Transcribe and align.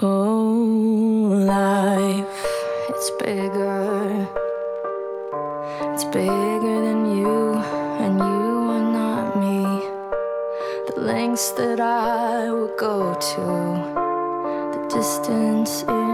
Oh, 0.00 1.44
life, 1.46 2.46
it's 2.88 3.10
bigger. 3.22 4.26
It's 5.92 6.04
bigger 6.06 6.80
than 6.82 7.16
you, 7.16 7.54
and 8.02 8.18
you 8.18 8.24
are 8.74 8.92
not 8.92 9.36
me. 9.38 9.62
The 10.88 11.00
lengths 11.00 11.52
that 11.52 11.78
I 11.78 12.50
would 12.50 12.76
go 12.76 13.14
to, 13.14 13.46
the 14.74 14.88
distance 14.92 15.82
in 15.82 16.13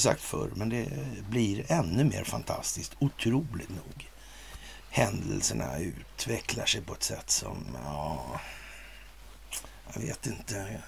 vi 0.00 0.02
sagt 0.02 0.22
förr, 0.22 0.50
men 0.54 0.68
det 0.68 0.88
blir 1.30 1.72
ännu 1.72 2.04
mer 2.04 2.24
fantastiskt. 2.24 2.96
Otroligt 2.98 3.68
nog. 3.68 4.10
Händelserna 4.90 5.78
utvecklar 5.78 6.66
sig 6.66 6.80
på 6.80 6.94
ett 6.94 7.02
sätt 7.02 7.30
som, 7.30 7.76
ja... 7.84 8.40
Jag 9.94 10.00
vet 10.00 10.26
inte. 10.26 10.80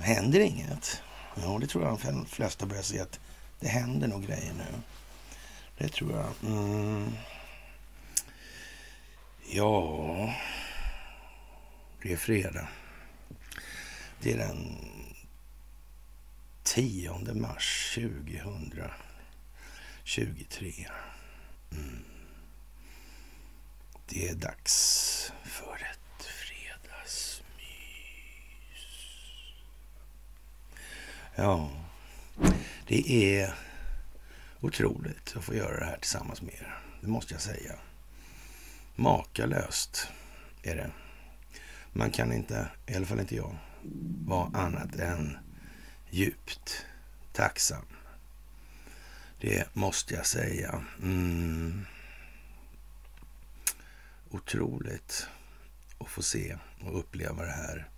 Händer 0.00 0.40
inget? 0.40 1.02
Ja, 1.42 1.58
det 1.60 1.66
tror 1.66 1.84
jag 1.84 1.98
de 2.02 2.26
flesta 2.26 2.66
börjar 2.66 2.82
se 2.82 3.00
att 3.00 3.20
det 3.60 3.68
händer 3.68 4.08
nog 4.08 4.26
grejer 4.26 4.52
nu. 4.52 4.80
Det 5.78 5.88
tror 5.88 6.12
jag. 6.12 6.52
Mm. 6.52 7.12
Ja, 9.50 10.34
det 12.02 12.12
är 12.12 12.16
fredag. 12.16 12.68
Det 14.20 14.32
är 14.32 14.38
den 14.38 14.78
10 16.74 17.34
mars 17.34 17.94
2023. 17.94 20.86
Mm. 21.72 22.04
Det 24.06 24.28
är 24.28 24.34
dags 24.34 25.32
för 25.44 25.74
ett 25.74 26.24
fredagsmys. 26.24 27.42
Ja, 31.34 31.70
det 32.86 33.36
är 33.36 33.54
otroligt 34.60 35.36
att 35.36 35.44
få 35.44 35.54
göra 35.54 35.80
det 35.80 35.86
här 35.86 35.98
tillsammans 35.98 36.42
med 36.42 36.54
er. 36.54 36.78
Det 37.00 37.08
måste 37.08 37.34
jag 37.34 37.40
säga. 37.40 37.74
Makalöst 38.96 40.08
är 40.62 40.76
det. 40.76 40.90
Man 41.92 42.10
kan 42.10 42.32
inte, 42.32 42.68
i 42.86 42.94
alla 42.94 43.06
fall 43.06 43.20
inte 43.20 43.36
jag, 43.36 43.56
vara 44.26 44.58
annat 44.58 44.94
än 44.94 45.38
djupt 46.14 46.86
tacksam. 47.32 47.86
Det 49.40 49.74
måste 49.74 50.14
jag 50.14 50.26
säga. 50.26 50.84
Mm. 51.02 51.86
Otroligt 54.30 55.26
att 55.98 56.08
få 56.08 56.22
se 56.22 56.56
och 56.80 56.98
uppleva 56.98 57.44
det 57.44 57.52
här 57.52 57.88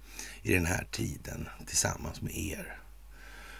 i 0.43 0.53
den 0.53 0.67
här 0.67 0.87
tiden 0.91 1.49
tillsammans 1.67 2.21
med 2.21 2.37
er 2.37 2.79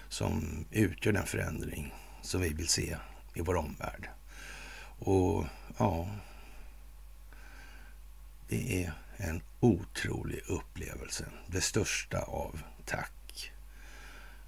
som 0.09 0.65
utgör 0.71 1.13
den 1.13 1.27
förändring 1.27 1.95
som 2.23 2.41
vi 2.41 2.49
vill 2.49 2.69
se 2.69 2.97
i 3.35 3.41
vår 3.41 3.57
omvärld. 3.57 4.09
Och 4.99 5.45
ja, 5.79 6.11
det 8.49 8.85
är 8.85 8.93
en 9.17 9.43
otrolig 9.61 10.41
upplevelse. 10.47 11.25
Det 11.47 11.61
största 11.61 12.21
av 12.21 12.63
tack 12.85 13.13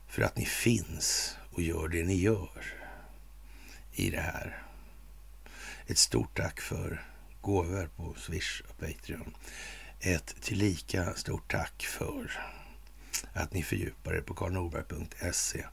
för 0.09 0.23
att 0.23 0.37
ni 0.37 0.45
finns 0.45 1.37
och 1.51 1.63
gör 1.63 1.89
det 1.89 2.05
ni 2.05 2.15
gör 2.15 2.75
i 3.93 4.11
det 4.11 4.21
här. 4.21 4.63
Ett 5.87 5.99
stort 5.99 6.37
tack 6.37 6.61
för 6.61 7.07
gåvor 7.41 7.91
på 7.97 8.15
Swish 8.19 8.63
och 8.69 8.79
Patreon. 8.79 9.35
Ett 10.01 10.37
tillika 10.41 11.15
stort 11.15 11.51
tack 11.51 11.83
för 11.83 12.33
att 13.33 13.53
ni 13.53 13.63
fördjupar 13.63 14.15
er 14.15 14.21
på 14.21 14.35
karlnorberg.se 14.35 15.65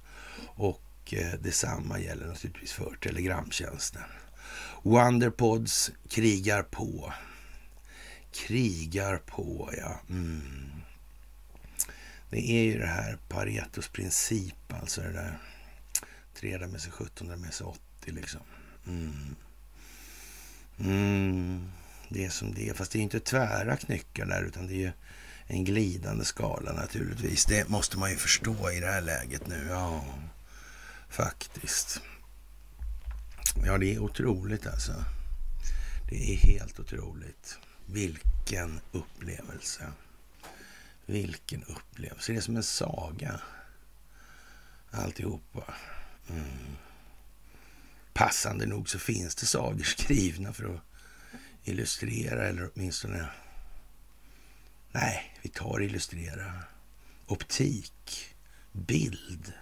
och 0.56 1.14
eh, 1.14 1.34
detsamma 1.40 2.00
gäller 2.00 2.28
naturligtvis 2.28 2.74
för 2.74 2.98
Telegramtjänsten. 3.02 4.04
Wonderpods 4.84 5.92
krigar 6.10 6.64
på. 6.64 7.14
Krigar 8.32 9.18
på, 9.18 9.70
ja. 9.78 10.00
Mm. 10.10 10.85
Det 12.30 12.52
är 12.52 12.64
ju 12.64 12.80
det 12.80 12.86
här 12.86 13.18
Paretos 13.28 13.88
princip, 13.88 14.74
alltså 14.82 15.02
det 15.02 15.12
där 15.12 15.38
3 16.36 16.68
med 16.68 16.82
sig 16.82 16.92
17 16.92 17.28
med 17.28 17.54
sig 17.54 17.66
80 17.66 18.12
liksom. 18.12 18.42
Mm. 18.88 19.36
Mm. 20.80 21.72
Det 22.10 22.26
är 22.26 22.30
som 22.30 22.54
det 22.54 22.70
är, 22.70 22.74
fast 22.74 22.92
det 22.92 23.00
är 23.00 23.04
inte 23.04 23.20
tvära 23.20 23.78
knyckar 23.78 24.26
där 24.26 24.44
utan 24.44 24.68
det 24.68 24.74
är 24.74 24.78
ju 24.78 24.92
en 25.48 25.64
glidande 25.64 26.26
skala 26.26 26.74
naturligtvis. 26.74 27.46
Det 27.46 27.70
måste 27.70 27.98
man 27.98 28.10
ju 28.10 28.16
förstå 28.16 28.72
i 28.72 28.80
det 28.80 28.88
här 28.88 29.02
läget 29.02 29.48
nu. 29.48 29.68
Ja, 29.70 30.06
faktiskt. 31.10 32.02
Ja, 33.66 33.78
det 33.78 33.96
är 33.96 34.00
otroligt 34.00 34.68
alltså. 34.68 34.94
Det 36.10 36.34
är 36.34 36.38
helt 36.38 36.80
otroligt. 36.80 37.58
Vilken 37.86 38.80
upplevelse. 38.92 39.92
Vilken 41.06 41.64
upplevelse. 41.64 42.32
Det 42.32 42.38
är 42.38 42.42
som 42.42 42.56
en 42.56 42.64
saga. 42.64 43.42
Alltihopa. 44.92 45.74
Mm. 46.30 46.76
Passande 48.14 48.66
nog 48.66 48.90
så 48.90 49.00
finns 49.00 49.36
det 49.36 49.46
sagor 49.46 49.84
skrivna 49.84 50.54
för 50.54 50.76
att 50.76 50.82
illustrera 51.64 52.48
eller 52.48 52.70
åtminstone... 52.74 53.28
Nej, 54.92 55.38
vi 55.42 55.50
tar 55.50 55.82
illustrera. 55.82 56.54
Optik, 57.26 58.36
bild. 58.72 59.54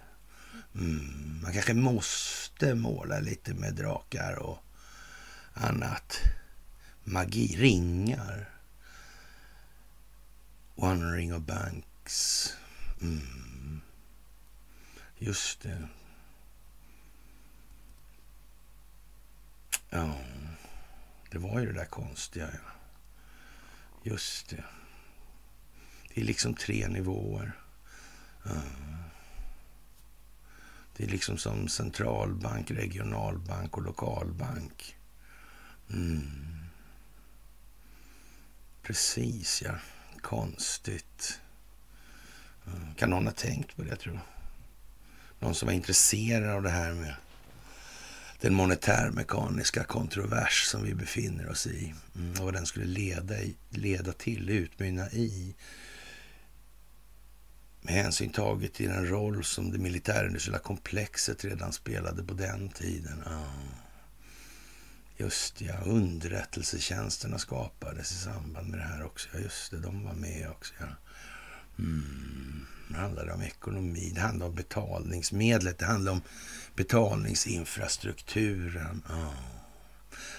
Mm. 0.74 1.40
Man 1.42 1.52
kanske 1.52 1.74
måste 1.74 2.74
måla 2.74 3.18
lite 3.18 3.54
med 3.54 3.74
drakar 3.74 4.34
och 4.34 4.58
annat. 5.54 6.18
Magi, 7.04 7.56
ringar. 7.56 8.53
One 10.74 11.16
ring 11.16 11.34
of 11.34 11.42
banks. 11.42 12.52
Mm. 13.00 13.80
Just 15.18 15.60
det. 15.60 15.88
Ja, 19.90 20.18
det 21.30 21.38
var 21.38 21.60
ju 21.60 21.66
det 21.66 21.72
där 21.72 21.84
konstiga. 21.84 22.48
Just 24.02 24.48
det. 24.48 24.64
Det 26.08 26.20
är 26.20 26.24
liksom 26.24 26.54
tre 26.54 26.88
nivåer. 26.88 27.52
Ja. 28.42 28.62
Det 30.96 31.04
är 31.04 31.08
liksom 31.08 31.38
som 31.38 31.68
centralbank, 31.68 32.70
regionalbank 32.70 33.76
och 33.76 33.82
lokalbank. 33.82 34.96
Mm. 35.90 36.66
Precis, 38.82 39.62
ja. 39.62 39.74
Konstigt. 40.24 41.40
Mm, 42.66 42.94
kan 42.94 43.10
någon 43.10 43.26
ha 43.26 43.32
tänkt 43.32 43.76
på 43.76 43.82
det, 43.82 43.96
tror 43.96 44.14
jag? 44.14 44.22
Någon 45.38 45.54
som 45.54 45.66
var 45.66 45.72
intresserad 45.72 46.50
av 46.50 46.62
det 46.62 46.70
här 46.70 46.92
med 46.92 47.14
den 48.40 48.54
monetärmekaniska 48.54 49.84
kontrovers 49.84 50.64
som 50.64 50.84
vi 50.84 50.94
befinner 50.94 51.50
oss 51.50 51.66
i 51.66 51.94
mm, 52.16 52.32
och 52.32 52.44
vad 52.44 52.54
den 52.54 52.66
skulle 52.66 52.86
leda, 52.86 53.42
i, 53.42 53.54
leda 53.70 54.12
till, 54.12 54.50
utmynna 54.50 55.10
i 55.10 55.54
med 57.80 57.94
hänsyn 57.94 58.30
taget 58.30 58.74
till 58.74 58.88
den 58.88 59.08
roll 59.08 59.44
som 59.44 59.72
det 59.72 59.78
militärindustriella 59.78 60.58
komplexet 60.58 61.44
redan 61.44 61.72
spelade 61.72 62.24
på 62.24 62.34
den 62.34 62.68
tiden. 62.68 63.22
Ja. 63.24 63.44
Just 65.16 65.60
ja, 65.60 65.74
underrättelsetjänsterna 65.84 67.38
skapades 67.38 68.12
i 68.12 68.14
samband 68.14 68.68
med 68.68 68.78
det 68.78 68.84
här 68.84 69.04
också. 69.04 69.28
Ja, 69.32 69.38
just 69.38 69.70
det, 69.70 69.78
de 69.78 70.04
var 70.04 70.14
med 70.14 70.50
också. 70.50 70.74
Ja. 70.78 70.86
Mm. 71.78 72.66
Det 72.88 72.96
handlade 72.96 73.32
om 73.32 73.42
ekonomi, 73.42 74.12
det 74.14 74.20
handlade 74.20 74.48
om 74.48 74.54
betalningsmedlet, 74.56 75.78
det 75.78 75.86
handlade 75.86 76.16
om 76.16 76.22
betalningsinfrastrukturen. 76.74 79.02
Oh. 79.08 79.34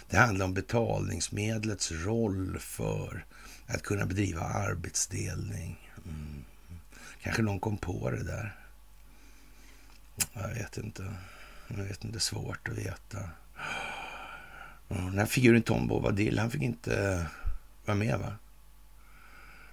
Det 0.10 0.18
handlade 0.18 0.46
om 0.46 0.54
betalningsmedlets 0.54 1.92
roll 1.92 2.60
för 2.60 3.26
att 3.68 3.84
kunna 3.84 4.06
bedriva 4.06 4.42
arbetsdelning. 4.42 5.92
Mm. 6.06 6.46
Kanske 7.22 7.42
någon 7.42 7.60
kom 7.60 7.78
på 7.78 8.12
det 8.12 8.24
där. 8.24 8.56
Jag 10.34 10.48
vet 10.48 10.78
inte. 10.78 11.14
Jag 11.68 11.78
vet 11.78 12.04
inte, 12.04 12.08
det 12.08 12.18
är 12.18 12.20
svårt 12.20 12.70
att 12.70 12.78
veta. 12.78 13.30
Den 14.88 15.18
här 15.18 15.26
figuren 15.26 15.62
Tom 15.62 15.88
Bobadil, 15.88 16.40
han 16.40 16.52
fick 16.52 16.62
inte 16.62 17.12
eh, 17.12 17.26
vara 17.86 17.98
med 17.98 18.20
va? 18.20 18.34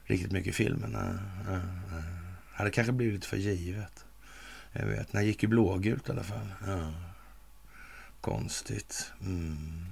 Riktigt 0.05 0.33
mycket 0.33 0.49
i 0.49 0.53
filmen. 0.53 0.93
Det 0.93 1.63
hade 2.53 2.71
kanske 2.71 2.93
blivit 2.93 3.15
lite 3.15 3.27
för 3.27 3.37
givet. 3.37 4.05
Jag 4.73 4.87
vet, 4.87 5.13
den 5.13 5.27
gick 5.27 5.43
ju 5.43 5.49
blågult 5.49 6.09
i 6.09 6.13
alla 6.13 6.23
fall. 6.23 6.53
Ja. 6.67 6.93
Konstigt. 8.21 9.13
Mm. 9.21 9.87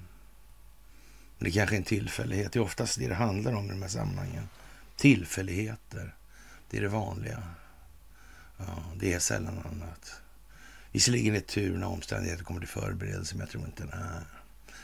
Men 1.37 1.45
det 1.45 1.51
kanske 1.51 1.75
är 1.75 1.77
en 1.77 1.83
tillfällighet. 1.83 2.51
Det 2.51 2.59
är 2.59 2.63
oftast 2.63 2.99
det 2.99 3.07
det 3.07 3.15
handlar 3.15 3.53
om 3.53 3.65
i 3.65 3.69
de 3.69 3.81
här 3.81 3.89
sammanhangen. 3.89 4.49
Tillfälligheter. 4.95 6.15
Det 6.69 6.77
är 6.77 6.81
det 6.81 6.87
vanliga. 6.87 7.43
Ja, 8.57 8.83
det 8.95 9.13
är 9.13 9.19
sällan 9.19 9.59
annat. 9.59 10.21
Visserligen 10.91 11.35
är 11.35 11.39
tur 11.39 11.77
när 11.77 11.87
omständigheter 11.87 12.43
kommer 12.43 12.59
till 12.59 12.69
förberedelse, 12.69 13.35
men 13.35 13.39
jag 13.39 13.49
tror 13.49 13.65
inte... 13.65 13.85
Nej, 13.85 14.21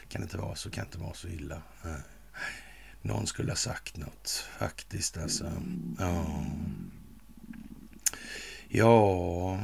kan 0.09 0.21
inte 0.21 0.38
vara 0.38 0.56
så, 0.56 0.69
kan 0.69 0.86
inte 0.86 0.98
vara 0.98 1.13
så 1.13 1.27
illa. 1.27 1.62
Nej. 1.83 2.01
Någon 3.01 3.27
skulle 3.27 3.51
ha 3.51 3.57
sagt 3.57 3.98
något, 3.98 4.48
faktiskt 4.57 5.18
alltså. 5.18 5.51
Ja. 6.00 6.45
Ja... 8.68 9.59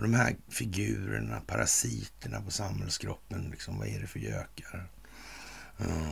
Och 0.00 0.02
de 0.02 0.14
här 0.14 0.36
figurerna, 0.48 1.40
parasiterna 1.40 2.40
på 2.40 2.50
samhällskroppen, 2.50 3.50
liksom, 3.50 3.78
vad 3.78 3.88
är 3.88 4.00
det 4.00 4.06
för 4.06 4.18
gökar? 4.18 4.88
Mm. 5.78 6.10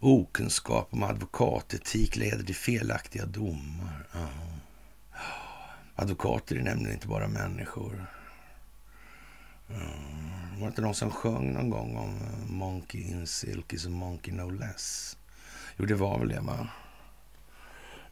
Okunskap 0.00 0.88
om 0.92 1.02
advokatetik 1.02 2.16
leder 2.16 2.44
till 2.44 2.54
felaktiga 2.54 3.26
domar. 3.26 4.06
Mm. 4.14 4.28
Advokater 5.94 6.56
är 6.56 6.62
nämligen 6.62 6.94
inte 6.94 7.08
bara 7.08 7.28
människor. 7.28 8.06
Mm. 9.74 10.60
Var 10.60 10.60
det 10.60 10.66
inte 10.66 10.82
någon 10.82 10.94
som 10.94 11.10
sjöng 11.10 11.52
någon 11.52 11.70
gång 11.70 11.96
om 11.96 12.16
eh, 12.16 12.50
Monkey 12.50 13.02
in 13.02 13.26
silk 13.26 13.72
is 13.72 13.86
a 13.86 13.88
monkey 13.88 14.34
no 14.34 14.50
less? 14.50 15.16
Jo, 15.76 15.86
det 15.86 15.94
var 15.94 16.18
väl 16.18 16.28
det, 16.28 16.40
va? 16.40 16.68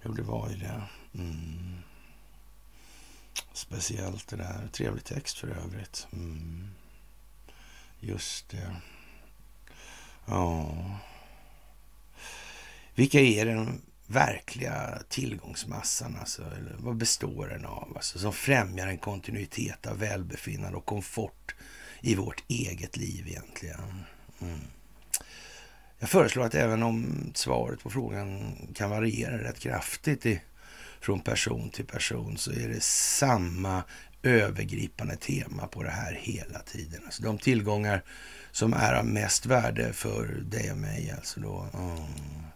Jo, 0.03 0.13
det 0.13 0.23
var 0.23 0.51
ju 0.51 0.57
det. 0.57 0.83
Mm. 1.15 1.79
Speciellt 3.53 4.29
det 4.29 4.37
där. 4.37 4.69
Trevlig 4.73 5.05
text 5.05 5.39
för 5.39 5.49
övrigt. 5.49 6.07
Mm. 6.13 6.71
Just 8.01 8.49
det. 8.49 8.77
Ja. 10.27 10.75
Vilka 12.95 13.21
är 13.21 13.47
den 13.47 13.83
verkliga 14.11 15.03
tillgångsmassan? 15.09 16.17
Alltså, 16.21 16.43
eller 16.43 16.77
vad 16.79 16.97
består 16.97 17.49
den 17.49 17.65
av? 17.65 17.93
Alltså, 17.97 18.19
som 18.19 18.33
främjar 18.33 18.87
en 18.87 18.99
kontinuitet 18.99 19.87
av 19.87 19.99
välbefinnande 19.99 20.79
och 20.79 20.85
komfort 20.85 21.55
i 22.01 22.15
vårt 22.15 22.45
eget 22.49 22.97
liv 22.97 23.29
egentligen. 23.29 24.05
Mm. 24.41 24.61
Jag 25.99 26.09
föreslår 26.09 26.45
att 26.45 26.55
även 26.55 26.83
om 26.83 27.31
svaret 27.35 27.83
på 27.83 27.91
frågan 27.91 28.57
kan 28.75 28.91
variera 28.91 29.43
rätt 29.43 29.59
kraftigt 29.59 30.27
i 30.27 30.43
från 31.01 31.21
person 31.21 31.71
till 31.71 31.87
person 31.87 32.39
så 32.39 32.53
är 32.53 32.69
det 32.69 32.83
samma 32.83 33.83
övergripande 34.23 35.17
tema 35.17 35.67
på 35.67 35.83
det 35.83 35.91
här 35.91 36.13
hela 36.13 36.59
tiden. 36.59 37.03
Alltså 37.05 37.23
de 37.23 37.39
tillgångar 37.39 38.03
som 38.51 38.73
är 38.73 38.95
av 38.95 39.07
mest 39.07 39.47
värde 39.47 39.93
för 39.93 40.27
dig 40.27 40.73
och 40.73 40.79
mig, 40.79 41.15
alltså 41.17 41.41
då, 41.41 41.67
mm 41.75 42.50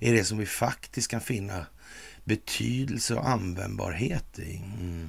är 0.00 0.12
det 0.12 0.24
som 0.24 0.38
vi 0.38 0.46
faktiskt 0.46 1.10
kan 1.10 1.20
finna 1.20 1.66
betydelse 2.24 3.14
och 3.14 3.28
användbarhet 3.28 4.38
i. 4.38 4.56
Mm. 4.56 5.08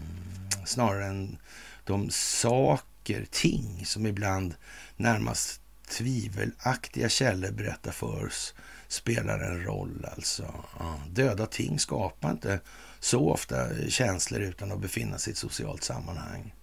Snarare 0.66 1.06
än 1.06 1.38
de 1.84 2.10
saker, 2.10 3.26
ting 3.32 3.86
som 3.86 4.06
ibland 4.06 4.56
närmast 4.98 5.62
tvivelaktiga 5.90 7.10
källor 7.10 7.52
berättar 7.52 7.92
för 7.92 8.26
oss 8.26 8.54
spelar 8.88 9.40
en 9.40 9.64
roll. 9.64 10.06
Alltså. 10.16 10.54
Ja, 10.80 11.00
döda 11.10 11.46
ting 11.46 11.80
skapar 11.80 12.32
inte 12.32 12.60
så 13.00 13.30
ofta 13.30 13.90
känslor 13.90 14.42
utan 14.42 14.72
att 14.72 14.82
befinna 14.82 15.18
sig 15.18 15.32
i 15.32 15.34
ett 15.34 15.38
socialt 15.38 15.84
sammanhang. 15.84 16.54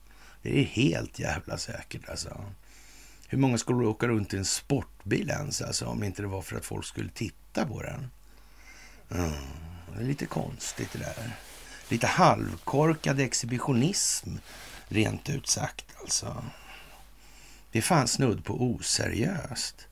Det 0.43 0.61
är 0.61 0.65
helt 0.65 1.19
jävla 1.19 1.59
säkert 1.59 2.09
alltså. 2.09 2.45
Hur 3.29 3.39
många 3.39 3.59
skulle 3.59 3.87
åka 3.87 4.09
runt 4.09 4.35
i 4.35 4.37
en 4.37 4.45
sportbil 4.45 5.31
ens 5.31 5.63
alltså, 5.63 5.87
om 5.87 6.05
inte 6.05 6.23
det 6.23 6.29
var 6.29 6.43
för 6.43 6.57
att 6.57 6.65
folk 6.65 6.87
skulle 6.87 7.11
titta 7.11 7.67
på 7.67 7.83
den? 7.83 8.11
Mm, 9.11 9.33
det 9.95 10.01
är 10.01 10.07
lite 10.07 10.27
konstigt 10.27 10.93
det 10.93 10.99
där. 10.99 11.37
Lite 11.89 12.07
halvkorkad 12.07 13.21
exhibitionism, 13.21 14.31
rent 14.89 15.29
ut 15.29 15.49
sagt 15.49 15.85
alltså. 16.01 16.45
Det 17.73 17.83
fanns 17.83 18.13
snudd 18.13 18.45
på 18.45 18.63
oseriöst. 18.63 19.89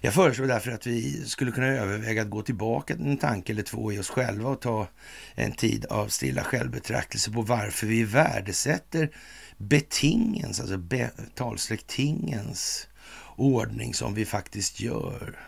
Jag 0.00 0.14
föreslår 0.14 0.46
därför 0.46 0.70
att 0.70 0.86
vi 0.86 1.24
skulle 1.24 1.52
kunna 1.52 1.66
överväga 1.66 2.22
att 2.22 2.30
gå 2.30 2.42
tillbaka 2.42 2.94
en 2.94 3.16
tanke 3.16 3.52
eller 3.52 3.62
två 3.62 3.92
i 3.92 3.98
oss 3.98 4.10
själva 4.10 4.50
och 4.50 4.60
ta 4.60 4.88
en 5.34 5.52
tid 5.52 5.86
av 5.86 6.08
stilla 6.08 6.44
självbetraktelse 6.44 7.30
på 7.30 7.42
varför 7.42 7.86
vi 7.86 8.04
värdesätter 8.04 9.10
betingens, 9.56 10.60
alltså 10.60 10.76
betalsläktingens 10.76 12.88
ordning 13.36 13.94
som 13.94 14.14
vi 14.14 14.24
faktiskt 14.24 14.80
gör. 14.80 15.38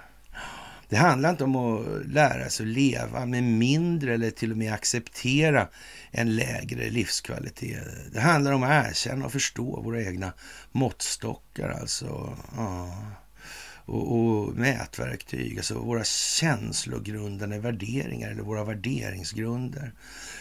Det 0.88 0.96
handlar 0.96 1.30
inte 1.30 1.44
om 1.44 1.56
att 1.56 2.06
lära 2.06 2.50
sig 2.50 2.66
att 2.66 2.72
leva 2.72 3.26
med 3.26 3.42
mindre 3.42 4.14
eller 4.14 4.30
till 4.30 4.50
och 4.50 4.56
med 4.56 4.72
acceptera 4.72 5.68
en 6.10 6.36
lägre 6.36 6.90
livskvalitet. 6.90 7.84
Det 8.12 8.20
handlar 8.20 8.52
om 8.52 8.62
att 8.62 8.86
erkänna 8.86 9.26
och 9.26 9.32
förstå 9.32 9.80
våra 9.82 10.02
egna 10.02 10.32
måttstockar. 10.72 11.68
Alltså, 11.68 12.36
ja 12.56 12.92
och, 13.88 14.18
och 14.18 14.54
mätverktyg, 14.54 15.56
alltså 15.56 15.78
våra 15.78 16.04
känslogrundande 16.04 17.58
värderingar 17.58 18.30
eller 18.30 18.42
våra 18.42 18.64
värderingsgrunder 18.64 19.92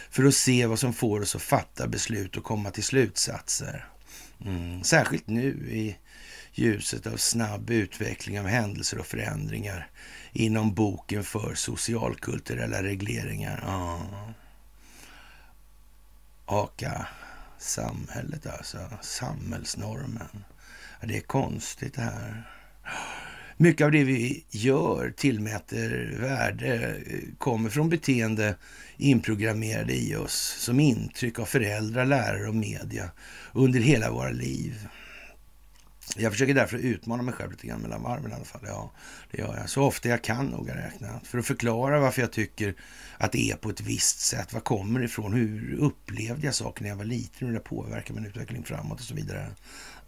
för 0.10 0.24
att 0.24 0.34
se 0.34 0.66
vad 0.66 0.80
som 0.80 0.94
får 0.94 1.22
oss 1.22 1.36
att 1.36 1.42
fatta 1.42 1.88
beslut 1.88 2.38
och 2.38 2.44
komma 2.44 2.72
till 2.72 2.84
slutsatser. 2.84 3.88
Mm. 4.46 4.84
Särskilt 4.84 5.28
nu 5.28 5.50
i 5.72 5.98
ljuset 6.52 7.08
av 7.08 7.18
snabb 7.18 7.70
utveckling 7.70 8.40
av 8.40 8.46
händelser 8.46 9.00
och 9.00 9.06
förändringar 9.06 9.90
inom 10.38 10.74
boken 10.74 11.24
för 11.24 11.56
socialkulturella 11.56 12.84
regleringar. 12.84 13.64
Ja. 13.66 14.02
Aka 16.46 17.08
samhället 17.58 18.48
alltså, 18.48 18.78
samhällsnormen. 19.02 20.44
Ja, 21.00 21.08
det 21.08 21.18
är 21.18 21.22
konstigt 21.22 21.94
det 21.94 22.02
här. 22.02 22.44
Mycket 23.58 23.86
av 23.86 23.92
det 23.92 24.04
vi 24.04 24.46
gör, 24.50 25.14
tillmäter 25.18 26.16
värde, 26.20 26.96
kommer 27.38 27.70
från 27.70 27.90
beteende 27.90 28.56
inprogrammerade 28.98 29.94
i 29.94 30.16
oss 30.16 30.56
som 30.60 30.80
intryck 30.80 31.40
av 31.40 31.46
föräldrar, 31.46 32.06
lärare 32.06 32.48
och 32.48 32.56
media 32.56 33.12
under 33.54 33.80
hela 33.80 34.12
våra 34.12 34.30
liv. 34.30 34.88
Jag 36.16 36.32
försöker 36.32 36.54
därför 36.54 36.78
utmana 36.78 37.24
mig 37.24 37.34
själv 37.34 37.52
lite 37.52 37.68
grann 37.68 37.82
mellan 37.82 38.04
varven 38.04 38.32
i 38.32 38.34
alla 38.34 38.46
fall. 38.46 38.62
Ja, 38.66 38.92
det 39.32 39.38
gör 39.38 39.58
jag. 39.58 39.70
Så 39.70 39.84
ofta 39.84 40.10
jag 40.10 40.24
kan 40.24 40.46
noga 40.46 40.76
räknat. 40.76 41.28
För 41.28 41.38
att 41.38 41.46
förklara 41.46 42.00
varför 42.00 42.22
jag 42.22 42.32
tycker 42.32 42.76
att 43.18 43.32
det 43.32 43.52
är 43.52 43.56
på 43.56 43.70
ett 43.70 43.82
visst 43.82 44.20
sätt. 44.20 44.54
Vad 44.54 44.64
kommer 44.64 45.00
det 45.00 45.06
ifrån? 45.06 45.34
Hur 45.34 45.78
upplevde 45.80 46.46
jag 46.46 46.56
saker 46.56 46.82
när 46.82 46.90
jag 46.90 46.96
var 46.96 47.06
liten? 47.06 47.48
Hur 47.48 47.54
det 47.54 47.60
påverkar 47.60 48.14
min 48.14 48.26
utveckling 48.26 48.64
framåt 48.64 49.00
och 49.00 49.06
så 49.06 49.14
vidare. 49.14 49.52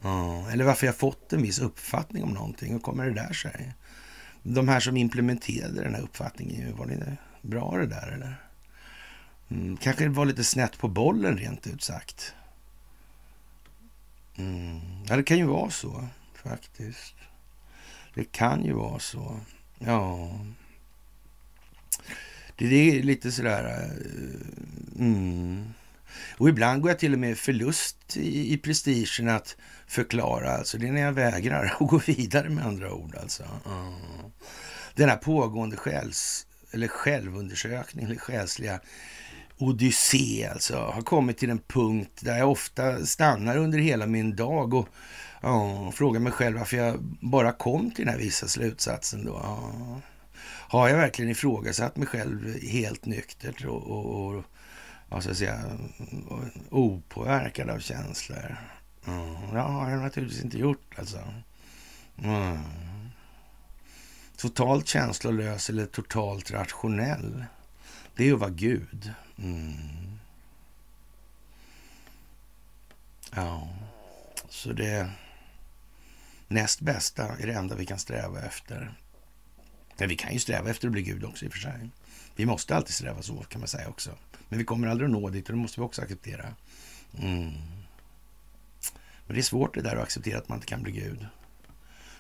Ja, 0.02 0.50
eller 0.52 0.64
varför 0.64 0.86
jag 0.86 0.96
fått 0.96 1.34
en 1.34 1.42
viss 1.42 1.60
uppfattning 1.60 2.24
om 2.24 2.34
någonting. 2.34 2.72
Hur 2.74 2.80
kommer 2.80 3.06
det 3.06 3.14
där 3.14 3.34
sig? 3.34 3.74
De 4.44 4.68
här 4.68 4.80
som 4.80 4.98
implementerade 4.98 5.84
den 5.84 5.96
här 5.96 6.02
uppfattningen, 6.02 6.78
var 6.78 6.86
det 6.86 7.18
bra 7.42 7.78
det 7.78 7.88
där 7.88 8.12
eller? 8.12 8.36
Mm, 9.52 9.78
kanske 9.78 10.10
var 10.10 10.26
lite 10.26 10.44
snett 10.44 10.78
på 10.78 10.88
bollen 10.88 11.38
rent 11.38 11.68
ut 11.68 11.84
sagt. 11.84 12.34
Mm. 14.40 14.80
Ja, 15.08 15.16
det 15.16 15.24
kan 15.24 15.38
ju 15.38 15.46
vara 15.46 15.70
så 15.70 16.08
faktiskt. 16.44 17.16
Det 18.14 18.32
kan 18.32 18.66
ju 18.66 18.74
vara 18.74 19.00
så. 19.00 19.40
Ja. 19.80 20.32
Det 22.56 22.66
är 22.66 23.04
lite 23.04 23.32
sådär... 23.32 23.66
Eh, 23.66 25.00
mm. 25.00 25.74
Och 26.38 26.50
ibland 26.50 26.82
går 26.82 26.92
jag 26.92 27.00
till 27.00 27.14
och 27.14 27.20
med 27.20 27.38
förlust 27.38 28.18
i, 28.18 28.54
i 28.54 28.58
prestigen 28.58 29.30
att 29.30 29.58
förklara. 29.88 30.52
Alltså 30.52 30.78
det 30.78 30.88
är 30.88 30.92
när 30.92 31.02
jag 31.02 31.14
vägrar 31.14 31.66
att 31.80 31.88
gå 31.88 31.98
vidare 31.98 32.50
med 32.50 32.66
andra 32.66 32.94
ord. 32.94 33.16
Alltså. 33.16 33.44
Mm. 33.66 33.94
Den 34.96 35.10
här 35.10 35.18
pågående 35.18 35.78
själs, 35.78 36.48
eller 36.72 36.88
självundersökning, 36.88 38.06
eller 38.06 38.16
själsliga 38.16 38.80
odyssé 39.60 40.50
alltså, 40.54 40.78
har 40.78 41.02
kommit 41.02 41.38
till 41.38 41.50
en 41.50 41.60
punkt 41.60 42.20
där 42.22 42.38
jag 42.38 42.52
ofta 42.52 43.06
stannar 43.06 43.58
under 43.58 43.80
hela 43.80 44.06
min 44.06 44.36
dag 44.36 44.74
och 44.74 44.90
ja, 45.42 45.92
frågar 45.92 46.20
mig 46.20 46.32
själv 46.32 46.58
varför 46.58 46.78
jag 46.78 47.00
bara 47.22 47.52
kom 47.52 47.92
till 47.92 48.06
den 48.06 48.14
här 48.14 48.22
vissa 48.22 48.48
slutsatsen 48.48 49.26
då. 49.26 49.42
Ja. 49.44 49.72
Har 50.46 50.90
jag 50.90 50.98
verkligen 50.98 51.32
ifrågasatt 51.32 51.96
mig 51.96 52.08
själv 52.08 52.62
helt 52.64 53.06
nyktert 53.06 53.66
och, 53.66 53.84
och, 53.84 54.26
och 54.26 54.44
vad 55.10 55.22
ska 55.22 55.30
jag 55.30 55.38
säga, 55.38 55.62
opåverkad 56.70 57.70
av 57.70 57.80
känslor? 57.80 58.58
Mm. 59.08 59.54
Det 59.54 59.60
har 59.60 59.90
jag 59.90 60.02
naturligtvis 60.02 60.44
inte 60.44 60.58
gjort 60.58 60.94
alltså. 61.00 61.20
Mm. 62.24 62.58
Totalt 64.38 64.88
känslolös 64.88 65.70
eller 65.70 65.86
totalt 65.86 66.52
rationell. 66.52 67.46
Det 68.16 68.24
är 68.24 68.28
ju 68.28 68.34
att 68.34 68.40
vara 68.40 68.50
Gud. 68.50 69.14
Mm. 69.42 70.20
Ja, 73.36 73.68
så 74.50 74.74
det 74.74 75.12
näst 76.48 76.82
bästa 76.82 77.38
är 77.38 77.48
det 77.48 77.54
enda 77.54 77.76
vi 77.76 77.86
kan 77.86 78.00
sträva 78.00 78.42
efter. 78.42 78.94
Men 79.98 80.10
vi 80.10 80.16
kan 80.16 80.34
ju 80.34 80.40
sträva 80.40 80.70
efter 80.70 80.88
att 80.88 80.92
bli 80.92 81.02
Gud 81.02 81.24
också 81.24 81.46
i 81.46 81.48
och 81.48 81.52
för 81.54 81.60
sig. 81.60 81.90
Vi 82.36 82.46
måste 82.46 82.76
alltid 82.76 82.94
sträva 82.94 83.22
så 83.22 83.44
kan 83.44 83.62
man 83.62 83.68
säga 83.68 83.90
också. 83.90 84.12
Men 84.50 84.60
vi 84.60 84.66
kommer 84.66 84.88
aldrig 84.88 85.06
att 85.06 85.12
nå 85.12 85.30
dit 85.30 85.50
och 85.50 85.56
det 85.56 85.62
måste 85.62 85.80
vi 85.80 85.86
också 85.86 86.02
acceptera. 86.02 86.56
Mm. 87.20 87.54
Men 89.26 89.36
det 89.36 89.40
är 89.40 89.42
svårt 89.42 89.74
det 89.74 89.82
där 89.82 89.96
att 89.96 90.04
acceptera 90.04 90.38
att 90.38 90.50
man 90.50 90.58
inte 90.58 90.68
kan 90.68 90.84
bli 90.84 90.92
Gud. 90.92 91.28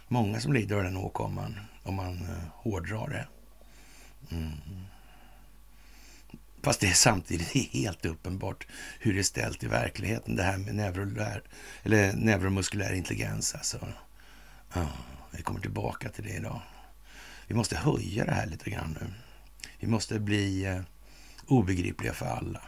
Många 0.08 0.40
som 0.40 0.54
lider 0.54 0.76
av 0.76 0.84
den 0.84 0.98
åkomman 0.98 1.60
om 1.84 1.96
man 1.96 2.14
eh, 2.14 2.44
hårdrar 2.54 3.10
det. 3.10 3.28
Mm. 4.36 4.52
Fast 6.64 6.80
det 6.80 6.88
är 6.88 6.94
samtidigt 6.94 7.74
helt 7.74 8.06
uppenbart 8.06 8.68
hur 9.00 9.14
det 9.14 9.20
är 9.20 9.24
ställt 9.24 9.64
i 9.64 9.68
verkligheten, 9.68 10.36
det 10.36 10.44
här 10.44 10.58
med 10.58 10.76
neurolär, 10.76 11.44
eller 11.84 12.14
neuromuskulär 12.14 12.94
intelligens. 12.94 13.56
Alltså. 13.56 13.88
Ja, 14.74 14.88
vi 15.32 15.44
kommer 15.44 15.60
tillbaka 15.60 16.10
till 16.10 16.24
det 16.24 16.34
idag. 16.34 16.62
Vi 17.48 17.56
måste 17.56 17.78
höja 17.78 18.26
det 18.26 18.32
här 18.32 18.46
lite 18.46 18.70
grann 18.70 18.98
nu. 19.02 19.14
Vi 19.80 19.88
måste 19.88 20.20
bli 20.20 20.66
eh, 20.66 20.82
obegripliga 21.48 22.14
för 22.14 22.26
alla. 22.26 22.62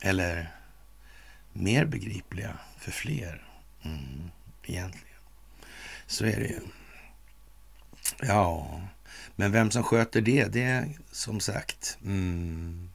Eller 0.00 0.50
mer 1.52 1.84
begripliga 1.84 2.58
för 2.78 2.90
fler. 2.90 3.48
Mm, 3.82 4.30
egentligen. 4.62 5.18
Så 6.06 6.24
är 6.24 6.40
det 6.40 6.46
ju. 6.46 6.60
Ja, 8.22 8.80
men 9.36 9.52
vem 9.52 9.70
som 9.70 9.82
sköter 9.82 10.20
det, 10.20 10.44
det 10.44 10.62
är 10.62 10.88
som 11.10 11.40
sagt... 11.40 11.98
Mm, 12.04 12.90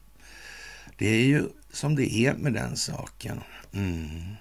det 0.97 1.07
är 1.07 1.23
ju 1.25 1.49
som 1.71 1.95
det 1.95 2.15
är 2.15 2.33
med 2.33 2.53
den 2.53 2.77
saken. 2.77 3.41
Mm. 3.73 4.35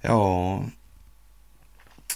Ja, 0.00 0.64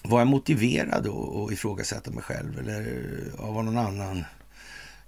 var 0.02 0.18
jag 0.18 0.28
motiverad 0.28 1.06
att 1.06 1.52
ifrågasätta 1.52 2.11
mig 2.11 2.23
själv 2.23 2.59
eller 2.59 3.23
av 3.38 3.54
vad 3.54 3.64
någon 3.64 3.78
annan 3.78 4.25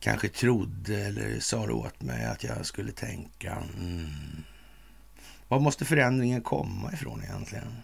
kanske 0.00 0.28
trodde 0.28 1.00
eller 1.00 1.40
sa 1.40 1.70
åt 1.70 2.02
mig 2.02 2.24
att 2.24 2.44
jag 2.44 2.66
skulle 2.66 2.92
tänka? 2.92 3.62
Mm. 3.78 4.10
Var 5.48 5.60
måste 5.60 5.84
förändringen 5.84 6.42
komma 6.42 6.92
ifrån 6.92 7.22
egentligen? 7.22 7.76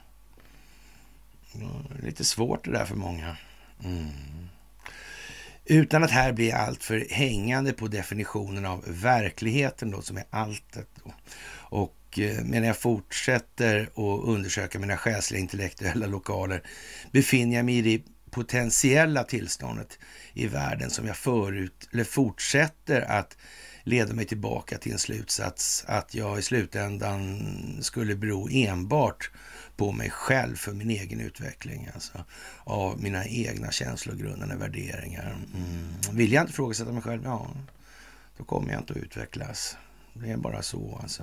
Mm, 1.55 1.71
lite 2.03 2.25
svårt 2.25 2.65
det 2.65 2.71
där 2.71 2.85
för 2.85 2.97
många. 2.97 3.37
Mm. 3.85 4.48
Utan 5.71 6.05
att 6.05 6.11
här 6.11 6.33
bli 6.33 6.53
alltför 6.53 7.07
hängande 7.11 7.73
på 7.73 7.89
definitionen 7.89 8.67
av 8.67 8.85
verkligheten 8.87 9.91
då, 9.91 10.03
som 10.03 10.17
är 10.17 10.25
alltet. 10.31 10.89
Då. 11.05 11.13
Och 11.71 12.19
eh, 12.19 12.45
medan 12.45 12.67
jag 12.67 12.79
fortsätter 12.79 13.83
att 13.83 14.25
undersöka 14.25 14.79
mina 14.79 14.97
själsliga 14.97 15.41
intellektuella 15.41 16.07
lokaler 16.07 16.63
befinner 17.13 17.57
jag 17.57 17.65
mig 17.65 17.79
i 17.79 17.83
det 17.83 18.03
potentiella 18.31 19.25
tillståndet 19.25 19.99
i 20.33 20.47
världen 20.47 20.91
som 20.91 21.07
jag 21.07 21.17
förut, 21.17 21.89
eller 21.93 22.05
fortsätter 22.05 23.01
att 23.01 23.37
Leder 23.89 24.15
mig 24.15 24.25
tillbaka 24.25 24.79
till 24.79 24.93
en 24.93 24.99
slutsats 24.99 25.85
att 25.87 26.15
jag 26.15 26.39
i 26.39 26.43
slutändan 26.43 27.79
skulle 27.81 28.17
bero 28.17 28.49
enbart 28.51 29.31
på 29.77 29.93
mig 29.93 30.11
själv 30.11 30.57
för 30.57 30.73
min 30.73 30.91
egen 30.91 31.21
utveckling. 31.21 31.89
Alltså, 31.95 32.25
av 32.65 33.03
mina 33.03 33.27
egna 33.27 33.71
känslogrundande 33.71 34.57
värderingar. 34.57 35.37
Mm. 35.55 36.17
Vill 36.17 36.33
jag 36.33 36.43
inte 36.43 36.51
ifrågasätta 36.51 36.93
mig 36.93 37.03
själv, 37.03 37.25
ja, 37.25 37.51
då 38.39 38.45
kommer 38.45 38.73
jag 38.73 38.81
inte 38.81 38.93
att 38.93 38.99
utvecklas. 38.99 39.77
Det 40.13 40.31
är 40.31 40.37
bara 40.37 40.63
så 40.63 40.99
alltså. 41.03 41.23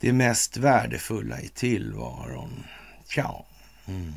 Det 0.00 0.12
mest 0.12 0.56
värdefulla 0.56 1.40
i 1.40 1.48
tillvaron, 1.48 2.64
tja. 3.08 3.44
Mm. 3.86 4.14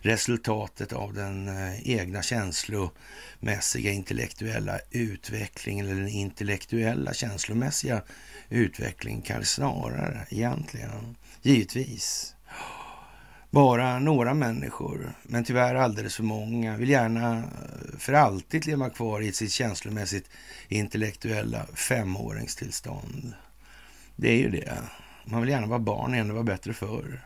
Resultatet 0.00 0.92
av 0.92 1.14
den 1.14 1.48
eh, 1.48 1.88
egna 1.88 2.22
känslomässiga 2.22 3.92
intellektuella 3.92 4.78
utvecklingen 4.90 5.86
eller 5.86 6.00
den 6.00 6.08
intellektuella 6.08 7.14
känslomässiga 7.14 8.02
utvecklingen 8.48 9.22
kanske 9.22 9.54
snarare 9.54 10.26
egentligen. 10.30 11.16
Givetvis 11.42 12.34
bara 13.52 13.98
några 13.98 14.34
människor, 14.34 15.12
men 15.22 15.44
tyvärr 15.44 15.74
alldeles 15.74 16.16
för 16.16 16.22
många, 16.22 16.76
vill 16.76 16.88
gärna 16.88 17.38
eh, 17.38 17.98
för 17.98 18.12
alltid 18.12 18.66
leva 18.66 18.90
kvar 18.90 19.20
i 19.20 19.32
sitt 19.32 19.52
känslomässigt 19.52 20.30
intellektuella 20.68 21.66
femåringstillstånd. 21.74 23.32
Det 24.16 24.28
är 24.28 24.38
ju 24.38 24.50
det. 24.50 24.78
Man 25.24 25.40
vill 25.40 25.50
gärna 25.50 25.66
vara 25.66 25.78
barn 25.78 26.14
igen, 26.14 26.28
det 26.28 26.34
var 26.34 26.42
bättre 26.42 26.72
förr. 26.72 27.20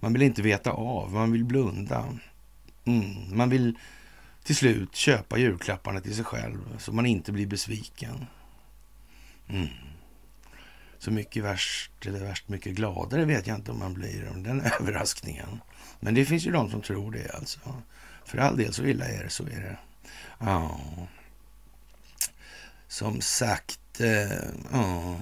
Man 0.00 0.12
vill 0.12 0.22
inte 0.22 0.42
veta 0.42 0.70
av, 0.70 1.12
man 1.12 1.32
vill 1.32 1.44
blunda. 1.44 2.18
Mm. 2.84 3.36
Man 3.36 3.50
vill 3.50 3.78
till 4.42 4.56
slut 4.56 4.94
köpa 4.94 5.38
julklapparna 5.38 6.00
till 6.00 6.14
sig 6.14 6.24
själv 6.24 6.78
så 6.78 6.92
man 6.92 7.06
inte 7.06 7.32
blir 7.32 7.46
besviken. 7.46 8.26
Mm 9.48 9.68
så 10.98 11.10
mycket 11.10 11.44
värst 11.44 12.06
eller 12.06 12.20
värst 12.20 12.48
mycket 12.48 12.74
gladare 12.74 13.24
vet 13.24 13.46
jag 13.46 13.56
inte 13.56 13.70
om 13.70 13.78
man 13.78 13.94
blir 13.94 14.30
om 14.30 14.42
den 14.42 14.60
överraskningen. 14.80 15.60
Men 16.00 16.14
det 16.14 16.24
finns 16.24 16.46
ju 16.46 16.52
de 16.52 16.70
som 16.70 16.82
tror 16.82 17.12
det 17.12 17.34
alltså. 17.34 17.60
För 18.24 18.38
all 18.38 18.56
del 18.56 18.72
så 18.72 18.84
illa 18.84 19.08
är 19.08 19.24
det, 19.24 19.30
så 19.30 19.42
är 19.42 19.60
det. 19.60 19.78
Ja. 20.38 20.80
Som 22.88 23.20
sagt, 23.20 24.00
eh, 24.00 24.48
ja. 24.72 25.16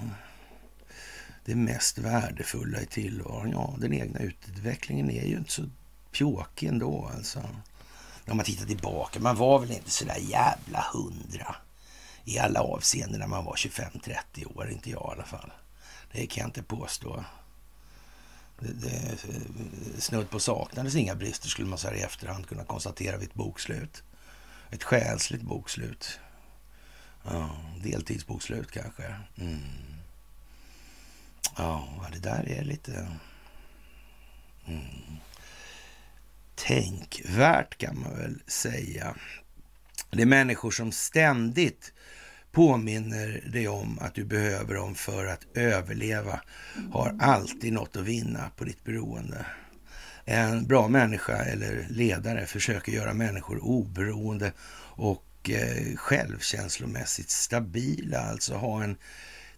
Det 1.47 1.55
mest 1.55 1.97
värdefulla 1.97 2.81
i 2.81 2.85
tillvaron, 2.85 3.51
ja, 3.51 3.75
den 3.77 3.93
egna 3.93 4.19
utvecklingen 4.19 5.11
är 5.11 5.25
ju 5.25 5.37
inte 5.37 5.51
så 5.51 5.69
pjåkig 6.11 6.67
ändå 6.67 7.11
alltså. 7.15 7.43
När 8.25 8.35
man 8.35 8.45
tittar 8.45 8.65
tillbaka, 8.65 9.19
man 9.19 9.35
var 9.35 9.59
väl 9.59 9.71
inte 9.71 9.91
så 9.91 10.05
där 10.05 10.17
jävla 10.17 10.85
hundra 10.93 11.55
i 12.23 12.39
alla 12.39 12.61
avseenden 12.61 13.19
när 13.19 13.27
man 13.27 13.45
var 13.45 13.53
25-30 13.53 14.57
år, 14.57 14.69
inte 14.69 14.89
jag 14.89 15.09
i 15.09 15.13
alla 15.15 15.23
fall. 15.23 15.51
Det 16.11 16.27
kan 16.27 16.41
jag 16.41 16.47
inte 16.47 16.63
påstå. 16.63 17.25
Det, 18.59 18.73
det, 18.73 19.17
snudd 20.01 20.29
på 20.29 20.39
saknades 20.39 20.95
inga 20.95 21.15
brister 21.15 21.49
skulle 21.49 21.67
man 21.67 21.77
så 21.77 21.87
här 21.87 21.95
i 21.95 22.01
efterhand 22.01 22.47
kunna 22.47 22.63
konstatera 22.63 23.17
vid 23.17 23.27
ett 23.27 23.33
bokslut. 23.33 24.03
Ett 24.69 24.83
själsligt 24.83 25.41
bokslut. 25.41 26.19
Ja, 27.23 27.49
deltidsbokslut 27.83 28.71
kanske. 28.71 29.15
Mm. 29.35 29.86
Ja, 31.57 31.87
det 32.11 32.19
där 32.19 32.49
är 32.49 32.63
lite 32.63 33.07
mm. 34.67 35.17
tänkvärt 36.55 37.77
kan 37.77 37.99
man 37.99 38.17
väl 38.17 38.41
säga. 38.47 39.15
Det 40.11 40.21
är 40.21 40.25
människor 40.25 40.71
som 40.71 40.91
ständigt 40.91 41.93
påminner 42.51 43.43
dig 43.51 43.67
om 43.67 43.99
att 44.01 44.13
du 44.13 44.25
behöver 44.25 44.75
dem 44.75 44.95
för 44.95 45.25
att 45.25 45.45
överleva 45.53 46.41
har 46.91 47.15
alltid 47.19 47.73
något 47.73 47.95
att 47.95 48.03
vinna 48.03 48.51
på 48.55 48.63
ditt 48.63 48.83
beroende. 48.83 49.45
En 50.25 50.67
bra 50.67 50.87
människa 50.87 51.37
eller 51.37 51.87
ledare 51.89 52.45
försöker 52.45 52.91
göra 52.91 53.13
människor 53.13 53.63
oberoende 53.63 54.51
och 54.79 55.49
eh, 55.49 55.95
självkänslomässigt 55.95 57.29
stabila, 57.29 58.19
alltså 58.19 58.55
ha 58.55 58.83
en 58.83 58.97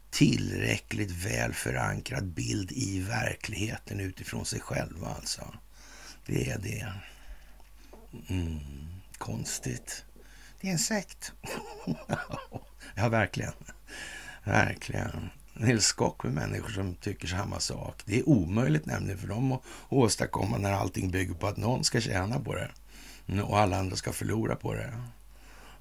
tillräckligt 0.10 1.12
väl 1.12 1.54
förankrad 1.54 2.26
bild 2.26 2.72
i 2.72 3.00
verkligheten 3.00 4.00
utifrån 4.00 4.46
sig 4.46 4.60
själva 4.60 5.08
alltså. 5.08 5.54
Det 6.26 6.50
är 6.50 6.58
det. 6.58 6.94
Mm, 8.30 8.60
konstigt. 9.18 10.06
Det 10.62 10.68
är 10.68 10.72
en 10.72 10.80
sekt. 10.80 11.34
ja, 12.96 13.10
verkligen. 13.10 13.54
Verkligen. 14.44 15.30
En 15.54 15.68
hel 15.68 15.82
skock 15.82 16.24
med 16.24 16.34
människor 16.34 16.70
som 16.70 16.96
tycker 16.96 17.28
samma 17.28 17.60
sak. 17.60 18.02
Det 18.06 18.20
är 18.20 18.30
omöjligt 18.30 18.86
nämligen 18.86 19.20
för 19.20 19.28
dem 19.28 19.52
att 19.52 19.62
åstadkomma 19.90 20.58
när 20.58 20.72
allting 20.72 21.12
bygger 21.12 21.34
på 21.34 21.48
att 21.48 21.58
någon 21.58 21.84
ska 21.84 22.02
tjäna 22.02 22.40
på 22.40 22.56
det 22.56 22.72
mm, 23.28 23.46
och 23.46 23.60
alla 23.60 23.78
andra 23.80 23.96
ska 23.96 24.12
förlora 24.12 24.56
på 24.56 24.74
det. 24.74 24.94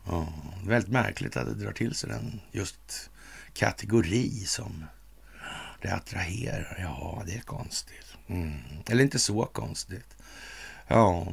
Ja, 0.07 0.29
det 0.61 0.67
är 0.67 0.71
väldigt 0.71 0.93
märkligt 0.93 1.37
att 1.37 1.47
det 1.47 1.55
drar 1.55 1.73
till 1.73 1.95
sig 1.95 2.11
den 2.11 2.41
just 2.53 3.11
kategori 3.59 4.45
som 4.47 4.85
det 5.83 5.89
attraherar. 5.89 6.79
Ja, 6.81 7.23
det 7.27 7.35
är 7.35 7.41
konstigt. 7.41 8.17
Mm. 8.27 8.53
Eller 8.89 9.05
inte 9.05 9.19
så 9.19 9.45
konstigt. 9.45 10.17
Ja, 10.89 11.33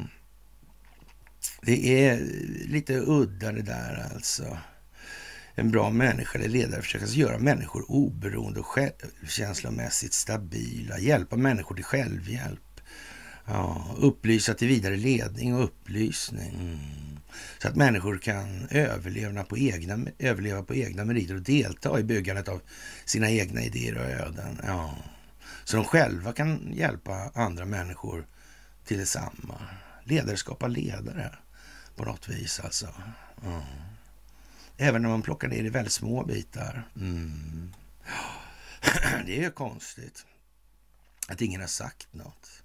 det 1.61 2.05
är 2.07 2.19
lite 2.67 2.93
udda 2.93 3.51
det 3.51 3.61
där 3.61 4.09
alltså. 4.13 4.57
En 5.55 5.71
bra 5.71 5.89
människa 5.89 6.39
eller 6.39 6.49
ledare 6.49 6.81
försöker 6.81 7.05
alltså 7.05 7.19
göra 7.19 7.39
människor 7.39 7.91
oberoende 7.91 8.59
och 8.59 8.65
självkänslomässigt 8.65 10.13
stabila, 10.13 10.99
hjälpa 10.99 11.35
människor 11.35 11.75
till 11.75 11.83
självhjälp. 11.83 12.81
Ja, 13.45 13.95
upplysa 13.97 14.53
till 14.53 14.67
vidare 14.67 14.95
ledning 14.95 15.55
och 15.55 15.63
upplysning. 15.63 16.55
Mm. 16.55 17.14
Så 17.57 17.67
att 17.67 17.75
människor 17.75 18.17
kan 18.17 18.67
överleva 18.69 19.43
på, 19.43 19.57
egna, 19.57 20.11
överleva 20.19 20.63
på 20.63 20.75
egna 20.75 21.05
meriter 21.05 21.35
och 21.35 21.41
delta 21.41 21.99
i 21.99 22.03
byggandet 22.03 22.47
av 22.47 22.61
sina 23.05 23.29
egna 23.31 23.61
idéer 23.61 23.97
och 23.97 24.05
öden. 24.05 24.61
Ja. 24.63 24.95
Så 25.63 25.77
de 25.77 25.85
själva 25.85 26.33
kan 26.33 26.73
hjälpa 26.73 27.31
andra 27.33 27.65
människor 27.65 28.27
till 28.85 28.97
detsamma. 28.97 29.61
Ledare 30.03 30.37
skapar 30.37 30.69
ledare 30.69 31.35
på 31.95 32.05
något 32.05 32.29
vis 32.29 32.59
alltså. 32.59 32.87
Ja. 33.43 33.63
Även 34.77 35.01
när 35.01 35.09
man 35.09 35.21
plockar 35.21 35.47
ner 35.47 35.63
i 35.63 35.69
väldigt 35.69 35.93
små 35.93 36.23
bitar. 36.23 36.89
Mm. 36.95 37.73
Det 39.25 39.43
är 39.43 39.49
konstigt 39.49 40.25
att 41.27 41.41
ingen 41.41 41.61
har 41.61 41.67
sagt 41.67 42.13
något. 42.13 42.63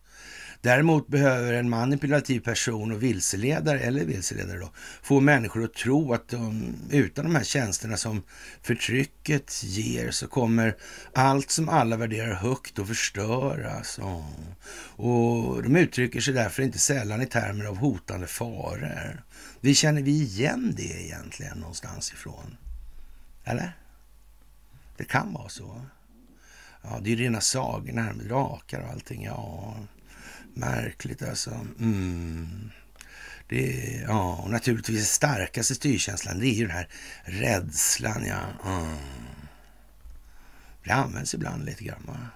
Däremot 0.63 1.09
behöver 1.09 1.53
en 1.53 1.71
manipulativ 1.71 2.41
person 2.41 2.93
och 2.93 3.03
vilseledare, 3.03 3.81
eller 3.81 4.05
vilseledare 4.05 4.59
då, 4.59 4.71
få 5.03 5.21
människor 5.21 5.65
att 5.65 5.75
tro 5.75 6.13
att 6.13 6.29
de, 6.29 6.75
utan 6.91 7.25
de 7.25 7.35
här 7.35 7.45
tjänsterna 7.45 7.97
som 7.97 8.23
förtrycket 8.63 9.63
ger 9.65 10.11
så 10.11 10.27
kommer 10.27 10.77
allt 11.15 11.51
som 11.51 11.69
alla 11.69 11.97
värderar 11.97 12.35
högt 12.35 12.79
att 12.79 12.89
förstöras. 12.89 13.99
Oh. 13.99 14.25
Och 14.97 15.63
de 15.63 15.77
uttrycker 15.77 16.21
sig 16.21 16.35
därför 16.35 16.63
inte 16.63 16.79
sällan 16.79 17.23
i 17.23 17.27
termer 17.27 17.65
av 17.65 17.77
hotande 17.77 18.27
faror. 18.27 19.25
Vi 19.61 19.75
känner 19.75 20.03
vi 20.03 20.11
igen 20.11 20.75
det 20.77 21.05
egentligen 21.05 21.59
någonstans 21.59 22.13
ifrån? 22.13 22.57
Eller? 23.45 23.77
Det 24.97 25.05
kan 25.05 25.33
vara 25.33 25.49
så. 25.49 25.83
Ja, 26.83 26.99
det 27.03 27.11
är 27.11 27.17
ju 27.17 27.25
rena 27.25 27.41
sagorna 27.41 28.03
här 28.03 28.13
med 28.13 28.27
drakar 28.27 28.81
och 28.81 28.91
allting. 28.91 29.25
Ja, 29.25 29.77
Märkligt 30.61 31.23
alltså. 31.23 31.51
Mm. 31.79 32.71
Det 33.49 33.97
är, 33.97 34.03
ja, 34.03 34.37
och 34.37 34.51
naturligtvis 34.51 35.11
starkaste 35.11 35.75
styrkänslan, 35.75 36.39
det 36.39 36.47
är 36.47 36.55
ju 36.55 36.67
den 36.67 36.77
här 36.77 36.89
rädslan. 37.25 38.25
Ja. 38.27 38.71
Mm. 38.71 38.97
Det 40.85 40.91
används 40.91 41.35
ibland 41.35 41.65
lite 41.65 41.85
grann. 41.85 42.27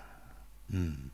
Mm. 0.73 1.11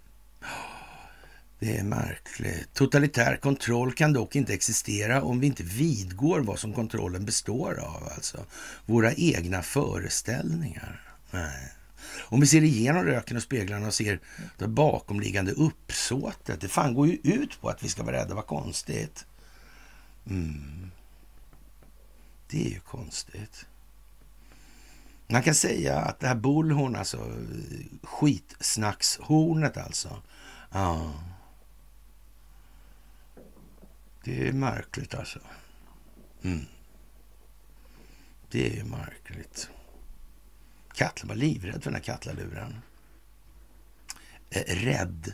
Det 1.59 1.77
är 1.77 1.85
märkligt. 1.85 2.75
Totalitär 2.75 3.37
kontroll 3.37 3.93
kan 3.93 4.13
dock 4.13 4.37
inte 4.37 4.55
existera 4.55 5.23
om 5.23 5.41
vi 5.41 5.47
inte 5.47 5.63
vidgår 5.63 6.41
vad 6.41 6.59
som 6.59 6.73
kontrollen 6.73 7.25
består 7.25 7.79
av. 7.81 8.09
Alltså 8.15 8.45
våra 8.87 9.13
egna 9.13 9.63
föreställningar. 9.63 11.03
Nej. 11.31 11.73
Om 12.19 12.41
vi 12.41 12.47
ser 12.47 12.63
igenom 12.63 13.05
röken 13.05 13.37
och 13.37 13.43
speglarna 13.43 13.87
och 13.87 13.95
ser 13.95 14.21
det 14.59 14.69
bakomliggande 14.69 15.53
uppsåtet. 15.53 16.61
Det 16.61 16.69
fan 16.69 16.95
går 16.95 17.07
ju 17.07 17.15
ut 17.23 17.61
på 17.61 17.69
att 17.69 17.83
vi 17.83 17.89
ska 17.89 18.03
vara 18.03 18.17
rädda. 18.17 18.35
Vad 18.35 18.47
konstigt. 18.47 19.27
Mm. 20.27 20.91
Det 22.51 22.67
är 22.67 22.71
ju 22.71 22.81
konstigt. 22.81 23.67
Man 25.27 25.43
kan 25.43 25.55
säga 25.55 25.99
att 25.99 26.21
det 26.21 26.27
här 26.27 26.35
bullhorn, 26.35 26.97
alltså 26.97 27.33
skitsnackshornet 28.03 29.77
alltså. 29.77 30.23
Ja. 30.73 31.15
Det 34.25 34.49
är 34.49 34.53
märkligt 34.53 35.15
alltså. 35.15 35.39
Mm. 36.43 36.67
Det 38.51 38.79
är 38.79 38.85
märkligt. 38.85 39.71
Katla 40.95 41.29
var 41.29 41.35
livrädd 41.35 41.83
för 41.83 41.91
den 41.91 41.95
här 41.95 42.03
katlaluren. 42.03 42.81
Eh, 44.51 44.75
rädd. 44.75 45.33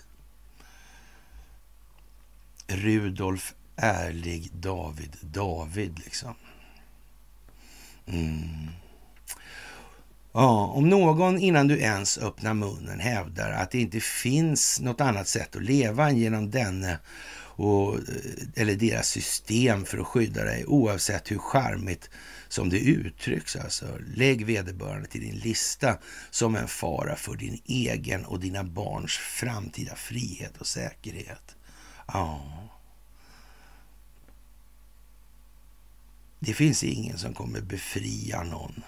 Rudolf 2.67 3.55
Ärlig 3.77 4.51
David 4.53 5.17
David 5.21 5.99
liksom. 5.99 6.35
Mm. 8.07 8.69
Ja, 10.33 10.67
om 10.67 10.89
någon 10.89 11.39
innan 11.39 11.69
du 11.69 11.79
ens 11.79 12.19
öppnar 12.19 12.55
munnen 12.55 13.01
hävdar 13.01 13.51
att 13.51 13.71
det 13.71 13.81
inte 13.81 14.01
finns 14.01 14.81
något 14.81 15.01
annat 15.01 15.29
sätt 15.29 15.57
att 15.57 15.63
leva 15.63 16.09
än 16.09 16.17
genom 16.17 16.51
denne 16.51 16.99
och, 17.57 17.95
eh, 17.95 18.03
eller 18.57 18.75
deras 18.75 19.09
system 19.09 19.85
för 19.85 19.99
att 19.99 20.07
skydda 20.07 20.45
dig 20.45 20.67
oavsett 20.67 21.31
hur 21.31 21.39
charmigt 21.39 22.11
som 22.57 22.69
det 22.69 22.79
uttrycks. 22.79 23.57
Alltså. 23.57 23.99
Lägg 24.15 24.47
vederbörande 24.47 25.09
till 25.09 25.21
din 25.21 25.39
lista 25.39 25.99
som 26.31 26.57
en 26.57 26.69
fara 26.69 27.17
för 27.17 27.37
din 27.37 27.63
egen 27.65 28.25
och 28.25 28.41
dina 28.41 28.65
barns 28.65 29.13
framtida 29.13 29.95
frihet 29.95 30.57
och 30.57 30.67
säkerhet. 30.67 31.57
Ja. 32.07 32.69
Det 36.39 36.55
finns 36.55 36.85
ingen 36.85 37.19
som 37.19 37.35
kommer 37.35 37.61
befria 37.61 38.43
någon. 38.43 38.83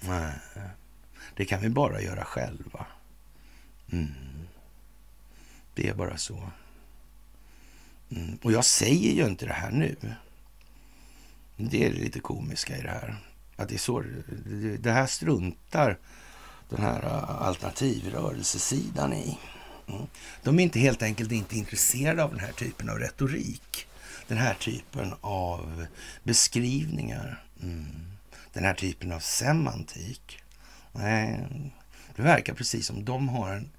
Nej. 0.00 0.32
Det 1.36 1.44
kan 1.44 1.60
vi 1.60 1.68
bara 1.68 2.00
göra 2.00 2.24
själva. 2.24 2.86
Mm. 3.92 4.14
Det 5.74 5.88
är 5.88 5.94
bara 5.94 6.16
så. 6.16 6.50
Mm. 8.10 8.38
Och 8.42 8.52
jag 8.52 8.64
säger 8.64 9.12
ju 9.12 9.26
inte 9.26 9.46
det 9.46 9.52
här 9.52 9.70
nu. 9.70 9.96
Det 11.68 11.86
är 11.86 11.92
lite 11.92 12.20
komiska 12.20 12.76
i 12.76 12.82
det 12.82 12.90
här. 12.90 13.16
Att 13.56 13.68
det, 13.68 13.74
är 13.74 13.78
så, 13.78 14.04
det 14.78 14.90
här 14.90 15.06
struntar 15.06 15.98
den 16.68 16.82
här 16.82 17.04
äh, 17.04 17.42
alternativrörelsesidan 17.42 19.12
i. 19.12 19.38
Mm. 19.88 20.06
De 20.42 20.58
är 20.58 20.62
inte 20.62 20.78
helt 20.80 21.02
enkelt 21.02 21.32
inte 21.32 21.56
intresserade 21.56 22.24
av 22.24 22.30
den 22.30 22.40
här 22.40 22.52
typen 22.52 22.90
av 22.90 22.98
retorik. 22.98 23.86
Den 24.28 24.38
här 24.38 24.54
typen 24.54 25.14
av 25.20 25.86
beskrivningar. 26.22 27.44
Mm. 27.62 27.86
Den 28.52 28.64
här 28.64 28.74
typen 28.74 29.12
av 29.12 29.20
semantik. 29.20 30.42
Nej, 30.92 31.46
det 32.16 32.22
verkar 32.22 32.54
precis 32.54 32.86
som 32.86 33.04
de 33.04 33.28
har 33.28 33.54
en 33.54 33.70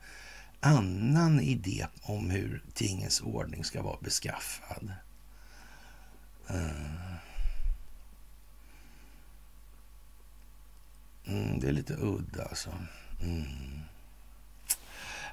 annan 0.60 1.40
idé 1.40 1.88
om 2.02 2.30
hur 2.30 2.64
tingens 2.74 3.22
ordning 3.22 3.64
ska 3.64 3.82
vara 3.82 3.98
beskaffad. 4.02 4.92
Äh. 6.48 7.11
Mm, 11.28 11.60
det 11.60 11.68
är 11.68 11.72
lite 11.72 11.94
udda 11.94 12.44
alltså. 12.44 12.70
Mm. 13.22 13.44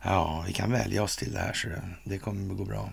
Ja, 0.02 0.44
vi 0.46 0.52
kan 0.52 0.72
välja 0.72 1.02
oss 1.02 1.16
till 1.16 1.32
det 1.32 1.40
här 1.40 1.52
så 1.52 1.68
det 2.04 2.18
kommer 2.18 2.52
att 2.52 2.58
gå 2.58 2.64
bra. 2.64 2.92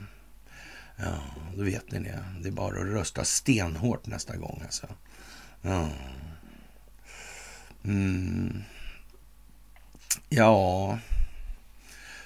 Ja, 0.97 1.21
då 1.57 1.63
vet 1.63 1.91
ni 1.91 1.99
det. 1.99 2.23
Det 2.41 2.47
är 2.47 2.51
bara 2.51 2.79
att 2.79 2.87
rösta 2.87 3.25
stenhårt 3.25 4.07
nästa 4.07 4.37
gång 4.37 4.61
alltså. 4.65 4.87
Ja. 5.61 5.89
Mm. 7.83 8.63
Ja, 10.29 10.99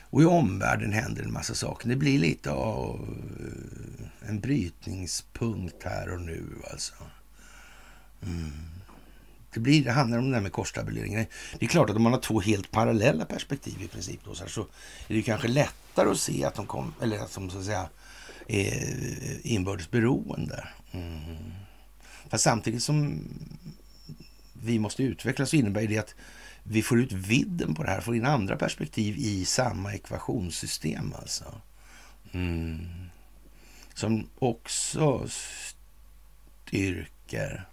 och 0.09 0.21
i 0.21 0.25
omvärlden 0.25 0.93
händer 0.93 1.23
en 1.23 1.33
massa 1.33 1.55
saker. 1.55 1.89
Det 1.89 1.95
blir 1.95 2.19
lite 2.19 2.51
av 2.51 3.17
eh, 3.39 4.29
en 4.29 4.39
brytningspunkt 4.39 5.83
här 5.83 6.13
och 6.13 6.21
nu 6.21 6.45
alltså. 6.71 6.93
Mm. 8.21 8.78
Det, 9.53 9.59
blir, 9.59 9.83
det 9.83 9.91
handlar 9.91 10.17
om 10.17 10.29
det 10.29 10.35
där 10.35 10.41
med 10.41 10.51
korstabuleringen. 10.51 11.25
Det 11.59 11.65
är 11.65 11.69
klart 11.69 11.89
att 11.89 11.95
om 11.95 12.01
man 12.01 12.13
har 12.13 12.19
två 12.19 12.39
helt 12.41 12.71
parallella 12.71 13.25
perspektiv 13.25 13.81
i 13.81 13.87
princip 13.87 14.19
då, 14.25 14.35
så, 14.35 14.43
här, 14.43 14.49
så 14.49 14.61
är 15.07 15.15
det 15.15 15.21
kanske 15.21 15.47
lättare 15.47 16.09
att 16.09 16.19
se 16.19 16.45
att 16.45 16.55
de, 16.55 16.65
kom, 16.65 16.93
eller 17.01 17.19
att 17.19 17.35
de 17.35 17.49
så 17.49 17.57
att 17.57 17.65
säga, 17.65 17.89
är 18.47 19.47
inbördes 19.47 19.91
beroende. 19.91 20.67
Mm. 20.91 21.19
Fast 22.29 22.43
samtidigt 22.43 22.83
som 22.83 23.23
vi 24.63 24.79
måste 24.79 25.03
utvecklas 25.03 25.49
så 25.49 25.55
innebär 25.55 25.87
det 25.87 25.97
att 25.97 26.15
vi 26.63 26.81
får 26.81 26.99
ut 26.99 27.11
vidden 27.11 27.75
på 27.75 27.83
det 27.83 27.89
här, 27.89 28.01
får 28.01 28.15
in 28.15 28.25
andra 28.25 28.55
perspektiv 28.55 29.15
i 29.17 29.45
samma 29.45 29.93
ekvationssystem 29.93 31.13
alltså. 31.19 31.61
Mm. 32.31 32.87
Som 33.93 34.29
också 34.39 35.27
styrker 36.65 37.67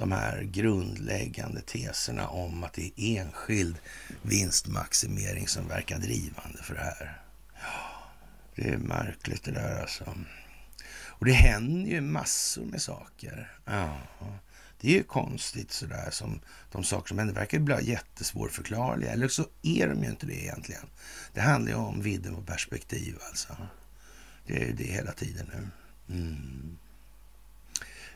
de 0.00 0.12
här 0.12 0.42
grundläggande 0.42 1.60
teserna 1.60 2.28
om 2.28 2.64
att 2.64 2.72
det 2.72 3.00
är 3.00 3.20
enskild 3.20 3.78
vinstmaximering 4.22 5.48
som 5.48 5.68
verkar 5.68 5.98
drivande 5.98 6.62
för 6.62 6.74
det 6.74 6.80
här. 6.80 7.22
Det 8.54 8.68
är 8.68 8.76
märkligt 8.76 9.44
det 9.44 9.50
där 9.52 9.80
alltså. 9.80 10.14
Och 10.92 11.24
det 11.24 11.32
händer 11.32 11.90
ju 11.90 12.00
massor 12.00 12.64
med 12.64 12.82
saker. 12.82 13.52
Ja, 13.64 14.00
det 14.80 14.88
är 14.88 14.92
ju 14.92 15.02
konstigt 15.02 15.72
sådär 15.72 16.08
som 16.10 16.40
de 16.72 16.84
saker 16.84 17.08
som 17.08 17.18
händer 17.18 17.34
verkar 17.34 17.58
bli 17.58 17.90
jättesvårförklarliga. 17.90 19.12
Eller 19.12 19.28
så 19.28 19.46
är 19.62 19.88
de 19.88 20.02
ju 20.02 20.10
inte 20.10 20.26
det 20.26 20.42
egentligen. 20.42 20.86
Det 21.34 21.40
handlar 21.40 21.72
ju 21.72 21.78
om 21.78 22.02
vidden 22.02 22.34
på 22.34 22.42
perspektiv 22.42 23.18
alltså. 23.28 23.56
Det 24.46 24.62
är 24.62 24.66
ju 24.66 24.72
det 24.72 24.92
hela 24.92 25.12
tiden 25.12 25.50
nu. 25.54 25.68
Mm. 26.14 26.78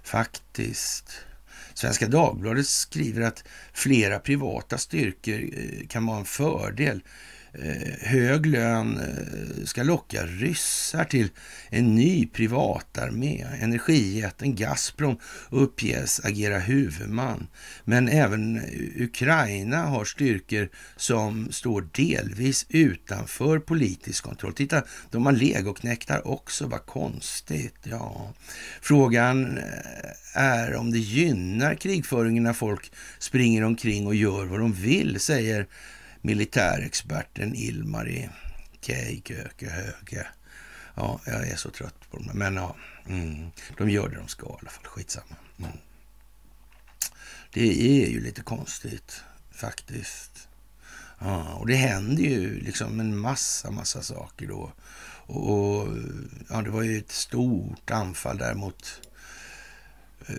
Faktiskt. 0.03 1.27
Svenska 1.74 2.08
Dagbladet 2.08 2.66
skriver 2.66 3.22
att 3.22 3.44
flera 3.72 4.18
privata 4.18 4.78
styrkor 4.78 5.34
eh, 5.34 5.87
kan 5.88 6.06
vara 6.06 6.18
en 6.18 6.24
fördel 6.24 7.00
Eh, 7.62 8.08
hög 8.08 8.46
lön 8.46 8.98
eh, 8.98 9.64
ska 9.64 9.82
locka 9.82 10.26
ryssar 10.26 11.04
till 11.04 11.28
en 11.70 11.94
ny 11.94 12.26
privatarmé. 12.26 13.46
Energijätten 13.60 14.54
Gazprom 14.54 15.18
uppges 15.50 16.20
agera 16.24 16.58
huvudman. 16.58 17.46
Men 17.84 18.08
även 18.08 18.60
Ukraina 18.96 19.76
har 19.76 20.04
styrkor 20.04 20.68
som 20.96 21.52
står 21.52 21.88
delvis 21.92 22.66
utanför 22.68 23.58
politisk 23.58 24.24
kontroll. 24.24 24.52
Titta, 24.52 24.82
de 25.10 25.26
har 25.26 25.32
legoknektar 25.32 26.28
också. 26.28 26.66
Vad 26.66 26.86
konstigt. 26.86 27.76
Ja. 27.82 28.32
Frågan 28.80 29.58
eh, 29.58 29.64
är 30.42 30.74
om 30.74 30.90
det 30.92 30.98
gynnar 30.98 31.74
krigföringen 31.74 32.42
när 32.42 32.52
folk 32.52 32.92
springer 33.18 33.64
omkring 33.64 34.06
och 34.06 34.14
gör 34.14 34.44
vad 34.44 34.60
de 34.60 34.72
vill, 34.72 35.20
säger 35.20 35.66
militärexperten 36.24 37.54
Ilmari 37.54 38.28
Keiköke 38.80 39.68
Höge. 39.68 40.26
Ja, 40.94 41.20
jag 41.26 41.48
är 41.48 41.56
så 41.56 41.70
trött 41.70 42.10
på 42.10 42.16
dem. 42.16 42.30
Men 42.34 42.54
ja, 42.54 42.76
mm, 43.06 43.50
de 43.76 43.90
gör 43.90 44.08
det 44.08 44.16
de 44.16 44.28
ska 44.28 44.46
i 44.46 44.56
alla 44.60 44.70
fall. 44.70 44.84
Skitsamma. 44.84 45.37
Mm. 45.58 45.70
Det 47.52 48.02
är 48.04 48.08
ju 48.08 48.20
lite 48.20 48.42
konstigt 48.42 49.22
faktiskt. 49.50 50.48
Ja, 51.18 51.54
och 51.54 51.66
det 51.66 51.74
händer 51.74 52.22
ju 52.22 52.60
liksom 52.60 53.00
en 53.00 53.18
massa, 53.18 53.70
massa 53.70 54.02
saker 54.02 54.46
då. 54.46 54.72
Och, 55.26 55.88
ja, 56.48 56.62
det 56.62 56.70
var 56.70 56.82
ju 56.82 56.98
ett 56.98 57.12
stort 57.12 57.90
anfall 57.90 58.38
där 58.38 58.54
mot, 58.54 59.00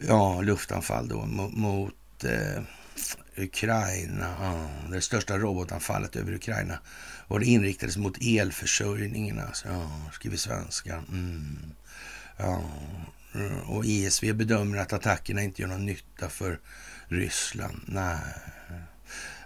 ja, 0.08 0.42
luftanfall 0.42 1.08
då 1.08 1.26
mot, 1.26 1.54
mot 1.54 2.24
eh, 2.24 2.64
Ukraina, 3.38 4.36
ja, 4.40 4.70
det 4.92 5.02
största 5.02 5.38
robotanfallet 5.38 6.16
över 6.16 6.34
Ukraina. 6.34 6.80
Och 7.28 7.40
det 7.40 7.46
inriktades 7.46 7.98
mot 7.98 8.18
elförsörjningen, 8.22 9.40
alltså. 9.40 9.68
Ja, 9.68 10.02
skriver 10.14 10.38
svenska. 10.38 10.96
Mm. 10.96 11.58
Ja, 12.38 12.64
mm. 13.36 13.60
och 13.60 13.86
ISV 13.86 14.34
bedömer 14.34 14.78
att 14.78 14.94
attackerna 14.94 15.42
inte 15.42 15.62
gör 15.62 15.70
någon 15.70 15.86
nytta 15.86 16.30
för 16.30 16.60
Ryssland. 17.08 17.82
Nej. 17.86 18.18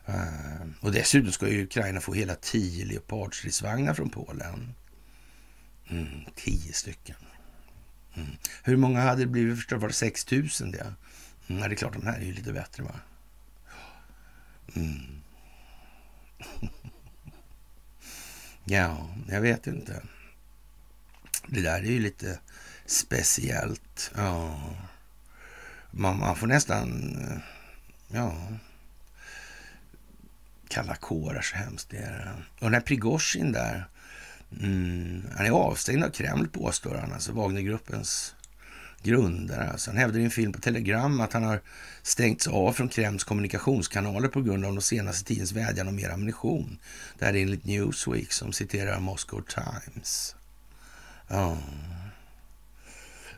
Eh, 0.06 0.67
och 0.80 0.91
dessutom 0.91 1.32
ska 1.32 1.47
ju 1.47 1.63
Ukraina 1.63 2.02
få 2.02 2.13
hela 2.13 2.36
tio 2.36 2.86
Leopardstridsvagnar 2.86 3.93
från 3.93 4.10
Polen. 4.10 4.73
Mm, 5.89 6.08
tio 6.36 6.73
stycken. 6.73 7.15
Mm. 8.15 8.30
Hur 8.63 8.78
många 8.78 9.02
hade 9.02 9.21
det 9.21 9.28
blivit 9.28 9.56
förstört? 9.56 9.82
Var 9.82 9.88
det 9.88 9.93
6 9.93 10.32
000 10.32 10.47
det? 10.71 10.93
Mm, 11.47 11.69
det 11.69 11.75
är 11.75 11.75
klart, 11.75 11.93
de 11.93 12.06
här 12.06 12.19
är 12.19 12.25
ju 12.25 12.34
lite 12.34 12.54
bättre 12.54 12.84
va? 12.84 12.99
Mm. 14.80 15.22
ja, 18.65 19.10
jag 19.30 19.42
vet 19.42 19.68
inte. 19.68 20.02
Det 21.48 21.62
där 21.62 21.80
är 21.80 21.92
ju 21.92 22.00
lite 22.00 22.39
speciellt. 22.86 24.12
Ja. 24.15 24.60
Man, 25.92 26.20
man 26.20 26.36
får 26.36 26.48
nästan, 26.48 27.15
eh, 27.22 27.38
ja, 28.08 28.34
kalla 30.68 30.96
kårar 30.96 31.42
så 31.42 31.56
hemskt 31.56 31.89
det 31.89 31.98
är. 31.98 32.46
Och 32.56 32.65
den 32.65 32.74
här 32.74 32.82
Prigozjin 32.82 33.52
där, 33.52 33.88
mm, 34.62 35.28
han 35.38 35.46
är 35.46 35.52
avstängd 35.52 36.04
av 36.04 36.10
Kreml 36.10 36.48
påstår 36.48 36.96
han, 36.96 37.13
alltså 37.13 37.32
Wagnergruppens 37.32 38.36
grundare. 39.04 39.70
Alltså 39.70 39.92
han 39.92 39.98
hävdar 39.98 40.20
i 40.20 40.24
en 40.24 40.32
film 40.32 40.52
på 40.52 40.60
Telegram 40.60 41.22
att 41.22 41.34
han 41.34 41.44
har 41.44 41.62
stängts 42.02 42.48
av 42.48 42.74
från 42.74 42.90
Kremls 42.90 43.24
kommunikationskanaler 43.24 44.28
på 44.28 44.42
grund 44.42 44.66
av 44.66 44.76
de 44.76 44.82
senaste 44.82 45.26
tidens 45.26 45.52
vädjan 45.52 45.88
om 45.88 45.96
mer 45.96 46.10
ammunition. 46.10 46.80
Det 47.20 47.26
här 47.26 47.36
är 47.36 47.42
enligt 47.42 47.66
Newsweek 47.66 48.32
som 48.32 48.54
citerar 48.54 49.00
Moscow 49.00 49.42
Times. 49.42 50.36
Ja. 51.28 51.58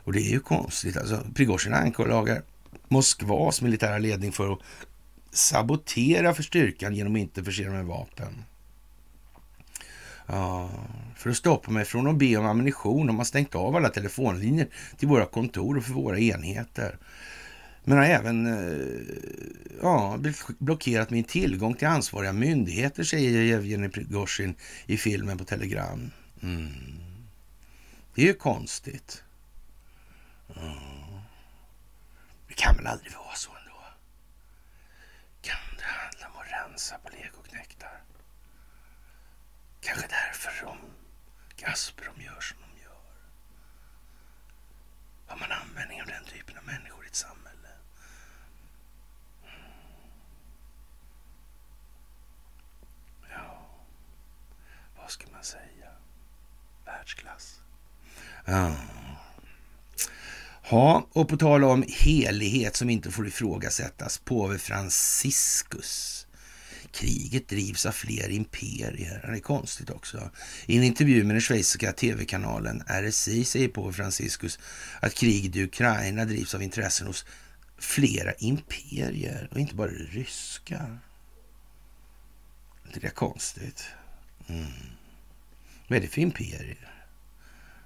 Och 0.04 0.12
det 0.12 0.20
är 0.20 0.30
ju 0.30 0.40
konstigt. 0.40 0.96
Alltså, 0.96 1.26
Prigozjin 1.34 1.74
anklagar 1.74 2.42
Moskvas 2.88 3.62
militära 3.62 3.98
ledning 3.98 4.32
för 4.32 4.52
att 4.52 4.58
sabotera 5.30 6.34
för 6.34 6.42
styrkan 6.42 6.94
genom 6.94 7.14
att 7.14 7.20
inte 7.20 7.44
förse 7.44 7.64
dem 7.64 7.72
med 7.72 7.86
vapen. 7.86 8.44
Ja, 10.26 10.70
för 11.16 11.30
att 11.30 11.36
stoppa 11.36 11.70
mig 11.70 11.84
från 11.84 12.06
att 12.06 12.16
be 12.16 12.36
om 12.36 12.46
ammunition 12.46 13.08
har 13.08 13.16
man 13.16 13.26
stängt 13.26 13.54
av 13.54 13.76
alla 13.76 13.88
telefonlinjer 13.88 14.66
till 14.96 15.08
våra 15.08 15.26
kontor 15.26 15.76
och 15.76 15.84
för 15.84 15.92
våra 15.92 16.18
enheter. 16.18 16.98
Men 17.84 17.98
har 17.98 18.04
även 18.04 18.46
eh, 18.46 19.16
ja, 19.82 20.18
blockerat 20.58 21.10
min 21.10 21.24
tillgång 21.24 21.74
till 21.74 21.88
ansvariga 21.88 22.32
myndigheter, 22.32 23.04
säger 23.04 23.42
Jevgenij 23.42 23.90
Prigozjin 23.90 24.54
i 24.86 24.96
filmen 24.96 25.38
på 25.38 25.44
Telegram. 25.44 26.10
Mm. 26.42 26.72
Det 28.14 28.22
är 28.22 28.26
ju 28.26 28.34
konstigt. 28.34 29.22
Ja. 30.54 30.74
Det 32.48 32.54
kan 32.54 32.76
väl 32.76 32.86
aldrig 32.86 33.12
vara 33.12 33.34
så 33.34 33.50
ändå? 33.50 33.84
Kan 35.42 35.76
det 35.78 35.84
handla 35.84 36.26
om 36.26 36.42
att 36.42 36.70
rensa 36.70 36.98
på 37.04 37.08
livet? 37.10 37.21
Kanske 39.82 40.06
därför 40.08 40.66
de 40.66 40.76
Gazprom 41.56 42.20
gör 42.20 42.40
som 42.40 42.56
de 42.60 42.82
gör. 42.82 42.96
Har 45.26 45.36
man 45.36 45.52
användning 45.52 46.02
av 46.02 46.06
den 46.06 46.24
typen 46.24 46.58
av 46.58 46.64
människor 46.64 47.04
i 47.04 47.08
ett 47.08 47.14
samhälle? 47.14 47.68
Ja, 53.30 53.66
vad 54.96 55.10
ska 55.10 55.26
man 55.32 55.44
säga? 55.44 55.90
Världsklass. 56.84 57.60
Ja. 58.44 58.76
Ja, 60.70 61.06
och 61.12 61.28
på 61.28 61.36
tal 61.36 61.64
om 61.64 61.84
helighet 61.88 62.76
som 62.76 62.90
inte 62.90 63.10
får 63.10 63.26
ifrågasättas, 63.26 64.18
påve 64.18 64.58
Franciscus 64.58 66.21
kriget 66.92 67.48
drivs 67.48 67.86
av 67.86 67.92
fler 67.92 68.28
imperier. 68.28 69.20
Det 69.26 69.36
är 69.36 69.40
konstigt 69.40 69.90
också. 69.90 70.30
I 70.66 70.76
en 70.76 70.82
intervju 70.82 71.24
med 71.24 71.34
den 71.34 71.40
schweiziska 71.40 71.92
tv-kanalen 71.92 72.82
RSI 72.86 73.44
säger 73.44 73.68
på 73.68 73.92
Franciscus 73.92 74.58
att 75.00 75.14
kriget 75.14 75.56
i 75.56 75.64
Ukraina 75.64 76.24
drivs 76.24 76.54
av 76.54 76.62
intressen 76.62 77.06
hos 77.06 77.24
flera 77.78 78.32
imperier 78.32 79.48
och 79.50 79.60
inte 79.60 79.74
bara 79.74 79.90
det 79.90 80.04
ryska. 80.04 80.98
Det 82.94 83.04
är 83.04 83.10
konstigt. 83.10 83.84
Mm. 84.46 84.66
Vad 85.88 85.96
är 85.96 86.00
det 86.00 86.08
för 86.08 86.20
imperier? 86.20 86.88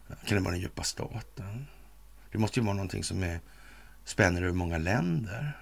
Kan 0.08 0.36
det 0.36 0.40
vara 0.40 0.52
den 0.52 0.60
djupa 0.60 0.82
staten? 0.82 1.66
Det 2.32 2.38
måste 2.38 2.60
ju 2.60 2.66
vara 2.66 2.74
någonting 2.74 3.04
som 3.04 3.22
är, 3.22 3.40
spänner 4.04 4.42
över 4.42 4.52
många 4.52 4.78
länder. 4.78 5.58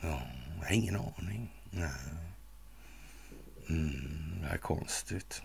Ja. 0.00 0.22
Jag 0.60 0.66
har 0.66 0.74
ingen 0.74 0.96
aning. 0.96 1.54
Nej. 1.70 1.90
Mm, 3.68 4.40
det 4.42 4.48
är 4.48 4.58
konstigt. 4.58 5.42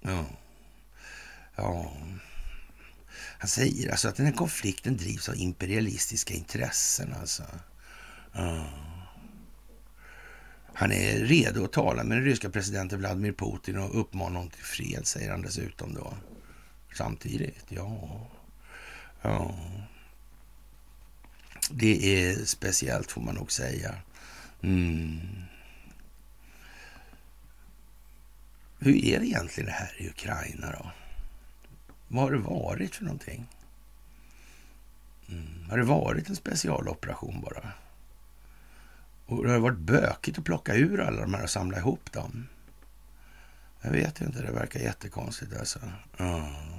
Ja. 0.00 0.24
Ja. 1.56 1.92
Han 3.38 3.48
säger 3.48 3.90
alltså 3.90 4.08
att 4.08 4.16
den 4.16 4.26
här 4.26 4.32
konflikten 4.32 4.96
drivs 4.96 5.28
av 5.28 5.36
imperialistiska 5.36 6.34
intressen. 6.34 7.14
Alltså. 7.20 7.42
Ja. 8.32 8.66
Han 10.74 10.92
är 10.92 11.18
redo 11.18 11.64
att 11.64 11.72
tala 11.72 12.04
med 12.04 12.16
den 12.16 12.24
ryska 12.24 12.50
presidenten 12.50 12.98
Vladimir 12.98 13.32
Putin 13.32 13.78
och 13.78 14.00
uppmana 14.00 14.38
honom 14.38 14.50
till 14.50 14.64
fred, 14.64 15.06
säger 15.06 15.30
han 15.30 15.42
dessutom 15.42 15.94
då. 15.94 16.14
Samtidigt, 16.94 17.64
ja. 17.68 18.20
Ja. 19.22 19.54
Det 21.70 22.24
är 22.24 22.44
speciellt 22.44 23.12
får 23.12 23.20
man 23.20 23.34
nog 23.34 23.52
säga. 23.52 23.94
Mm. 24.62 25.20
Hur 28.78 29.04
är 29.04 29.20
det 29.20 29.26
egentligen 29.26 29.66
det 29.66 29.72
här 29.72 29.94
i 29.98 30.08
Ukraina 30.08 30.72
då? 30.72 30.90
Vad 32.08 32.22
har 32.22 32.32
det 32.32 32.38
varit 32.38 32.94
för 32.94 33.04
någonting? 33.04 33.46
Mm. 35.28 35.70
Har 35.70 35.78
det 35.78 35.84
varit 35.84 36.28
en 36.28 36.36
specialoperation 36.36 37.40
bara? 37.40 37.72
Och 39.26 39.44
det 39.44 39.52
har 39.52 39.58
varit 39.58 39.78
bökigt 39.78 40.38
att 40.38 40.44
plocka 40.44 40.74
ur 40.74 41.00
alla 41.00 41.20
de 41.20 41.34
här 41.34 41.42
och 41.42 41.50
samla 41.50 41.78
ihop 41.78 42.12
dem. 42.12 42.48
Jag 43.82 43.90
vet 43.90 44.20
inte, 44.20 44.42
det 44.42 44.52
verkar 44.52 44.80
jättekonstigt 44.80 45.56
alltså. 45.58 45.78
Mm. 46.18 46.77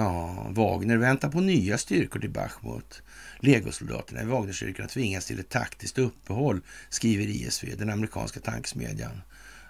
Ja, 0.00 0.46
Wagner 0.50 0.96
väntar 0.96 1.28
på 1.28 1.40
nya 1.40 1.78
styrkor 1.78 2.20
till 2.20 2.30
Bachmut. 2.30 3.02
Legosoldaterna 3.38 4.22
i 4.22 4.24
Wagnerstyrkorna 4.24 4.88
tvingas 4.88 5.26
till 5.26 5.40
ett 5.40 5.48
taktiskt 5.48 5.98
uppehåll, 5.98 6.60
skriver 6.88 7.24
ISV, 7.24 7.76
den 7.78 7.90
amerikanska 7.90 8.40
tankesmedjan. 8.40 9.22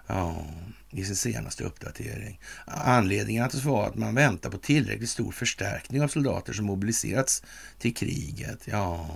Ja, 0.07 0.45
i 0.89 1.05
sin 1.05 1.15
senaste 1.15 1.63
uppdatering. 1.63 2.39
Anledningen 2.65 3.43
att 3.43 3.63
vara 3.63 3.87
att 3.87 3.95
man 3.95 4.15
väntar 4.15 4.49
på 4.49 4.57
tillräckligt 4.57 5.09
stor 5.09 5.31
förstärkning 5.31 6.01
av 6.01 6.07
soldater 6.07 6.53
som 6.53 6.65
mobiliserats 6.65 7.43
till 7.79 7.95
kriget. 7.95 8.59
Ja, 8.65 9.09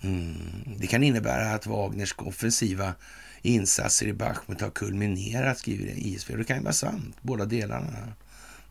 mm. 0.00 0.34
det 0.76 0.86
kan 0.86 1.02
innebära 1.02 1.54
att 1.54 1.66
Wagners 1.66 2.14
offensiva 2.18 2.94
insatser 3.42 4.06
i 4.06 4.12
Bachmut 4.12 4.60
har 4.60 4.70
kulminerat, 4.70 5.58
skriver 5.58 5.98
ISV. 5.98 6.36
Det 6.36 6.44
kan 6.44 6.56
ju 6.56 6.62
vara 6.62 6.72
sant, 6.72 7.16
båda 7.22 7.44
delarna. 7.44 8.12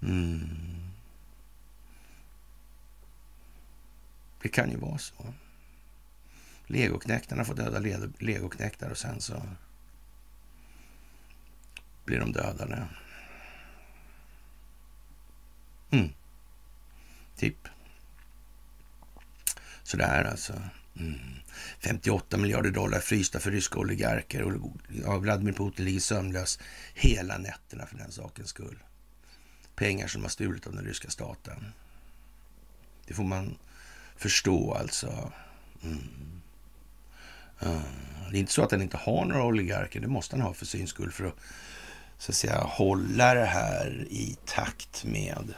Mm. 0.01 0.86
Det 4.41 4.49
kan 4.49 4.71
ju 4.71 4.77
vara 4.77 4.97
så. 4.97 5.33
Legoknäktarna 6.67 7.45
får 7.45 7.55
döda 7.55 7.79
legoknäktar 8.19 8.89
och 8.89 8.97
sen 8.97 9.21
så 9.21 9.41
blir 12.05 12.19
de 12.19 12.31
dödade. 12.31 12.87
Mm. 15.91 16.09
Typ. 17.37 17.67
Sådär 19.83 20.23
alltså. 20.23 20.53
Mm. 20.99 21.19
58 21.79 22.37
miljarder 22.37 22.71
dollar 22.71 22.99
frysta 22.99 23.39
för 23.39 23.51
ryska 23.51 23.79
oligarker 23.79 24.43
och 24.43 24.71
ja, 24.89 25.17
Vladimir 25.17 25.53
Putin 25.53 25.85
ligger 25.85 25.99
sömnlös 25.99 26.59
hela 26.93 27.37
nätterna 27.37 27.85
för 27.85 27.97
den 27.97 28.11
sakens 28.11 28.49
skull. 28.49 28.83
Pengar 29.75 30.07
som 30.07 30.21
har 30.21 30.29
stulit 30.29 30.67
av 30.67 30.75
den 30.75 30.85
ryska 30.85 31.09
staten. 31.09 31.65
Det 33.07 33.13
får 33.13 33.23
man 33.23 33.57
förstå 34.17 34.73
alltså. 34.73 35.31
Mm. 35.83 35.97
Mm. 37.59 37.81
det 38.31 38.37
är 38.37 38.39
inte 38.39 38.51
så 38.51 38.63
att 38.63 38.71
han 38.71 38.81
inte 38.81 38.97
har 38.97 39.25
några 39.25 39.43
oligarker. 39.43 39.99
Det 39.99 40.07
måste 40.07 40.35
han 40.35 40.45
ha 40.45 40.53
för 40.53 40.65
syns 40.65 40.89
skull 40.89 41.11
för 41.11 41.25
att 41.25 41.35
så 42.17 42.31
att 42.31 42.35
säga, 42.35 42.57
hålla 42.57 43.33
det 43.33 43.45
här 43.45 44.07
i 44.09 44.37
takt 44.45 45.05
med 45.05 45.53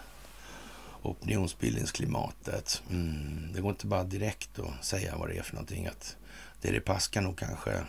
opinionsbildningsklimatet. 1.02 2.84
Mm, 2.90 3.54
det 3.54 3.62
går 3.62 3.72
inte 3.72 3.88
bara 3.88 4.04
direkt 4.04 4.60
att 4.60 4.86
säga 4.86 5.18
vad 5.18 5.30
det 5.30 5.38
är 5.38 5.44
för 5.44 5.54
någonting. 5.54 5.88
Att 5.88 6.18
Deripaska 6.62 7.22
nog 7.22 7.38
kanske 7.38 7.84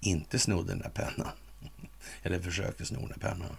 inte 0.00 0.38
snodde 0.38 0.68
den 0.68 0.78
där 0.78 0.88
pennan. 0.88 1.32
Eller 2.22 2.40
försökte 2.40 2.86
sno 2.86 2.98
den 2.98 3.18
där 3.18 3.30
pennan. 3.30 3.56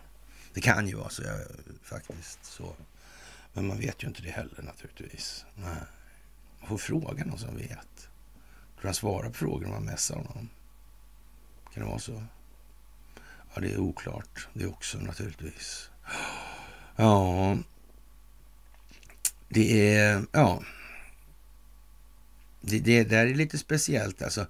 Det 0.53 0.61
kan 0.61 0.87
ju 0.87 0.95
vara 0.95 1.09
så, 1.09 1.23
jag, 1.23 1.39
faktiskt. 1.83 2.45
så. 2.45 2.73
Men 3.57 3.67
man 3.67 3.77
vet 3.77 4.03
ju 4.03 4.07
inte 4.07 4.21
det 4.21 4.29
heller 4.29 4.61
naturligtvis. 4.61 5.45
Nej. 5.55 5.75
Man 6.59 6.69
får 6.69 6.77
fråga 6.77 7.25
någon 7.25 7.39
som 7.39 7.57
vet. 7.57 8.09
Tror 8.75 8.83
han 8.83 8.93
svarar 8.93 9.29
på 9.29 9.35
frågor 9.35 9.65
om 9.65 9.71
man 9.71 9.85
messar 9.85 10.15
honom? 10.15 10.49
Kan 11.73 11.83
det 11.83 11.89
vara 11.89 11.99
så? 11.99 12.23
Ja, 13.53 13.61
det 13.61 13.73
är 13.73 13.77
oklart 13.77 14.47
det 14.53 14.67
också 14.67 14.97
naturligtvis. 14.97 15.89
Ja, 16.95 17.57
det 19.49 19.95
är... 19.95 20.25
Ja. 20.31 20.63
Det, 22.61 22.79
det 22.79 23.03
där 23.03 23.25
är 23.25 23.35
lite 23.35 23.57
speciellt 23.57 24.21
alltså. 24.21 24.47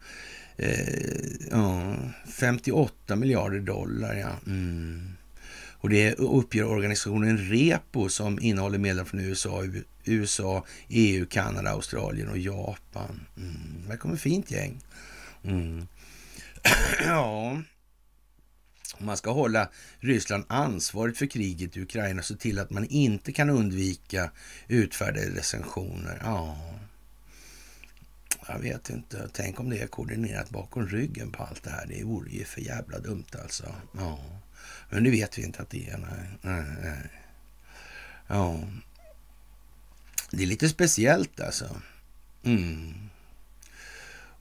Eh, 0.57 1.47
ja, 1.51 1.95
58 2.25 3.15
miljarder 3.15 3.59
dollar, 3.59 4.15
ja. 4.15 4.31
Mm. 4.45 5.16
Och 5.87 5.91
det 5.91 6.13
uppger 6.13 6.65
organisationen 6.65 7.37
Repo 7.37 8.09
som 8.09 8.39
innehåller 8.39 8.77
medlemmar 8.77 9.09
från 9.09 9.19
USA, 9.19 9.63
USA, 10.03 10.65
EU, 10.87 11.25
Kanada, 11.25 11.69
Australien 11.69 12.29
och 12.29 12.37
Japan. 12.37 13.25
Mm. 13.37 13.89
Det 13.89 13.97
kommer 13.97 14.15
fint 14.15 14.51
gäng. 14.51 14.81
Mm. 15.43 15.87
ja, 17.05 17.61
man 18.97 19.17
ska 19.17 19.31
hålla 19.31 19.69
Ryssland 19.99 20.45
ansvarigt 20.47 21.17
för 21.17 21.25
kriget 21.25 21.77
i 21.77 21.81
Ukraina 21.81 22.19
och 22.19 22.25
se 22.25 22.35
till 22.35 22.59
att 22.59 22.69
man 22.69 22.85
inte 22.85 23.31
kan 23.31 23.49
undvika 23.49 24.31
utfärdade 24.67 25.29
recensioner. 25.29 26.21
Ja, 26.23 26.57
jag 28.47 28.59
vet 28.59 28.89
inte. 28.89 29.29
Tänk 29.33 29.59
om 29.59 29.69
det 29.69 29.79
är 29.79 29.87
koordinerat 29.87 30.49
bakom 30.49 30.87
ryggen 30.87 31.31
på 31.31 31.43
allt 31.43 31.63
det 31.63 31.69
här. 31.69 31.85
Det 31.87 32.03
vore 32.03 32.29
ju 32.29 32.43
för 32.43 32.61
jävla 32.61 32.99
dumt 32.99 33.25
alltså. 33.43 33.75
Ja. 33.97 34.19
Men 34.89 35.03
nu 35.03 35.11
vet 35.11 35.37
vi 35.37 35.43
inte 35.43 35.61
att 35.61 35.69
det 35.69 35.89
är. 35.89 35.97
Nej, 35.97 36.27
nej, 36.41 36.63
nej. 36.83 37.11
Ja. 38.27 38.59
Det 40.31 40.43
är 40.43 40.47
lite 40.47 40.69
speciellt 40.69 41.39
alltså. 41.39 41.81
Mm. 42.43 42.93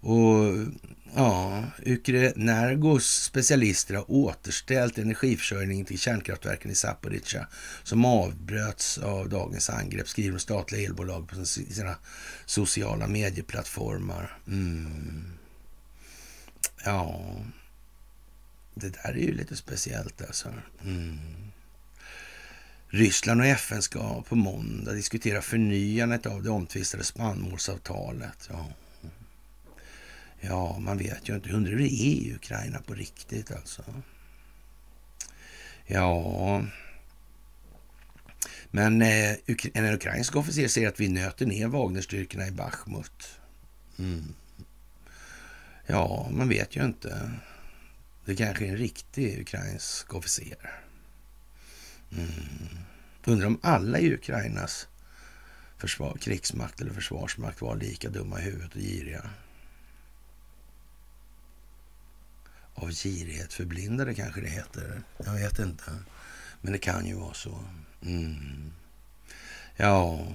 Och 0.00 0.54
ja, 1.14 1.64
Ukrenergos 1.84 3.22
specialister 3.22 3.94
har 3.94 4.10
återställt 4.10 4.98
energiförsörjningen 4.98 5.86
till 5.86 5.98
kärnkraftverken 5.98 6.70
i 6.70 6.74
Zaporizjzja 6.74 7.46
som 7.82 8.04
avbröts 8.04 8.98
av 8.98 9.28
dagens 9.28 9.70
angrepp, 9.70 10.08
skriver 10.08 10.32
de 10.32 10.38
statliga 10.38 10.86
elbolag 10.86 11.28
på 11.28 11.44
sina 11.44 11.96
sociala 12.46 13.08
medieplattformar. 13.08 14.38
Mm. 14.46 15.24
Ja, 16.84 17.20
det 18.80 18.88
där 18.88 19.10
är 19.10 19.14
ju 19.14 19.34
lite 19.34 19.56
speciellt 19.56 20.22
alltså. 20.22 20.48
Mm. 20.84 21.18
Ryssland 22.88 23.40
och 23.40 23.46
FN 23.46 23.82
ska 23.82 24.22
på 24.22 24.36
måndag 24.36 24.92
diskutera 24.92 25.42
förnyandet 25.42 26.26
av 26.26 26.42
det 26.42 26.50
omtvistade 26.50 27.04
spannmålsavtalet. 27.04 28.48
Ja. 28.50 28.66
ja, 30.40 30.78
man 30.78 30.98
vet 30.98 31.28
ju 31.28 31.34
inte. 31.34 31.50
Undrar 31.50 31.72
hur 31.72 31.78
det 31.78 31.92
är 31.92 32.06
i 32.06 32.34
Ukraina 32.34 32.78
på 32.78 32.94
riktigt 32.94 33.52
alltså. 33.52 33.82
Ja, 35.86 36.62
men 38.70 39.02
eh, 39.02 39.36
en 39.74 39.94
ukrainsk 39.94 40.36
officer 40.36 40.68
säger 40.68 40.88
att 40.88 41.00
vi 41.00 41.08
nöter 41.08 41.46
ner 41.46 41.66
Wagnerstyrkorna 41.66 42.48
i 42.48 42.50
Bachmut. 42.50 43.38
Mm. 43.98 44.34
Ja, 45.86 46.28
man 46.32 46.48
vet 46.48 46.76
ju 46.76 46.84
inte. 46.84 47.30
Det 48.26 48.36
kanske 48.36 48.66
är 48.66 48.68
en 48.68 48.76
riktig 48.76 49.40
ukrainsk 49.40 50.14
officer. 50.14 50.80
Mm. 52.12 52.30
Undrar 53.24 53.46
om 53.46 53.60
alla 53.62 53.98
i 53.98 54.14
Ukrainas 54.14 54.88
försvar, 55.78 56.16
krigsmakt 56.20 56.80
eller 56.80 56.92
försvarsmakt 56.92 57.60
var 57.60 57.76
lika 57.76 58.08
dumma 58.08 58.40
i 58.40 58.42
huvudet 58.42 58.74
och 58.74 58.80
giriga. 58.80 59.30
Av 62.74 62.90
girighet 62.90 63.52
förblindade 63.52 64.14
kanske 64.14 64.40
det 64.40 64.48
heter. 64.48 65.02
Jag 65.24 65.32
vet 65.32 65.58
inte. 65.58 65.92
Men 66.60 66.72
det 66.72 66.78
kan 66.78 67.06
ju 67.06 67.14
vara 67.14 67.34
så. 67.34 67.64
Mm. 68.02 68.72
Ja. 69.76 70.26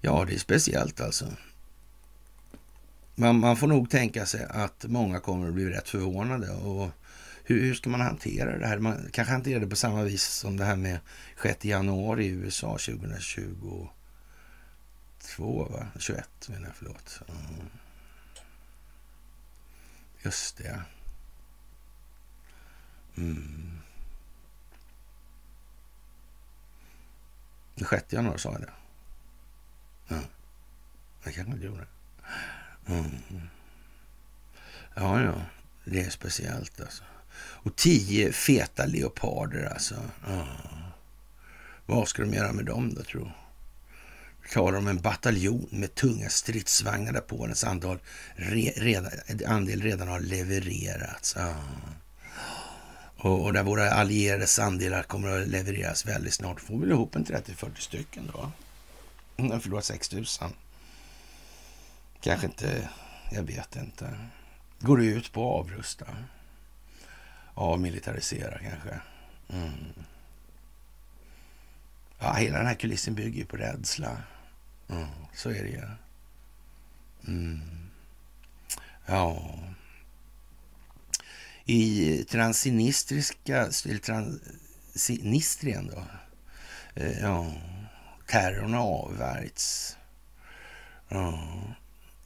Ja, 0.00 0.24
det 0.24 0.34
är 0.34 0.38
speciellt 0.38 1.00
alltså. 1.00 1.36
Man, 3.20 3.40
man 3.40 3.56
får 3.56 3.66
nog 3.66 3.90
tänka 3.90 4.26
sig 4.26 4.46
att 4.50 4.84
många 4.84 5.20
kommer 5.20 5.48
att 5.48 5.54
bli 5.54 5.70
rätt 5.70 5.88
förvånade. 5.88 6.50
Och 6.50 6.90
hur, 7.44 7.60
hur 7.60 7.74
ska 7.74 7.90
man 7.90 8.00
hantera 8.00 8.58
det 8.58 8.66
här? 8.66 8.78
Man 8.78 9.08
kanske 9.12 9.32
hanterar 9.32 9.60
det 9.60 9.66
på 9.66 9.76
samma 9.76 10.02
vis 10.02 10.24
som 10.24 10.56
det 10.56 10.64
här 10.64 10.76
med 10.76 10.98
6 11.42 11.64
januari 11.64 12.24
i 12.24 12.28
USA 12.28 12.78
2022. 12.78 13.88
Va? 15.70 15.86
21 15.98 16.48
menar 16.48 16.66
jag, 16.66 16.76
förlåt. 16.76 17.20
Mm. 17.28 17.66
Just 20.22 20.56
det. 20.56 20.82
Mm. 23.16 23.78
Den 27.74 27.88
6 27.88 28.12
januari 28.12 28.38
sa 28.38 28.52
jag 28.52 28.60
det. 28.60 28.72
Ja. 30.08 30.20
Jag 31.24 31.34
kanske 31.34 31.52
inte 31.52 31.66
gjorde 31.66 31.80
det. 31.80 31.86
Mm. 32.90 33.48
Ja, 34.94 35.22
ja. 35.22 35.34
Det 35.84 36.00
är 36.00 36.10
speciellt 36.10 36.80
alltså. 36.80 37.02
Och 37.38 37.76
tio 37.76 38.32
feta 38.32 38.86
leoparder 38.86 39.64
alltså. 39.72 39.94
Ja. 40.26 40.46
Vad 41.86 42.08
ska 42.08 42.22
de 42.22 42.34
göra 42.34 42.52
med 42.52 42.64
dem 42.64 42.94
då, 42.94 43.02
tro? 43.02 43.30
Vi 44.42 44.48
talar 44.48 44.78
om 44.78 44.88
en 44.88 45.00
bataljon 45.00 45.66
med 45.70 45.94
tunga 45.94 46.28
stridsvagnar 46.28 47.12
där 47.12 47.20
Polens 47.20 47.64
andel, 47.64 47.98
re, 48.36 48.72
redan, 48.76 49.12
andel 49.46 49.82
redan 49.82 50.08
har 50.08 50.20
levererats. 50.20 51.34
Ja. 51.38 51.54
Och, 53.16 53.44
och, 53.44 53.52
där 53.52 53.62
våra 53.62 53.90
allierades 53.90 54.58
andelar 54.58 55.02
kommer 55.02 55.40
att 55.40 55.48
levereras 55.48 56.06
väldigt 56.06 56.34
snart. 56.34 56.60
Får 56.60 56.78
vi 56.78 56.90
ihop 56.90 57.16
en 57.16 57.24
30-40 57.24 57.70
stycken 57.78 58.30
då. 58.32 58.50
De 59.36 59.60
förlorar 59.60 59.82
6 59.82 60.12
000. 60.12 60.24
Kanske 62.20 62.46
inte, 62.46 62.88
jag 63.30 63.42
vet 63.42 63.76
inte. 63.76 64.18
Går 64.78 65.02
ut 65.02 65.32
på 65.32 65.40
att 65.40 65.60
avrusta. 65.60 66.06
Avmilitarisera 67.54 68.58
kanske. 68.58 69.00
Mm. 69.48 69.92
Ja, 72.18 72.32
hela 72.32 72.58
den 72.58 72.66
här 72.66 72.74
kulissen 72.74 73.14
bygger 73.14 73.38
ju 73.38 73.46
på 73.46 73.56
rädsla. 73.56 74.22
Mm, 74.88 75.08
så 75.34 75.50
är 75.50 75.62
det 75.64 75.70
ju. 75.70 75.82
Mm. 77.26 77.60
Ja. 79.06 79.58
I 81.64 82.24
transinistriska, 82.24 83.56
eller 83.56 83.98
transnistrien 83.98 85.86
då. 85.86 86.04
Eh, 87.02 87.20
ja, 87.20 87.52
terrorn 88.26 88.74
har 88.74 88.82
avvärjts. 88.82 89.96
Ja. 91.08 91.48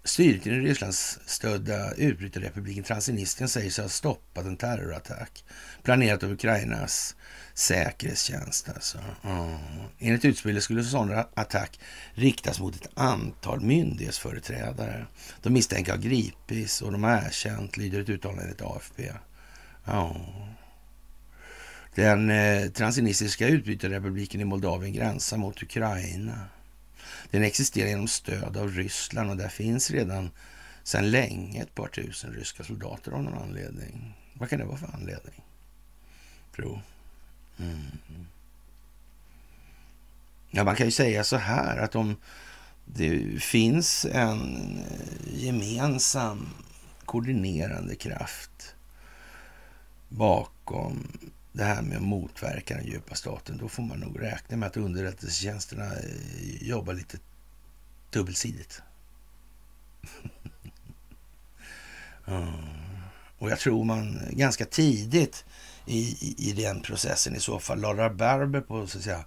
Styret 0.07 0.47
i 0.47 0.51
den 0.51 0.63
Rysslands 0.63 1.19
stödda 1.27 1.95
utbrytarrepubliken 1.95 2.85
Transnistrien 2.85 3.49
säger 3.49 3.71
sig 3.71 3.85
ha 3.85 3.89
stoppat 3.89 4.45
en 4.45 4.57
terrorattack 4.57 5.45
planerat 5.83 6.23
av 6.23 6.33
Ukrainas 6.33 7.17
säkerhetstjänst. 7.55 8.69
Alltså. 8.69 8.99
Mm. 9.25 9.59
Enligt 9.99 10.25
utspelet 10.25 10.63
skulle 10.63 10.81
en 10.81 10.87
sån 10.87 11.11
attack 11.35 11.81
riktas 12.15 12.61
mot 12.61 12.75
ett 12.77 12.89
antal 12.95 13.61
myndighetsföreträdare. 13.61 15.07
De 15.43 15.53
misstänker 15.53 15.93
har 15.93 15.99
gripits 15.99 16.83
och 16.83 16.93
de 16.93 17.05
har 17.05 17.17
erkänt, 17.17 17.77
lyder 17.77 18.01
ett 18.01 18.09
uttalande 18.09 18.43
enligt 18.43 18.63
AFP. 18.63 19.13
Mm. 19.87 20.13
Den 21.95 22.31
eh, 22.31 22.71
transnistriska 22.71 23.49
utbrytarrepubliken 23.49 24.41
i 24.41 24.45
Moldavien 24.45 24.93
gränsar 24.93 25.37
mot 25.37 25.63
Ukraina. 25.63 26.39
Den 27.31 27.43
existerar 27.43 27.89
genom 27.89 28.09
stöd 28.09 28.57
av 28.57 28.71
Ryssland 28.71 29.31
och 29.31 29.37
där 29.37 29.49
finns 29.49 29.91
redan 29.91 30.31
sedan 30.83 31.11
länge 31.11 31.63
ett 31.63 31.75
par 31.75 31.89
tusen 31.89 32.33
ryska 32.33 32.65
soldater 32.65 33.13
av 33.13 33.23
någon 33.23 33.43
anledning. 33.43 34.15
Vad 34.35 34.49
kan 34.49 34.59
det 34.59 34.65
vara 34.65 34.77
för 34.77 34.95
anledning? 34.95 35.43
Tro. 36.57 36.81
Mm. 37.59 37.81
Ja, 40.51 40.65
man 40.65 40.77
kan 40.77 40.87
ju 40.87 40.93
säga 40.93 41.25
så 41.25 41.37
här 41.37 41.77
att 41.77 41.95
om 41.95 42.17
det 42.85 43.43
finns 43.43 44.05
en 44.05 44.79
eh, 44.79 45.35
gemensam 45.35 46.49
koordinerande 47.05 47.95
kraft 47.95 48.75
bakom 50.09 51.19
det 51.55 51.65
här 51.65 51.83
med 51.83 51.97
att 51.97 52.03
motverka 52.03 52.75
den 52.75 52.87
djupa 52.87 53.15
staten, 53.15 53.59
då 53.59 53.69
får 53.69 53.83
man 53.83 54.01
nog 54.01 54.23
räkna 54.23 54.57
med 54.57 54.67
att 54.67 54.77
underrättelsetjänsterna 54.77 55.85
eh, 55.85 56.63
jobbar 56.63 56.95
lite 56.95 57.19
dubbelsidigt. 58.11 58.83
mm. 62.27 62.53
Och 63.39 63.51
jag 63.51 63.59
tror 63.59 63.85
man 63.85 64.19
ganska 64.31 64.65
tidigt 64.65 65.45
i, 65.87 65.99
i, 65.99 66.51
i 66.51 66.53
den 66.53 66.81
processen 66.81 67.37
i 67.37 67.41
så 67.41 67.59
fall 67.59 67.81
la 67.81 67.95
rabarber 67.95 68.61
på 68.61 68.87
så 68.87 68.99
att 68.99 69.05
säga 69.05 69.25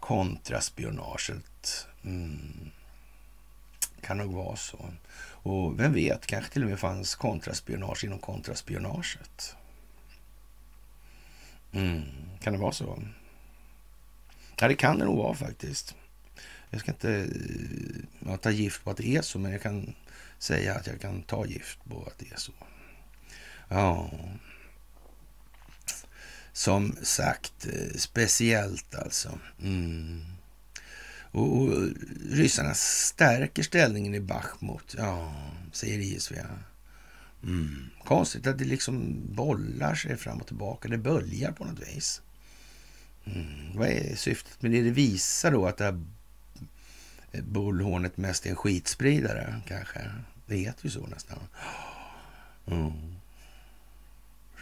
kontraspionaget. 0.00 1.86
Mm. 2.04 2.70
Kan 4.00 4.18
nog 4.18 4.32
vara 4.32 4.56
så. 4.56 4.90
Och 5.26 5.80
vem 5.80 5.92
vet, 5.92 6.26
kanske 6.26 6.52
till 6.52 6.62
och 6.62 6.70
med 6.70 6.78
fanns 6.78 7.14
kontraspionage 7.14 8.04
inom 8.04 8.18
kontraspionaget. 8.18 9.56
Mm. 11.74 12.02
Kan 12.40 12.52
det 12.52 12.58
vara 12.58 12.72
så? 12.72 13.02
Ja, 14.60 14.68
det 14.68 14.74
kan 14.74 14.98
det 14.98 15.04
nog 15.04 15.16
vara 15.16 15.34
faktiskt. 15.34 15.94
Jag 16.70 16.80
ska 16.80 16.92
inte 16.92 17.12
eh, 17.12 18.26
ja, 18.26 18.36
ta 18.36 18.50
gift 18.50 18.84
på 18.84 18.90
att 18.90 18.96
det 18.96 19.16
är 19.16 19.22
så, 19.22 19.38
men 19.38 19.52
jag 19.52 19.62
kan 19.62 19.94
säga 20.38 20.74
att 20.74 20.86
jag 20.86 21.00
kan 21.00 21.22
ta 21.22 21.46
gift 21.46 21.78
på 21.84 22.04
att 22.06 22.18
det 22.18 22.32
är 22.32 22.36
så. 22.36 22.52
Ja, 23.68 24.10
som 26.52 26.96
sagt, 27.02 27.66
eh, 27.66 27.96
speciellt 27.96 28.94
alltså. 28.94 29.38
Mm. 29.62 30.24
Och, 31.32 31.56
och 31.56 31.72
eh, 31.72 31.88
ryssarna 32.30 32.74
stärker 32.74 33.62
ställningen 33.62 34.14
i 34.14 34.20
Bachmut, 34.20 34.94
ja, 34.98 35.34
säger 35.72 35.98
ISV. 35.98 36.34
Mm. 37.44 37.90
Konstigt 38.04 38.46
att 38.46 38.58
det 38.58 38.64
liksom 38.64 39.22
bollar 39.34 39.94
sig 39.94 40.16
fram 40.16 40.40
och 40.40 40.46
tillbaka. 40.46 40.88
Det 40.88 40.98
böljar 40.98 41.52
på 41.52 41.64
något 41.64 41.88
vis. 41.88 42.22
Mm. 43.24 43.76
Vad 43.76 43.88
är 43.88 44.16
syftet 44.16 44.62
med 44.62 44.70
det? 44.70 44.82
Det 44.82 44.90
visar 44.90 45.52
då 45.52 45.66
att 45.66 45.76
det 45.76 45.84
här 45.84 46.00
bullhornet 47.42 48.16
mest 48.16 48.46
är 48.46 48.50
en 48.50 48.56
skitspridare, 48.56 49.60
kanske. 49.66 50.10
Det 50.46 50.56
heter 50.56 50.84
ju 50.84 50.90
så 50.90 51.06
nästan. 51.06 51.38
Mm. 52.66 53.14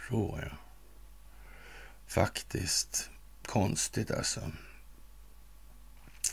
Så, 0.09 0.39
ja. 0.41 0.57
Faktiskt. 2.07 3.09
Konstigt 3.45 4.11
alltså. 4.11 4.51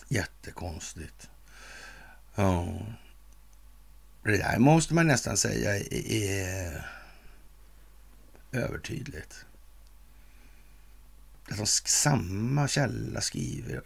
Jättekonstigt. 0.08 1.30
Ja. 2.34 2.86
Det 4.22 4.36
där 4.36 4.58
måste 4.58 4.94
man 4.94 5.06
nästan 5.06 5.36
säga 5.36 5.76
är 5.90 6.86
övertydligt. 8.52 9.44
Att 11.50 11.58
de 11.58 11.66
samma 11.66 12.68
källa 12.68 13.20
skriver 13.20 13.82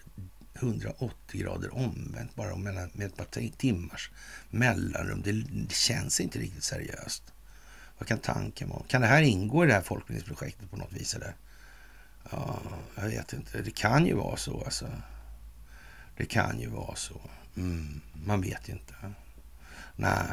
180 0.54 1.40
grader 1.40 1.74
omvänt 1.74 2.34
bara 2.34 2.56
med 2.56 3.06
ett 3.06 3.16
par 3.16 3.50
timmars 3.56 4.10
mellanrum. 4.50 5.22
Det, 5.22 5.74
känns 5.74 6.20
inte 6.20 6.38
riktigt 6.38 6.64
seriöst. 6.64 7.22
Vad 7.98 8.08
kan 8.08 8.18
tanken 8.18 8.68
vara? 8.68 8.82
Kan 8.88 9.00
det 9.00 9.06
här 9.06 9.22
ingå 9.22 9.64
i 9.64 9.66
det 9.66 9.74
här 9.74 9.82
folkbildningsprojektet 9.82 10.70
på 10.70 10.76
något 10.76 10.92
vis? 10.92 11.14
Eller? 11.14 11.34
Ja, 12.30 12.62
jag 12.96 13.04
vet 13.04 13.32
inte. 13.32 13.62
Det 13.62 13.70
kan 13.70 14.06
ju 14.06 14.14
vara 14.14 14.36
så 14.36 14.64
alltså. 14.64 14.88
Det 16.16 16.26
kan 16.26 16.60
ju 16.60 16.68
vara 16.68 16.96
så. 16.96 17.20
Mm, 17.56 18.00
man 18.12 18.40
vet 18.40 18.68
ju 18.68 18.72
inte. 18.72 18.94
Nej. 19.96 20.26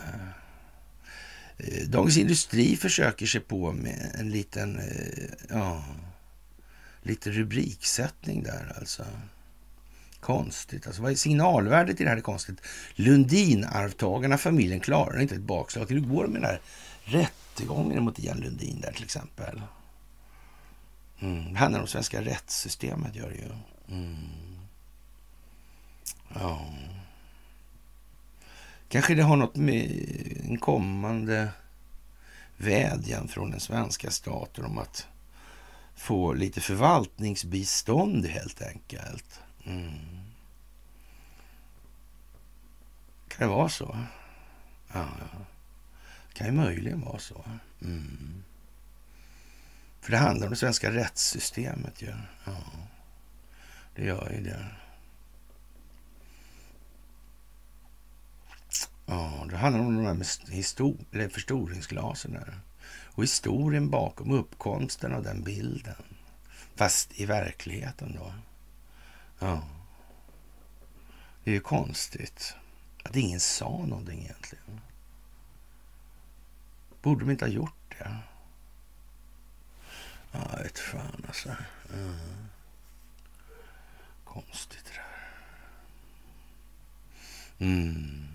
Eh, 1.58 1.88
Dagens 1.88 2.18
Industri 2.18 2.78
försöker 2.78 3.26
sig 3.26 3.42
på 3.42 3.72
med 3.72 4.16
en 4.20 4.30
liten, 4.30 4.80
eh, 4.80 5.30
ja, 5.50 5.84
lite 7.02 7.32
rubriksättning 7.32 8.44
där 8.44 8.76
alltså. 8.80 9.06
Konstigt. 10.20 10.88
Alltså, 10.88 11.02
vad 11.02 11.12
är 11.12 11.16
signalvärdet 11.16 12.02
i 12.02 12.04
det 12.04 12.10
här 12.10 12.18
är 12.18 12.22
konstigt. 12.22 12.62
Lundin-arvtagarna, 12.96 14.38
familjen, 14.38 14.80
klarar 14.80 15.20
inte 15.20 15.36
ett 15.36 15.42
bakslag. 15.42 15.90
Hur 15.90 16.00
går 16.00 16.24
det 16.24 16.30
med 16.30 16.42
den 16.42 16.50
här 16.50 16.62
rättegången 17.04 18.04
mot 18.04 18.20
Ian 18.20 18.38
Lundin 18.38 18.82
där 18.82 18.92
till 18.92 19.04
exempel? 19.04 19.62
Mm. 21.20 21.54
Det 21.54 21.60
handlar 21.60 21.82
om 21.82 21.88
svenska 21.88 22.22
rättssystemet, 22.22 23.16
gör 23.16 23.30
det 23.30 23.36
ju. 23.36 23.52
Mm. 23.96 24.16
Ja. 26.34 26.66
Kanske 28.92 29.16
det 29.16 29.24
har 29.24 29.36
något 29.36 29.56
med 29.56 29.92
en 30.50 30.58
kommande 30.58 31.50
vädjan 32.58 33.28
från 33.28 33.52
den 33.52 33.60
svenska 33.60 34.12
staten 34.12 34.66
om 34.66 34.78
att 34.78 35.08
få 35.96 36.34
lite 36.34 36.62
förvaltningsbistånd 36.62 38.26
helt 38.26 38.62
enkelt. 38.62 39.42
Mm. 39.66 39.92
Kan 43.28 43.48
det 43.48 43.56
vara 43.56 43.70
så? 43.70 43.98
Ja, 44.94 45.08
ja. 45.20 45.46
kan 46.34 46.48
ju 46.48 46.54
möjligen 46.54 47.02
vara 47.02 47.20
så. 47.20 47.46
Mm. 47.82 48.44
För 50.02 50.12
det 50.12 50.18
handlar 50.18 50.48
om 50.48 50.52
det 50.52 50.60
svenska 50.60 50.92
rättssystemet 50.92 52.02
ju. 52.02 52.14
Ja, 52.46 52.58
det 53.96 54.06
gör 54.06 54.32
ju 54.38 54.44
det. 54.44 54.66
Ja, 59.12 59.46
det 59.50 59.58
handlar 59.58 59.82
om 59.86 59.96
de 59.96 60.06
här 60.06 60.14
med 60.14 60.28
histor- 60.48 61.06
eller 61.12 61.30
förstoringsglasen 61.30 62.32
där. 62.32 62.60
Och 63.06 63.24
historien 63.24 63.90
bakom 63.90 64.32
uppkomsten 64.32 65.14
av 65.14 65.24
den 65.24 65.44
bilden. 65.44 66.04
Fast 66.76 67.20
i 67.20 67.26
verkligheten 67.26 68.16
då. 68.16 68.34
Ja. 69.40 69.64
Det 71.44 71.52
är 71.52 71.54
ju 71.56 71.60
konstigt 71.60 72.56
att 73.04 73.16
ingen 73.16 73.40
sa 73.40 73.86
någonting 73.86 74.22
egentligen. 74.22 74.82
Borde 77.02 77.26
de 77.26 77.32
inte 77.32 77.46
ha 77.46 77.52
gjort 77.52 77.96
det? 77.98 78.18
Ja, 80.32 80.40
vet 80.64 80.80
fan 80.80 81.26
alltså. 81.28 81.50
Mm. 81.94 82.48
konstigt 84.24 84.86
det 84.86 84.94
där. 84.94 85.06
Mm. 87.68 88.31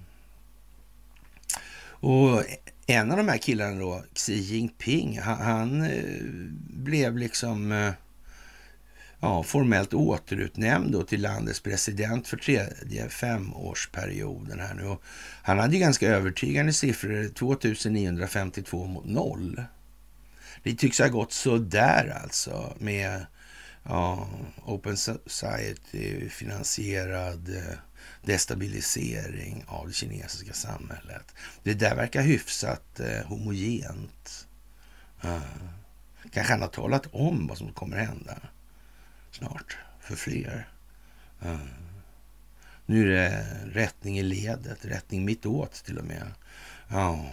Och 2.01 2.45
en 2.87 3.11
av 3.11 3.17
de 3.17 3.29
här 3.29 3.39
killarna 3.39 3.81
då, 3.81 4.05
Xi 4.15 4.35
Jinping, 4.35 5.21
han, 5.21 5.41
han 5.41 5.83
eh, 5.83 6.21
blev 6.69 7.19
liksom 7.19 7.73
eh, 7.73 7.93
ja, 9.21 9.43
formellt 9.43 9.95
återutnämnd 9.95 10.93
då 10.93 11.03
till 11.03 11.23
landets 11.23 11.61
president 11.61 12.29
för 12.29 12.37
tredje 12.37 13.09
femårsperioden 13.09 14.61
här 14.61 14.75
nu. 14.75 14.85
Och 14.85 15.03
han 15.43 15.59
hade 15.59 15.75
ju 15.75 15.81
ganska 15.81 16.09
övertygande 16.09 16.73
siffror, 16.73 17.29
2952 17.35 18.87
mot 18.87 19.07
noll. 19.07 19.63
Det 20.63 20.75
tycks 20.75 20.99
ha 20.99 21.09
gått 21.09 21.33
så 21.33 21.59
där 21.59 22.19
alltså 22.23 22.75
med 22.79 23.27
ja, 23.83 24.29
Open 24.65 24.97
Society-finansierad 24.97 27.57
eh, 27.57 27.79
destabilisering 28.23 29.65
av 29.67 29.87
det 29.87 29.93
kinesiska 29.93 30.53
samhället. 30.53 31.35
Det 31.63 31.75
där 31.75 31.97
verkar 31.97 32.23
hyfsat 32.23 33.01
eh, 33.01 33.27
homogent. 33.27 34.47
Uh. 35.25 35.41
Kanske 36.31 36.53
han 36.53 36.63
har 36.63 36.69
talat 36.69 37.07
om 37.13 37.47
vad 37.47 37.59
som 37.59 37.73
kommer 37.73 37.97
hända 37.97 38.39
snart 39.31 39.77
för 40.01 40.17
fler. 40.17 40.69
Uh. 41.45 41.67
Nu 42.87 43.03
är 43.03 43.07
det 43.07 43.47
rättning 43.81 44.19
i 44.19 44.23
ledet, 44.23 44.85
rättning 44.85 45.25
mittåt 45.25 45.85
till 45.85 45.99
och 45.99 46.05
med. 46.05 46.33
Ja, 46.89 47.31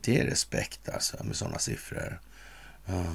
det 0.00 0.20
är 0.20 0.24
respekt 0.24 0.88
alltså 0.88 1.24
med 1.24 1.36
sådana 1.36 1.58
siffror. 1.58 2.20
Ja. 2.86 3.14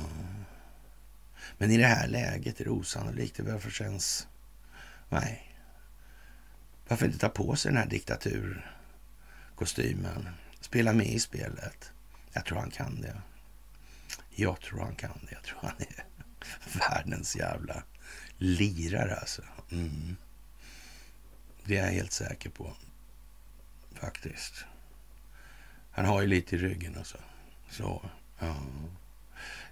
Men 1.58 1.72
i 1.72 1.78
det 1.78 1.86
här 1.86 2.08
läget 2.08 2.60
är 2.60 2.64
det 2.64 2.70
osannolikt. 2.70 3.38
Det 3.38 3.72
känns... 3.72 4.28
Nej. 5.10 5.51
Varför 6.92 7.06
inte 7.06 7.18
ta 7.18 7.30
på 7.30 7.56
sig 7.56 7.72
den 7.72 7.82
här 7.82 7.90
diktaturkostymen? 7.90 10.30
Spela 10.60 10.94
med 10.94 11.08
i 11.08 11.20
spelet. 11.20 11.92
Jag 12.34 12.46
tror 12.46 12.58
han 12.58 12.72
kan 12.72 13.02
det. 13.02 13.22
Jag 14.30 14.62
tror 14.62 14.80
han 14.80 14.96
kan 14.96 15.20
det. 15.22 15.32
Jag 15.32 15.44
tror 15.44 15.60
han 15.62 15.76
är 15.80 16.06
världens 16.80 17.36
jävla 17.36 17.84
lirare 18.38 19.16
alltså. 19.16 19.42
Mm. 19.72 20.16
Det 21.64 21.78
är 21.78 21.86
jag 21.86 21.92
helt 21.92 22.12
säker 22.12 22.50
på. 22.50 22.74
Faktiskt. 23.94 24.54
Han 25.92 26.06
har 26.06 26.22
ju 26.22 26.28
lite 26.28 26.56
i 26.56 26.60
ryggen 26.60 26.98
alltså. 26.98 27.18
Så, 27.70 28.10
ja. 28.40 28.56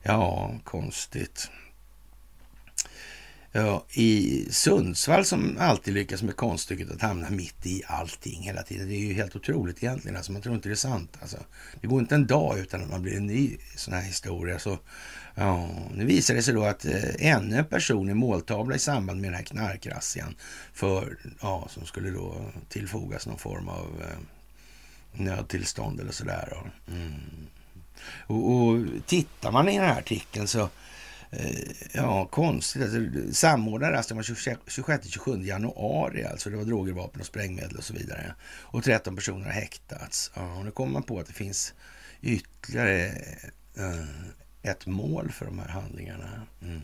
Ja, 0.04 0.60
konstigt. 0.64 1.52
Ja, 3.52 3.86
I 3.94 4.46
Sundsvall 4.52 5.26
som 5.26 5.58
alltid 5.60 5.94
lyckas 5.94 6.24
med 6.24 6.36
konststycket 6.36 6.92
att 6.92 7.02
hamna 7.02 7.30
mitt 7.30 7.66
i 7.66 7.84
allting 7.88 8.42
hela 8.42 8.64
tiden. 8.64 8.88
Det 8.88 8.96
är 8.96 9.00
ju 9.00 9.14
helt 9.14 9.36
otroligt 9.36 9.84
egentligen. 9.84 10.18
Alltså, 10.18 10.32
man 10.32 10.42
tror 10.42 10.56
inte 10.56 10.70
det 10.70 10.74
är 10.74 10.76
sant. 10.76 11.18
Alltså, 11.22 11.38
det 11.82 11.88
går 11.88 12.00
inte 12.00 12.16
en 12.16 12.28
dag 12.28 12.60
utan 12.60 12.82
att 12.82 12.90
man 12.90 13.02
blir 13.02 13.18
en 13.18 13.26
ny 13.26 13.58
sån 13.76 13.94
här 13.94 14.02
historia. 14.02 14.60
Så, 14.60 14.80
ja, 15.36 15.70
nu 15.94 16.06
visar 16.06 16.34
det 16.36 16.44
sig 16.44 16.54
då 16.54 16.64
att 16.64 16.86
eh, 16.86 17.28
ännu 17.28 17.58
en 17.58 17.66
person 17.66 18.10
är 18.10 18.14
måltavla 18.14 18.76
i 18.76 18.80
samband 18.80 19.22
med 19.22 19.30
den 19.30 19.38
här 19.38 19.44
knarkrazzian. 19.44 20.36
För, 20.74 21.18
ja, 21.42 21.68
som 21.70 21.86
skulle 21.86 22.10
då 22.10 22.52
tillfogas 22.70 23.28
någon 23.28 23.38
form 23.38 23.68
av 23.68 24.02
eh, 24.02 24.20
nödtillstånd 25.12 26.00
eller 26.00 26.12
sådär. 26.12 26.72
Mm. 26.88 27.12
Och, 28.28 28.52
och 28.52 28.86
tittar 29.06 29.52
man 29.52 29.70
i 29.70 29.78
den 29.78 29.86
här 29.86 30.00
artikeln 30.00 30.48
så 30.48 30.70
Eh, 31.32 31.72
ja, 31.94 32.26
konstigt. 32.26 32.82
Alltså, 32.82 33.00
samordnare 33.34 33.98
alltså, 33.98 34.16
var 34.16 34.22
26-27 34.22 35.46
januari, 35.46 36.26
alltså 36.26 36.50
det 36.50 36.58
var 36.58 36.66
droger, 36.66 36.94
vapen 36.94 37.22
och 37.22 37.28
sprängmedel 37.28 37.78
och 37.78 37.84
så 37.84 37.94
vidare. 37.94 38.34
Och 38.62 38.84
13 38.84 39.16
personer 39.16 39.46
har 39.46 39.52
häktats. 39.52 40.32
Ja, 40.36 40.56
och 40.56 40.66
nu 40.66 40.72
kommer 40.72 40.94
man 40.94 41.04
på 41.04 41.20
att 41.20 41.28
det 41.28 41.34
finns 41.34 41.74
ytterligare 42.22 43.06
eh, 43.78 44.72
ett 44.72 44.86
mål 44.86 45.32
för 45.32 45.46
de 45.46 45.60
här 45.60 45.68
handlingarna. 45.68 46.42
Mm. 46.62 46.82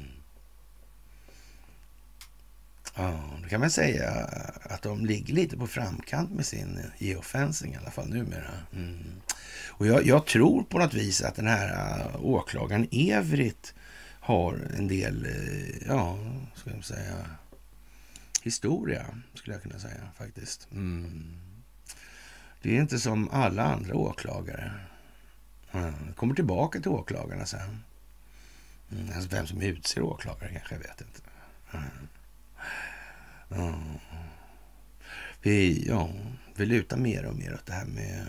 Ja, 2.98 3.20
då 3.44 3.50
kan 3.50 3.60
man 3.60 3.70
säga 3.70 4.12
att 4.64 4.82
de 4.82 5.06
ligger 5.06 5.34
lite 5.34 5.58
på 5.58 5.68
framkant 5.68 6.32
med 6.32 6.46
sin 6.46 6.78
eh, 6.78 7.08
geofencing 7.08 7.74
i 7.74 7.78
alla 7.78 7.92
fall 7.92 8.10
numera. 8.10 8.52
Mm. 8.74 9.04
Och 9.68 9.88
jag, 9.88 10.06
jag, 10.06 10.26
tror 10.26 10.64
på 10.64 10.80
något 10.80 10.94
vis 10.94 11.22
att 11.22 11.36
den 11.36 11.48
här 11.48 12.08
åklagaren 12.22 12.88
Evrit 12.92 13.74
har 14.26 14.72
en 14.78 14.88
del, 14.88 15.26
eh, 15.26 15.88
ja, 15.88 16.18
ska 16.56 16.70
jag 16.70 16.86
säga, 16.86 17.26
historia, 18.42 19.06
skulle 19.34 19.56
jag 19.56 19.64
kunna 19.64 19.80
säga 19.80 20.10
faktiskt. 20.18 20.68
Mm. 20.72 21.38
Det 22.62 22.78
är 22.78 22.82
inte 22.82 23.00
som 23.00 23.30
alla 23.30 23.64
andra 23.64 23.96
åklagare. 23.96 24.72
Mm. 25.72 26.14
kommer 26.16 26.36
tillbaka 26.36 26.80
till 26.80 26.92
åklagarna 26.92 27.46
sen. 27.46 27.84
Mm. 28.92 29.14
Alltså 29.16 29.30
vem 29.30 29.48
som 29.48 29.62
utser 29.62 30.02
åklagare 30.02 30.52
kanske, 30.52 30.76
jag 30.76 30.80
vet 30.80 31.02
inte. 31.02 31.22
Mm. 31.74 32.08
Mm. 33.52 34.00
Vi, 35.42 35.88
ja, 35.88 36.10
vi 36.56 36.66
lutar 36.66 36.98
mer 36.98 37.26
och 37.26 37.36
mer 37.36 37.54
åt 37.54 37.66
det 37.66 37.74
här 37.74 37.86
med 37.86 38.26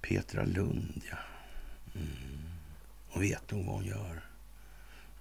Petra 0.00 0.44
Lund, 0.44 1.02
ja. 1.10 1.16
Mm. 1.94 2.21
Och 3.12 3.22
vet 3.22 3.50
nog 3.50 3.66
vad 3.66 3.74
hon 3.74 3.84
gör. 3.84 4.24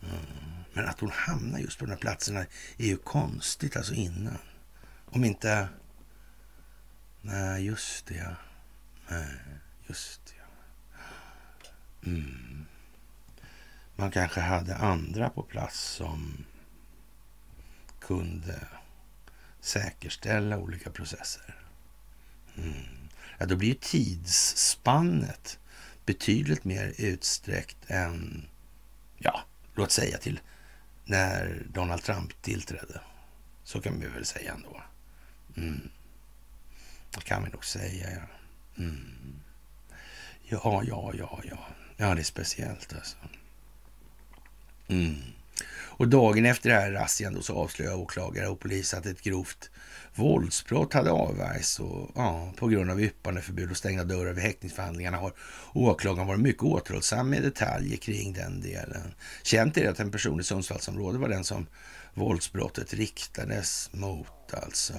Mm. 0.02 0.26
Men 0.74 0.88
att 0.88 1.00
hon 1.00 1.12
hamnar 1.12 1.60
just 1.60 1.80
på 1.80 1.86
de 1.86 1.92
här 1.92 1.98
platserna 1.98 2.39
är 2.78 2.86
ju 2.86 2.98
konstigt 2.98 3.78
alltså 3.78 3.94
innan. 3.94 4.38
Om 5.06 5.24
inte... 5.24 5.68
Nej, 7.22 7.66
just 7.66 8.06
det 8.06 8.16
ja. 8.16 8.36
Nej, 9.08 9.38
just 9.88 10.26
det 10.26 10.34
ja. 10.38 10.46
Mm. 12.06 12.66
Man 13.96 14.12
kanske 14.12 14.39
hade 14.39 14.76
andra 14.76 15.30
på 15.30 15.44
plats 15.44 15.80
som 15.80 16.46
kunde 18.00 18.68
säkerställa 19.60 20.58
olika 20.58 20.89
processer. 20.89 21.56
Mm. 22.58 22.74
Ja, 23.38 23.46
då 23.46 23.56
blir 23.56 23.70
ju 23.70 23.76
tidsspannet 23.76 25.60
betydligt 26.06 26.64
mer 26.64 26.93
utsträckt 26.97 27.78
än, 27.88 28.45
ja, 29.18 29.41
låt 29.76 29.91
säga 29.91 30.18
till 30.18 30.39
när 31.06 31.64
Donald 31.74 32.04
Trump 32.04 32.41
tillträdde. 32.41 33.02
Så 33.64 33.82
kan 33.82 33.99
vi 33.99 34.08
väl 34.08 34.26
säga 34.26 34.54
ändå. 34.54 34.84
Mm. 35.58 35.89
Det 37.12 37.22
kan 37.22 37.43
vi 37.43 37.49
nog 37.49 37.66
säga, 37.66 38.12
ja. 38.12 38.22
Mm. 38.84 39.39
Ja, 40.43 40.84
ja, 40.88 41.14
ja, 41.18 41.41
ja. 41.43 41.68
Ja, 41.97 42.16
det 42.16 42.22
är 42.22 42.24
speciellt 42.24 42.93
alltså. 42.93 43.18
Mm. 44.88 45.16
Och 45.70 46.07
dagen 46.07 46.45
efter 46.45 46.70
det 46.70 46.76
här 46.76 46.91
razzian 46.91 47.43
så 47.43 47.55
avslöjade 47.55 47.97
åklagare 47.97 48.47
och 48.47 48.59
polis 48.59 48.93
att 48.93 49.05
ett 49.05 49.22
grovt 49.22 49.70
våldsbrott 50.16 50.93
hade 50.93 51.12
avvärjts 51.12 51.80
och 51.80 52.12
ja, 52.16 52.53
på 52.57 52.68
grund 52.68 52.91
av 52.91 53.01
yppandeförbud 53.01 53.72
och 53.72 53.78
stängda 53.78 54.03
dörrar 54.03 54.34
vid 54.34 54.43
häktningsförhandlingarna 54.43 55.18
har 55.18 55.34
åklagaren 55.74 56.28
varit 56.28 56.39
mycket 56.39 56.64
återhållsam 56.64 57.30
med 57.30 57.43
detaljer 57.43 57.97
kring 57.97 58.34
den 58.34 58.62
delen. 58.62 59.14
Känt 59.43 59.78
är 59.78 59.84
det 59.84 59.89
att 59.89 59.99
en 59.99 60.12
person 60.12 60.39
i 60.39 60.43
Sundsvallsområdet 60.43 61.22
var 61.22 61.30
den 61.30 61.43
som 61.43 61.68
våldsbrottet 62.14 62.93
riktades 62.93 63.89
mot 63.93 64.53
alltså. 64.53 64.93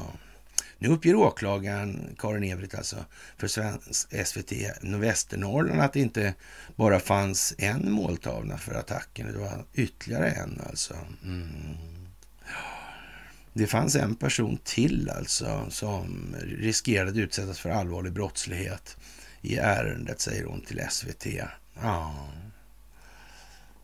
Nu 0.82 0.88
uppger 0.88 1.14
åklagaren 1.14 2.16
Karin 2.18 2.52
Evert 2.52 2.74
alltså 2.74 2.96
för 3.36 3.48
svensk 3.48 4.26
SVT 4.26 4.52
Västernorrland 4.82 5.80
att 5.80 5.92
det 5.92 6.00
inte 6.00 6.34
bara 6.76 7.00
fanns 7.00 7.54
en 7.58 7.92
måltavla 7.92 8.58
för 8.58 8.74
attacken, 8.74 9.32
det 9.32 9.38
var 9.38 9.64
ytterligare 9.74 10.30
en 10.30 10.60
alltså. 10.68 10.94
Mm. 11.24 11.76
Det 13.52 13.66
fanns 13.66 13.96
en 13.96 14.14
person 14.14 14.58
till 14.64 15.10
alltså 15.10 15.66
som 15.70 16.36
riskerade 16.42 17.10
att 17.10 17.16
utsättas 17.16 17.58
för 17.58 17.70
allvarlig 17.70 18.12
brottslighet 18.12 18.96
i 19.40 19.56
ärendet, 19.56 20.20
säger 20.20 20.44
hon 20.44 20.60
till 20.60 20.80
SVT. 20.90 21.26
Ja, 21.82 22.28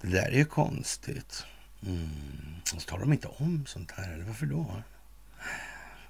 det 0.01 0.09
där 0.09 0.29
är 0.29 0.37
ju 0.37 0.45
konstigt. 0.45 1.45
Mm. 1.87 2.09
Och 2.75 2.83
så 2.83 2.89
tar 2.89 2.99
de 2.99 3.13
inte 3.13 3.29
om 3.29 3.67
sånt 3.67 3.91
här, 3.91 4.13
eller 4.13 4.25
varför 4.25 4.47
då? 4.47 4.83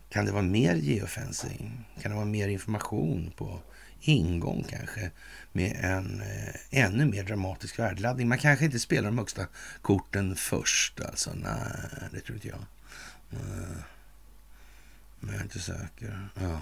Kan 0.09 0.25
det 0.25 0.33
vara 0.33 0.43
mer 0.43 0.75
geofencing? 0.75 1.85
Kan 2.03 2.11
det 2.11 2.17
vara 2.17 2.27
mer 2.27 2.49
information 2.49 3.33
på 3.37 3.61
ingång 4.01 4.65
kanske? 4.71 5.11
Med 5.53 5.77
en 5.85 6.21
eh, 6.21 6.85
ännu 6.85 7.05
mer 7.05 7.25
dramatisk 7.25 7.79
värdeladdning. 7.79 8.29
Man 8.29 8.39
kanske 8.39 8.65
inte 8.65 8.79
spelar 8.79 9.09
de 9.09 9.19
högsta 9.19 9.47
korten 9.83 10.37
först 10.37 11.01
alltså. 11.01 11.31
Nej, 11.35 12.11
det 12.13 12.21
tror 12.21 12.37
inte 12.37 12.49
jag. 12.49 12.65
Men 15.21 15.31
jag 15.35 15.41
är 15.41 15.43
inte 15.43 15.61
säker. 15.61 16.29
Ja. 16.41 16.61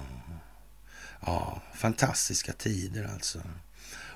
ja, 1.21 1.63
fantastiska 1.75 2.53
tider 2.53 3.11
alltså. 3.13 3.43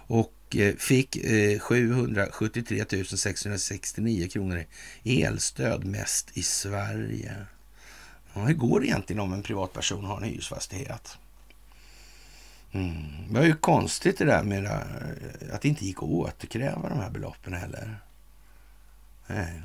och 0.06 0.56
eh, 0.56 0.74
fick 0.76 1.16
eh, 1.16 1.58
773 1.58 3.04
669 3.04 4.28
kronor 4.28 4.64
i 5.02 5.22
elstöd, 5.22 5.84
mest 5.84 6.30
i 6.36 6.42
Sverige. 6.42 7.46
Ja, 8.40 8.46
hur 8.46 8.54
går 8.54 8.80
det 8.80 8.86
egentligen 8.86 9.20
om 9.20 9.32
en 9.32 9.42
privatperson 9.42 10.04
har 10.04 10.16
en 10.16 10.22
hyresfastighet? 10.22 11.18
Mm. 12.72 13.28
Det 13.28 13.38
var 13.38 13.46
ju 13.46 13.54
konstigt 13.54 14.18
det 14.18 14.24
där 14.24 14.42
med 14.42 14.64
eh, 14.64 15.54
att 15.54 15.62
det 15.62 15.68
inte 15.68 15.86
gick 15.86 15.96
att 15.96 16.02
återkräva 16.02 16.88
de 16.88 16.98
här 16.98 17.10
beloppen 17.10 17.52
heller. 17.52 17.98
Nej. 19.26 19.62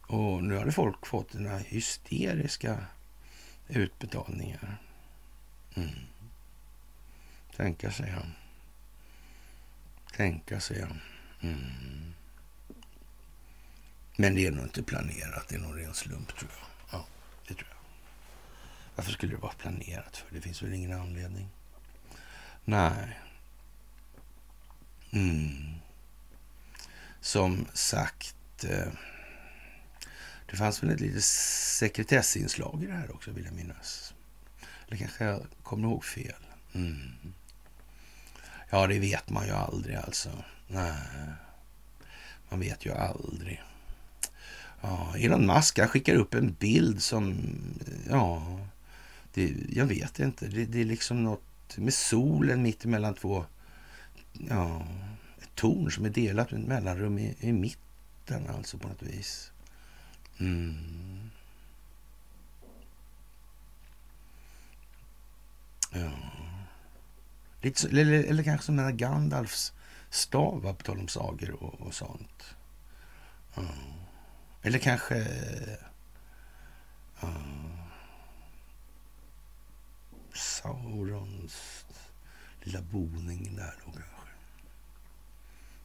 Och 0.00 0.44
nu 0.44 0.58
hade 0.58 0.72
folk 0.72 1.06
fått 1.06 1.32
den 1.32 1.46
här 1.46 1.58
hysteriska 1.58 2.78
utbetalningar. 3.68 4.78
Mm. 5.74 5.88
Tänka 7.56 7.90
sig. 7.90 8.14
Tänka 10.16 10.60
sig. 10.60 10.86
Mm. 11.40 12.09
Men 14.20 14.34
det 14.34 14.46
är 14.46 14.50
nog 14.50 14.64
inte 14.64 14.82
planerat. 14.82 15.48
Det 15.48 15.54
är 15.54 15.58
nog 15.58 15.78
ren 15.78 15.94
slump, 15.94 16.36
tror 16.36 16.50
jag. 16.60 16.98
Ja, 16.98 17.06
det 17.48 17.54
tror 17.54 17.68
jag. 17.70 17.78
Varför 18.94 19.12
skulle 19.12 19.32
det 19.32 19.40
vara 19.40 19.52
planerat? 19.52 20.16
för? 20.16 20.34
Det 20.34 20.40
finns 20.40 20.62
väl 20.62 20.72
ingen 20.72 21.00
anledning. 21.00 21.48
Nej. 22.64 23.20
Mm. 25.10 25.74
Som 27.20 27.66
sagt. 27.72 28.64
Eh, 28.64 28.92
det 30.46 30.56
fanns 30.56 30.82
väl 30.82 30.90
ett 30.90 31.00
litet 31.00 31.24
sekretessinslag 31.24 32.82
i 32.84 32.86
det 32.86 32.92
här 32.92 33.14
också, 33.14 33.30
vill 33.30 33.44
jag 33.44 33.54
minnas. 33.54 34.14
Eller 34.86 34.96
kanske 34.96 35.24
jag 35.24 35.46
kommer 35.62 35.88
ihåg 35.88 36.04
fel. 36.04 36.46
Mm. 36.72 37.32
Ja, 38.70 38.86
det 38.86 38.98
vet 38.98 39.30
man 39.30 39.46
ju 39.46 39.52
aldrig 39.52 39.96
alltså. 39.96 40.44
Nej, 40.68 40.94
man 42.48 42.60
vet 42.60 42.86
ju 42.86 42.92
aldrig. 42.92 43.62
Ja, 44.80 45.14
Elon 45.16 45.46
Musk 45.46 45.80
skickar 45.88 46.14
upp 46.14 46.34
en 46.34 46.52
bild 46.52 47.02
som, 47.02 47.36
ja, 48.10 48.58
det, 49.34 49.54
jag 49.72 49.86
vet 49.86 50.18
inte. 50.18 50.46
Det, 50.46 50.64
det 50.64 50.80
är 50.80 50.84
liksom 50.84 51.24
något 51.24 51.76
med 51.76 51.94
solen 51.94 52.62
mitt 52.62 52.84
emellan 52.84 53.14
två, 53.14 53.44
ja, 54.48 54.86
ett 55.42 55.54
torn 55.54 55.90
som 55.90 56.04
är 56.04 56.10
delat 56.10 56.50
med 56.50 56.60
ett 56.60 56.68
mellanrum 56.68 57.18
i, 57.18 57.36
i 57.40 57.52
mitten 57.52 58.48
alltså 58.48 58.78
på 58.78 58.88
något 58.88 59.02
vis. 59.02 59.52
Mm. 60.38 61.30
Ja. 65.92 66.10
Lite 67.62 67.80
så, 67.80 67.88
eller, 67.88 68.24
eller 68.24 68.42
kanske 68.42 68.66
som 68.66 68.76
den 68.76 68.84
här 68.84 68.92
Gandalfs 68.92 69.72
stav, 70.10 70.74
på 70.78 70.82
tal 70.84 70.98
om 70.98 71.08
sagor 71.08 71.62
och, 71.62 71.80
och 71.80 71.94
sånt. 71.94 72.54
Ja. 73.54 73.62
Eller 74.62 74.78
kanske... 74.78 75.14
Uh, 77.22 77.70
Saurons 80.34 81.86
lilla 82.62 82.82
boning 82.82 83.56
där 83.56 83.74
då 83.86 83.92
kanske. 83.92 84.30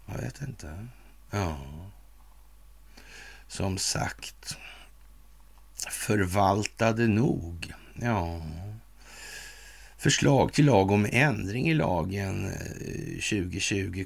Jag 0.06 0.18
vet 0.18 0.42
inte. 0.42 0.88
Ja 1.32 1.58
som 3.48 3.78
sagt 3.78 4.58
förvaltade 5.90 7.08
nog. 7.08 7.74
Ja. 7.94 8.42
Förslag 10.06 10.54
till 10.54 10.66
lag 10.66 10.92
om 10.92 11.08
ändring 11.12 11.70
i 11.70 11.74
lagen 11.74 12.46
eh, 12.46 12.52
2020 13.30 14.06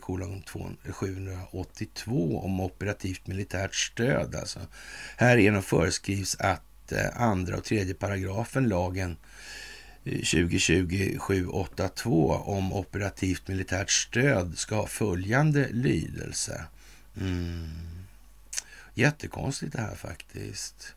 782 0.92 2.40
om 2.40 2.60
operativt 2.60 3.28
militärt 3.28 3.76
stöd. 3.76 4.36
Alltså. 4.36 4.60
Härigenom 5.18 5.64
föreskrivs 5.64 6.36
att 6.40 6.92
eh, 6.92 7.22
andra 7.22 7.58
och 7.58 7.64
tredje 7.64 7.94
paragrafen 7.94 8.68
lagen 8.70 9.18
eh, 10.04 10.14
2020 10.14 11.18
782 11.20 12.32
om 12.46 12.74
operativt 12.74 13.48
militärt 13.48 13.92
stöd 13.92 14.58
ska 14.58 14.76
ha 14.76 14.88
följande 14.88 15.68
lydelse. 15.72 16.66
Mm. 17.22 17.70
Jättekonstigt 18.94 19.74
det 19.74 19.82
här 19.82 19.96
faktiskt. 19.96 20.96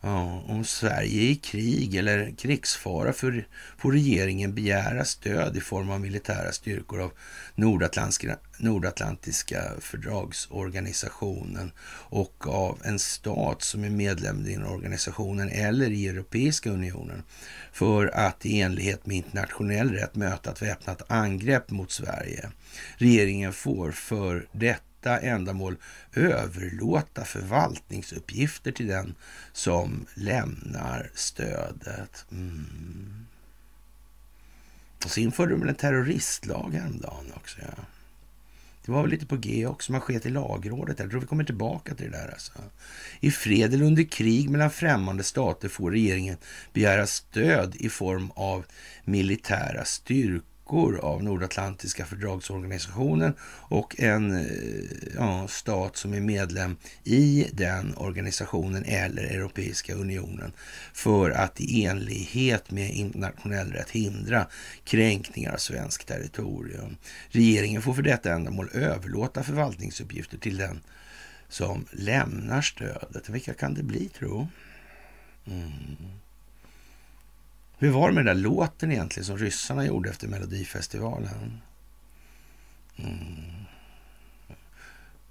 Ja, 0.00 0.42
om 0.46 0.64
Sverige 0.64 1.22
är 1.22 1.30
i 1.30 1.34
krig 1.34 1.94
eller 1.94 2.34
krigsfara 2.38 3.12
för, 3.12 3.46
får 3.78 3.92
regeringen 3.92 4.54
begära 4.54 5.04
stöd 5.04 5.56
i 5.56 5.60
form 5.60 5.90
av 5.90 6.00
militära 6.00 6.52
styrkor 6.52 7.00
av 7.00 7.12
Nordatlantiska, 7.54 8.36
Nordatlantiska 8.58 9.62
fördragsorganisationen 9.80 11.72
och 12.10 12.46
av 12.46 12.78
en 12.84 12.98
stat 12.98 13.62
som 13.62 13.84
är 13.84 13.90
medlem 13.90 14.46
i 14.46 14.54
den 14.54 14.66
organisationen 14.66 15.48
eller 15.48 15.90
i 15.90 16.08
Europeiska 16.08 16.70
unionen 16.70 17.22
för 17.72 18.06
att 18.06 18.46
i 18.46 18.60
enlighet 18.60 19.06
med 19.06 19.16
internationell 19.16 19.90
rätt 19.90 20.14
möta 20.14 20.50
ett 20.50 20.62
väpnat 20.62 21.10
angrepp 21.10 21.70
mot 21.70 21.90
Sverige. 21.90 22.50
Regeringen 22.96 23.52
får 23.52 23.92
för 23.92 24.46
detta 24.52 24.87
detta 25.00 25.20
ändamål 25.20 25.76
överlåta 26.12 27.24
förvaltningsuppgifter 27.24 28.72
till 28.72 28.86
den 28.86 29.14
som 29.52 30.06
lämnar 30.14 31.10
stödet. 31.14 32.24
Mm. 32.32 33.26
Och 35.04 35.10
så 35.10 35.20
införde 35.20 35.56
de 35.56 35.68
en 35.68 35.74
terroristlag 35.74 36.74
häromdagen 36.74 37.32
också. 37.34 37.58
Ja. 37.60 37.84
Det 38.84 38.92
var 38.92 39.02
väl 39.02 39.10
lite 39.10 39.26
på 39.26 39.36
G 39.36 39.66
också. 39.66 39.92
Man 39.92 40.00
sket 40.00 40.26
i 40.26 40.30
lagrådet. 40.30 40.98
Jag 40.98 41.10
tror 41.10 41.20
vi 41.20 41.26
kommer 41.26 41.44
tillbaka 41.44 41.94
till 41.94 42.10
det 42.10 42.18
där. 42.18 42.28
Alltså. 42.32 42.52
I 43.20 43.30
fred 43.30 43.74
eller 43.74 43.84
under 43.84 44.02
krig 44.02 44.50
mellan 44.50 44.70
främmande 44.70 45.22
stater 45.22 45.68
får 45.68 45.90
regeringen 45.90 46.36
begära 46.72 47.06
stöd 47.06 47.76
i 47.76 47.88
form 47.88 48.30
av 48.34 48.64
militära 49.04 49.84
styrkor 49.84 50.57
veckor 50.68 50.98
av 50.98 51.22
Nordatlantiska 51.22 52.06
fördragsorganisationen 52.06 53.34
och 53.68 54.00
en 54.00 54.36
eh, 54.36 54.44
ja, 55.16 55.48
stat 55.48 55.96
som 55.96 56.14
är 56.14 56.20
medlem 56.20 56.76
i 57.04 57.46
den 57.52 57.94
organisationen 57.96 58.84
eller 58.84 59.22
Europeiska 59.22 59.94
unionen 59.94 60.52
för 60.92 61.30
att 61.30 61.60
i 61.60 61.84
enlighet 61.84 62.70
med 62.70 62.90
internationell 62.90 63.72
rätt 63.72 63.90
hindra 63.90 64.46
kränkningar 64.84 65.52
av 65.52 65.56
svenskt 65.56 66.08
territorium. 66.08 66.96
Regeringen 67.28 67.82
får 67.82 67.94
för 67.94 68.02
detta 68.02 68.32
ändamål 68.32 68.68
överlåta 68.74 69.42
förvaltningsuppgifter 69.42 70.38
till 70.38 70.56
den 70.56 70.80
som 71.48 71.86
lämnar 71.92 72.62
stödet. 72.62 73.28
Vilka 73.28 73.54
kan 73.54 73.74
det 73.74 73.82
bli, 73.82 74.08
tro? 74.08 74.48
Mm. 75.46 76.18
Hur 77.80 77.90
var 77.90 78.08
det 78.08 78.14
med 78.14 78.26
den 78.26 78.36
där 78.36 78.42
låten 78.42 78.92
egentligen 78.92 79.24
som 79.24 79.38
ryssarna 79.38 79.86
gjorde 79.86 80.10
efter 80.10 80.28
Melodifestivalen? 80.28 81.60
Mm. 82.96 83.64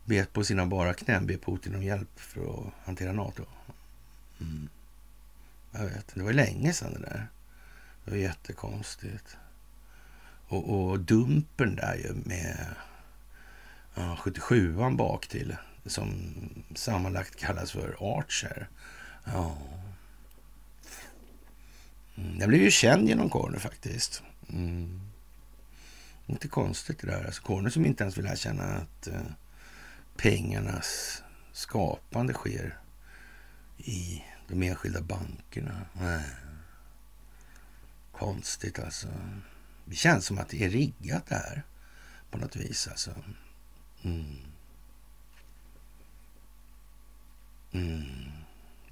Bet 0.06 0.34
på 0.34 0.44
sina 0.44 0.66
bara 0.66 0.94
knän, 0.94 1.26
be 1.26 1.38
Putin 1.38 1.76
om 1.76 1.84
hjälp 1.84 2.20
för 2.20 2.42
att 2.42 2.74
hantera 2.86 3.14
NATO. 3.14 3.46
Mm. 4.42 4.70
Jag 5.72 5.86
vet, 5.86 6.16
det 6.16 6.24
var 6.24 6.34
länge 6.34 6.74
sedan 6.74 6.94
det 6.94 7.00
där. 7.00 7.28
Det 8.06 8.12
var 8.12 8.18
jättekonstigt. 8.18 9.38
Och, 10.48 10.90
och 10.90 11.00
dumpen 11.00 11.76
där 11.76 11.96
ju 11.96 12.14
med 12.14 12.66
ja, 13.96 14.18
77an 14.22 14.96
bak 14.96 15.28
till 15.28 15.56
som 15.86 16.34
sammanlagt 16.76 17.36
kallas 17.36 17.72
för 17.72 17.96
Archer. 18.00 18.68
Ja, 19.24 19.58
Mm. 22.18 22.40
Jag 22.40 22.50
blev 22.50 22.62
ju 22.62 22.72
känd 22.72 23.10
genom 23.10 23.30
Corner 23.30 23.60
faktiskt. 23.60 24.24
Mm. 24.50 25.02
Inte 26.26 26.48
konstigt 26.48 27.00
det 27.00 27.08
där. 27.08 27.26
Alltså 27.26 27.42
Corner 27.42 27.70
som 27.70 27.86
inte 27.86 28.04
ens 28.04 28.18
vill 28.18 28.26
erkänna 28.26 28.64
att 28.64 29.08
eh, 29.08 29.22
pengarnas 30.18 31.24
skapande 31.52 32.34
sker 32.34 32.80
i 33.78 34.24
de 34.48 34.64
enskilda 34.64 35.02
bankerna. 35.02 35.82
Mm. 36.00 36.22
Konstigt 38.12 38.80
alltså. 38.80 39.08
Det 39.86 39.96
känns 39.96 40.26
som 40.26 40.38
att 40.38 40.50
det 40.50 40.64
är 40.64 40.70
riggat 40.70 41.28
det 41.28 41.36
här 41.36 41.64
på 42.32 42.38
något 42.38 42.56
vis 42.56 42.88
alltså. 42.88 43.12
Mm. 44.04 44.38
Mm. 47.72 48.32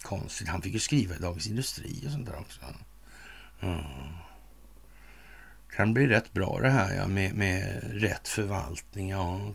Konstigt. 0.01 0.47
Han 0.47 0.61
fick 0.61 0.73
ju 0.73 0.79
skriva 0.79 1.15
i 1.15 1.19
Dagens 1.19 1.47
Industri 1.47 2.03
och 2.07 2.11
sånt 2.11 2.25
där 2.25 2.39
också. 2.39 2.61
Mm. 3.61 3.83
Kan 5.75 5.93
bli 5.93 6.07
rätt 6.07 6.33
bra 6.33 6.59
det 6.61 6.69
här 6.69 6.95
ja, 6.95 7.07
med, 7.07 7.33
med 7.33 7.81
rätt 7.83 8.27
förvaltning. 8.27 9.09
Ja. 9.09 9.53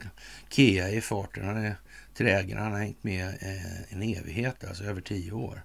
Kea 0.49 0.91
i 0.91 1.01
farten, 1.01 1.47
han 1.47 1.57
är 1.57 1.75
trägen, 2.15 2.59
han 2.59 2.73
har 2.73 2.79
hängt 2.79 3.05
med 3.05 3.29
eh, 3.29 3.93
en 3.93 4.03
evighet, 4.03 4.65
alltså 4.65 4.85
över 4.85 5.01
tio 5.01 5.33
år 5.33 5.63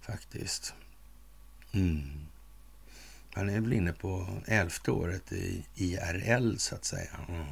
faktiskt. 0.00 0.74
Mm. 1.72 2.26
Han 3.34 3.50
är 3.50 3.60
väl 3.60 3.72
inne 3.72 3.92
på 3.92 4.28
elfte 4.46 4.90
året 4.90 5.32
i 5.32 5.64
IRL 5.74 6.56
så 6.56 6.74
att 6.74 6.84
säga. 6.84 7.10
Mm. 7.28 7.44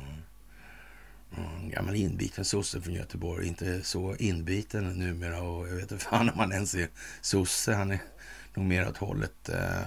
Mm, 1.36 1.70
gammal 1.70 1.96
inbiten 1.96 2.44
sosse 2.44 2.80
från 2.80 2.94
Göteborg. 2.94 3.46
Inte 3.46 3.82
så 3.82 4.16
inbiten 4.16 4.98
numera 4.98 5.42
och 5.42 5.68
jag 5.68 5.74
vet 5.74 5.92
inte 5.92 6.04
fan 6.04 6.30
om 6.30 6.38
han 6.38 6.52
ens 6.52 6.74
är 6.74 6.88
sosse. 7.20 7.74
Han 7.74 7.90
är 7.90 8.00
nog 8.54 8.66
mer 8.66 8.88
åt 8.88 8.96
hållet... 8.96 9.48
Eh, 9.48 9.82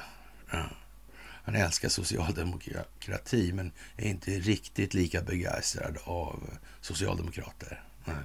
han 1.44 1.56
älskar 1.56 1.90
socialdemokrati 1.90 3.52
men 3.54 3.72
är 3.98 4.08
inte 4.08 4.32
riktigt 4.32 4.94
lika 4.94 5.22
begeistrad 5.22 5.98
av 6.04 6.50
socialdemokrater. 6.82 7.84
Nej, 8.06 8.16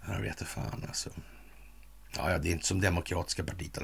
han 0.00 0.22
vet 0.22 0.42
fan 0.42 0.84
alltså. 0.88 1.10
Ja, 2.16 2.38
det 2.38 2.48
är 2.48 2.52
inte 2.52 2.66
som 2.66 2.80
Demokratiska 2.80 3.44
partiet. 3.44 3.78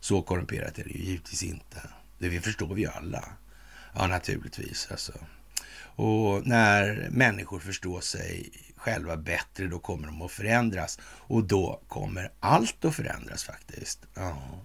Så 0.00 0.22
korrumperat 0.22 0.78
är 0.78 0.84
det 0.84 0.90
ju 0.90 1.04
givetvis 1.04 1.42
inte. 1.42 1.82
Det 2.18 2.40
förstår 2.40 2.74
vi 2.74 2.82
ju 2.82 2.88
alla. 2.88 3.24
Ja, 3.94 4.06
naturligtvis. 4.06 4.88
Alltså. 4.90 5.12
Och 5.96 6.46
när 6.46 7.08
människor 7.10 7.60
förstår 7.60 8.00
sig 8.00 8.50
själva 8.76 9.16
bättre, 9.16 9.66
då 9.66 9.78
kommer 9.78 10.06
de 10.06 10.22
att 10.22 10.32
förändras. 10.32 10.98
Och 11.02 11.44
då 11.44 11.80
kommer 11.88 12.32
allt 12.40 12.84
att 12.84 12.94
förändras 12.94 13.44
faktiskt. 13.44 14.00
Ja, 14.14 14.60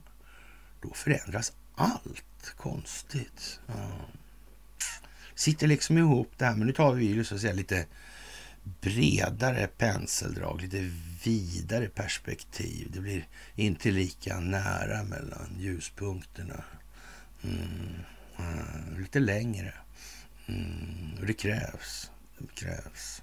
då 0.82 0.94
förändras 0.94 1.54
allt. 1.76 2.54
Konstigt. 2.58 3.60
Ja. 3.68 3.92
Sitter 5.36 5.68
liksom 5.68 5.98
ihop 5.98 6.32
det 6.38 6.46
här, 6.46 6.56
men 6.56 6.68
nu 6.68 6.74
tar 6.74 6.94
vi 6.94 7.24
så 7.24 7.36
att 7.36 7.42
säga 7.42 7.54
lite 7.54 7.86
bredare 8.82 9.68
penseldrag, 9.68 10.62
lite 10.62 10.92
vidare 11.24 11.88
perspektiv. 11.88 12.88
Det 12.94 13.00
blir 13.00 13.28
inte 13.56 13.92
lika 13.92 14.40
nära 14.40 15.04
mellan 15.04 15.56
ljuspunkterna. 15.60 16.64
Mm. 17.44 17.94
Mm. 18.38 19.02
Lite 19.02 19.20
längre. 19.20 19.74
Mm. 20.48 21.20
Och 21.20 21.26
det 21.26 21.34
krävs. 21.34 22.12
Det 22.38 22.56
krävs. 22.56 23.22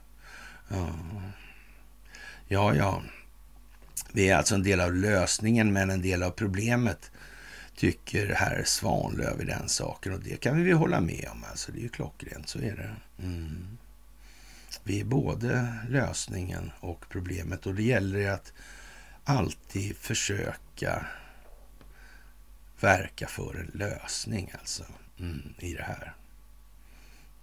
Ja. 0.68 0.94
ja, 2.48 2.74
ja. 2.74 3.02
Vi 4.12 4.28
är 4.28 4.36
alltså 4.36 4.54
en 4.54 4.62
del 4.62 4.80
av 4.80 4.94
lösningen, 4.94 5.72
men 5.72 5.90
en 5.90 6.02
del 6.02 6.22
av 6.22 6.30
problemet 6.30 7.10
tycker 7.76 8.34
herr 8.34 8.64
Svanlöv 8.64 9.40
i 9.40 9.44
den 9.44 9.68
saken. 9.68 10.12
Och 10.12 10.20
det 10.20 10.40
kan 10.40 10.64
vi 10.64 10.72
hålla 10.72 11.00
med 11.00 11.28
om. 11.32 11.44
Alltså, 11.50 11.72
det 11.72 11.78
är 11.78 11.82
ju 11.82 11.88
klockrent, 11.88 12.48
så 12.48 12.58
är 12.58 12.76
det. 12.76 12.96
Mm. 13.24 13.78
Vi 14.84 15.00
är 15.00 15.04
både 15.04 15.78
lösningen 15.88 16.70
och 16.80 17.04
problemet 17.08 17.66
och 17.66 17.74
det 17.74 17.82
gäller 17.82 18.30
att 18.30 18.52
alltid 19.24 19.96
försöka 19.96 21.06
verka 22.80 23.26
för 23.26 23.54
en 23.54 23.70
lösning 23.74 24.52
alltså 24.58 24.84
mm, 25.18 25.54
i 25.58 25.74
det 25.74 25.82
här. 25.82 26.14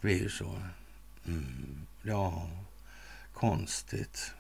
Det 0.02 0.12
är 0.12 0.18
ju 0.18 0.30
så. 0.30 0.62
Mm, 1.28 1.86
ja, 2.02 2.50
konstigt. 3.34 4.34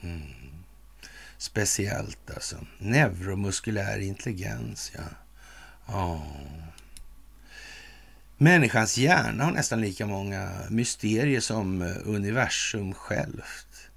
Mm. 0.00 0.57
Speciellt 1.38 2.30
alltså. 2.34 2.56
Neuromuskulär 2.78 3.98
intelligens, 3.98 4.92
ja. 4.94 5.02
ja. 5.86 6.26
Människans 8.36 8.98
hjärna 8.98 9.44
har 9.44 9.52
nästan 9.52 9.80
lika 9.80 10.06
många 10.06 10.50
mysterier 10.68 11.40
som 11.40 11.82
eh, 11.82 11.96
universum 12.04 12.94
självt. 12.94 13.90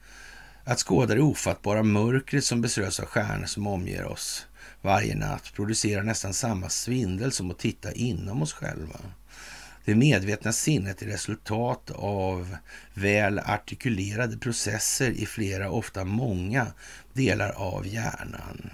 Att 0.64 0.80
skåda 0.80 1.16
det 1.16 1.22
ofattbara 1.22 1.84
mörkret 1.84 2.46
som 2.46 2.62
beströs 2.62 3.00
av 3.00 3.06
stjärnor 3.06 3.46
som 3.46 3.68
omger 3.68 4.06
oss 4.06 4.46
varje 4.82 5.16
natt 5.16 5.54
producerar 5.54 6.04
nästan 6.04 6.34
samma 6.34 6.70
svindel 6.70 7.32
som 7.32 7.52
att 7.52 7.60
titta 7.60 7.92
inom 7.92 8.42
oss 8.42 8.54
själva. 8.54 9.00
Det 9.86 9.96
medvetna 9.96 10.52
sinnet 10.52 11.02
är 11.02 11.06
resultat 11.06 11.92
av 11.96 12.58
väl 12.94 13.40
artikulerade 13.40 14.38
processer 14.38 15.12
i 15.12 15.26
flera, 15.26 15.72
ofta 15.72 16.06
många, 16.06 16.68
delar 17.14 17.50
av 17.50 17.88
hjärnan. 17.88 18.70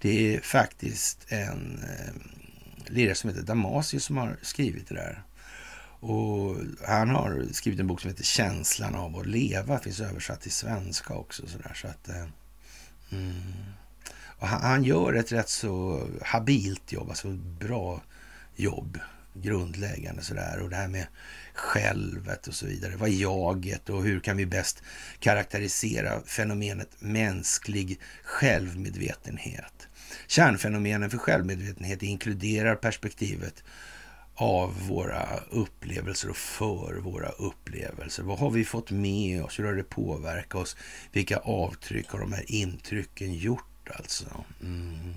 Det 0.00 0.34
är 0.34 0.40
faktiskt 0.40 1.26
en 1.28 1.78
eh, 1.82 2.14
lirare 2.86 3.14
som 3.14 3.30
heter 3.30 3.42
Damasius 3.42 4.04
som 4.04 4.16
har 4.16 4.36
skrivit 4.42 4.88
det 4.88 4.94
där. 4.94 5.22
Och 6.00 6.56
han 6.86 7.10
har 7.10 7.46
skrivit 7.52 7.80
en 7.80 7.86
bok 7.86 8.00
som 8.00 8.10
heter 8.10 8.24
Känslan 8.24 8.94
av 8.94 9.16
att 9.16 9.26
leva. 9.26 9.78
Finns 9.78 10.00
översatt 10.00 10.40
till 10.40 10.52
svenska 10.52 11.14
också. 11.14 11.46
Så, 11.46 11.58
där, 11.58 11.74
så 11.74 11.88
att, 11.88 12.08
eh, 12.08 12.26
mm. 13.10 13.42
och 14.22 14.48
han, 14.48 14.62
han, 14.62 14.84
gör 14.84 15.12
ett 15.12 15.32
rätt 15.32 15.48
så 15.48 16.06
habilt 16.22 16.92
jobb, 16.92 17.08
alltså 17.08 17.28
bra 17.60 18.02
jobb. 18.56 18.98
Grundläggande 19.42 20.22
sådär. 20.22 20.60
Och 20.62 20.70
det 20.70 20.76
här 20.76 20.88
med 20.88 21.06
självet 21.54 22.46
och 22.46 22.54
så 22.54 22.66
vidare. 22.66 22.96
Vad 22.96 23.08
är 23.08 23.12
jaget 23.12 23.88
och 23.88 24.04
hur 24.04 24.20
kan 24.20 24.36
vi 24.36 24.46
bäst 24.46 24.82
karaktärisera 25.18 26.20
fenomenet 26.26 26.90
mänsklig 26.98 28.00
självmedvetenhet? 28.22 29.88
Kärnfenomenen 30.26 31.10
för 31.10 31.18
självmedvetenhet 31.18 32.02
inkluderar 32.02 32.74
perspektivet 32.74 33.62
av 34.34 34.88
våra 34.88 35.40
upplevelser 35.50 36.30
och 36.30 36.36
för 36.36 36.94
våra 36.94 37.28
upplevelser. 37.28 38.22
Vad 38.22 38.38
har 38.38 38.50
vi 38.50 38.64
fått 38.64 38.90
med 38.90 39.44
oss? 39.44 39.58
Hur 39.58 39.64
har 39.64 39.72
det 39.72 39.82
påverkat 39.82 40.54
oss? 40.54 40.76
Vilka 41.12 41.36
avtryck 41.36 42.08
har 42.08 42.20
de 42.20 42.32
här 42.32 42.52
intrycken 42.52 43.34
gjort 43.34 43.90
alltså? 43.94 44.44
Mm. 44.62 45.14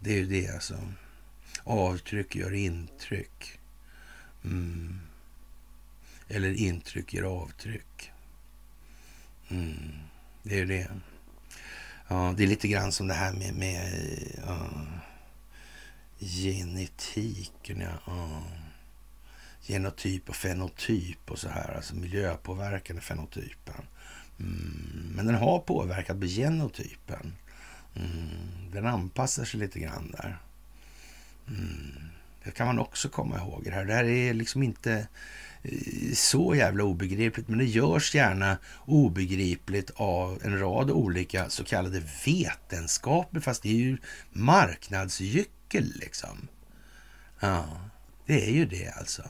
Det 0.00 0.10
är 0.10 0.16
ju 0.16 0.26
det 0.26 0.54
alltså. 0.54 0.74
Avtryck 1.64 2.36
gör 2.36 2.54
intryck. 2.54 3.58
Mm. 4.44 5.00
Eller 6.28 6.52
intryck 6.52 7.14
gör 7.14 7.24
avtryck. 7.24 8.12
Mm. 9.48 9.92
Det 10.42 10.54
är 10.54 10.58
ju 10.58 10.66
det. 10.66 10.90
Ja, 12.08 12.34
det 12.36 12.42
är 12.42 12.46
lite 12.46 12.68
grann 12.68 12.92
som 12.92 13.08
det 13.08 13.14
här 13.14 13.32
med, 13.32 13.54
med 13.54 13.92
uh, 14.48 14.98
genetiken. 16.18 17.80
Ja. 17.80 18.12
Uh. 18.12 18.42
Genotyp 19.60 20.28
och 20.28 20.36
fenotyp 20.36 21.30
och 21.30 21.38
så 21.38 21.48
här. 21.48 21.74
Alltså 21.76 21.94
miljöpåverkan 21.94 22.98
i 22.98 23.00
fenotypen. 23.00 23.84
Mm. 24.40 25.12
Men 25.14 25.26
den 25.26 25.34
har 25.34 25.58
påverkat 25.58 26.20
på 26.20 26.26
genotypen. 26.26 27.36
Mm. 27.96 28.70
Den 28.72 28.86
anpassar 28.86 29.44
sig 29.44 29.60
lite 29.60 29.80
grann 29.80 30.10
där. 30.10 30.38
Mm. 31.48 32.06
Det 32.44 32.50
kan 32.50 32.66
man 32.66 32.78
också 32.78 33.08
komma 33.08 33.36
ihåg. 33.38 33.64
Det 33.64 33.70
här, 33.70 33.84
det 33.84 33.94
här 33.94 34.04
är 34.04 34.34
liksom 34.34 34.62
inte 34.62 35.08
eh, 35.62 36.12
så 36.14 36.54
jävla 36.54 36.84
obegripligt, 36.84 37.48
men 37.48 37.58
det 37.58 37.64
görs 37.64 38.14
gärna 38.14 38.58
obegripligt 38.84 39.90
av 39.94 40.40
en 40.44 40.58
rad 40.58 40.90
olika 40.90 41.50
så 41.50 41.64
kallade 41.64 42.02
vetenskaper, 42.26 43.40
fast 43.40 43.62
det 43.62 43.68
är 43.68 43.74
ju 43.74 43.98
marknadsgyckel 44.30 45.92
liksom. 45.96 46.48
Ja, 47.40 47.66
det 48.26 48.46
är 48.46 48.50
ju 48.50 48.66
det 48.66 48.88
alltså. 48.88 49.22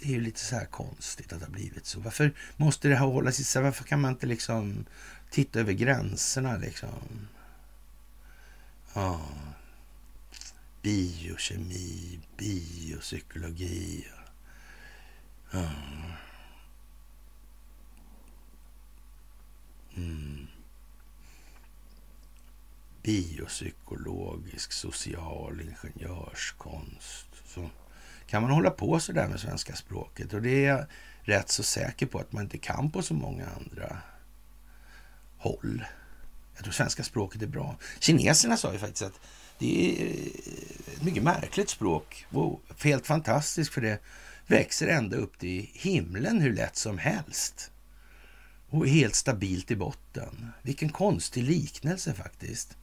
Det 0.00 0.08
är 0.08 0.12
ju 0.12 0.20
lite 0.20 0.40
så 0.40 0.56
här 0.56 0.64
konstigt 0.64 1.32
att 1.32 1.40
det 1.40 1.46
har 1.46 1.52
blivit 1.52 1.86
så. 1.86 2.00
Varför 2.00 2.32
måste 2.56 2.88
det 2.88 2.96
här 2.96 3.06
hållas 3.06 3.40
isär? 3.40 3.62
Varför 3.62 3.84
kan 3.84 4.00
man 4.00 4.12
inte 4.12 4.26
liksom 4.26 4.84
titta 5.30 5.60
över 5.60 5.72
gränserna 5.72 6.56
liksom? 6.56 7.28
Ja. 8.94 9.20
Biokemi, 10.82 12.20
biopsykologi. 12.36 14.06
Mm. 19.96 20.46
Biopsykologisk 23.02 24.72
social 24.72 25.60
ingenjörskonst. 25.60 27.26
Så 27.46 27.70
kan 28.26 28.42
man 28.42 28.50
hålla 28.50 28.70
på 28.70 29.00
så 29.00 29.12
där 29.12 29.28
med 29.28 29.40
svenska 29.40 29.74
språket. 29.74 30.32
Och 30.32 30.42
det 30.42 30.64
är 30.64 30.68
jag 30.68 30.86
rätt 31.22 31.48
så 31.48 31.62
säker 31.62 32.06
på 32.06 32.18
att 32.18 32.32
man 32.32 32.42
inte 32.42 32.58
kan 32.58 32.90
på 32.90 33.02
så 33.02 33.14
många 33.14 33.46
andra 33.46 33.98
håll. 35.38 35.84
Jag 36.54 36.64
tror 36.64 36.72
svenska 36.72 37.02
språket 37.02 37.42
är 37.42 37.46
bra. 37.46 37.76
Kineserna 37.98 38.56
sa 38.56 38.72
ju 38.72 38.78
faktiskt 38.78 39.02
att 39.02 39.20
det 39.60 40.02
är 40.02 40.06
eh, 40.06 40.94
ett 40.94 41.02
mycket 41.02 41.22
märkligt 41.22 41.70
språk. 41.70 42.26
Wow, 42.30 42.60
helt 42.82 43.06
fantastiskt 43.06 43.72
för 43.72 43.80
det 43.80 43.98
växer 44.46 44.88
ända 44.88 45.16
upp 45.16 45.38
till 45.38 45.70
himlen 45.72 46.40
hur 46.40 46.54
lätt 46.54 46.76
som 46.76 46.98
helst. 46.98 47.70
Och 48.70 48.86
är 48.86 48.90
helt 48.90 49.14
stabilt 49.14 49.70
i 49.70 49.76
botten. 49.76 50.52
Vilken 50.62 50.88
konstig 50.88 51.44
liknelse 51.44 52.14
faktiskt. 52.14 52.76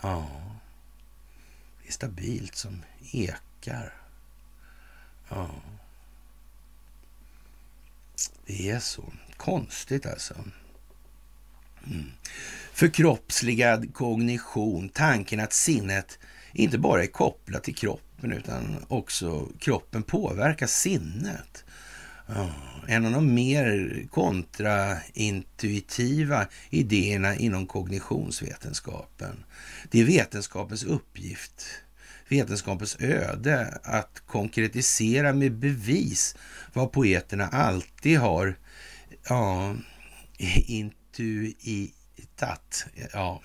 Ja, 0.00 0.30
det 1.82 1.88
är 1.88 1.92
stabilt 1.92 2.54
som 2.54 2.82
ekar. 3.12 3.94
Ja. 5.28 5.50
Det 8.46 8.70
är 8.70 8.80
så. 8.80 9.12
Konstigt 9.36 10.06
alltså. 10.06 10.34
Mm. 11.86 12.06
Förkroppsligad 12.72 13.94
kognition, 13.94 14.88
tanken 14.88 15.40
att 15.40 15.52
sinnet 15.52 16.18
inte 16.52 16.78
bara 16.78 17.02
är 17.02 17.06
kopplat 17.06 17.64
till 17.64 17.74
kroppen 17.74 18.32
utan 18.32 18.84
också 18.88 19.48
kroppen 19.58 20.02
påverkar 20.02 20.66
sinnet. 20.66 21.64
Ah, 22.26 22.48
en 22.86 23.06
av 23.06 23.12
de 23.12 23.34
mer 23.34 23.96
kontraintuitiva 24.10 26.46
idéerna 26.70 27.36
inom 27.36 27.66
kognitionsvetenskapen. 27.66 29.44
Det 29.90 30.00
är 30.00 30.04
vetenskapens 30.04 30.84
uppgift, 30.84 31.66
vetenskapens 32.28 32.96
öde 33.00 33.78
att 33.82 34.22
konkretisera 34.26 35.32
med 35.32 35.52
bevis 35.52 36.36
vad 36.72 36.92
poeterna 36.92 37.46
alltid 37.46 38.18
har 38.18 38.58
ja, 39.28 39.76
intuitat, 41.20 42.86
ja, 43.12 43.42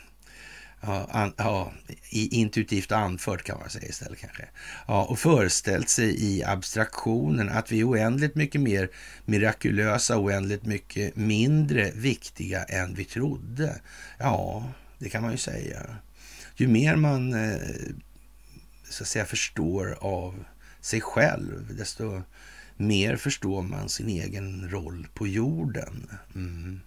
Ja, 0.87 1.07
an, 1.11 1.33
ja, 1.37 1.73
intuitivt 2.09 2.91
anfört 2.91 3.43
kan 3.43 3.59
man 3.59 3.69
säga 3.69 3.87
istället 3.87 4.19
kanske. 4.19 4.45
Ja, 4.87 5.03
och 5.03 5.19
föreställt 5.19 5.89
sig 5.89 6.23
i 6.23 6.43
abstraktionen 6.43 7.49
att 7.49 7.71
vi 7.71 7.79
är 7.79 7.89
oändligt 7.89 8.35
mycket 8.35 8.61
mer 8.61 8.89
mirakulösa, 9.25 10.17
oändligt 10.17 10.65
mycket 10.65 11.15
mindre 11.15 11.91
viktiga 11.91 12.63
än 12.63 12.93
vi 12.93 13.05
trodde. 13.05 13.81
Ja, 14.17 14.71
det 14.99 15.09
kan 15.09 15.21
man 15.21 15.31
ju 15.31 15.37
säga. 15.37 15.81
Ju 16.55 16.67
mer 16.67 16.95
man 16.95 17.33
eh, 17.33 17.59
så 18.89 19.03
att 19.03 19.07
säga 19.07 19.25
förstår 19.25 19.97
av 20.01 20.45
sig 20.81 21.01
själv, 21.01 21.75
desto 21.77 22.21
mer 22.77 23.15
förstår 23.15 23.61
man 23.61 23.89
sin 23.89 24.09
egen 24.09 24.69
roll 24.69 25.07
på 25.13 25.27
jorden. 25.27 26.09
Mm. 26.35 26.79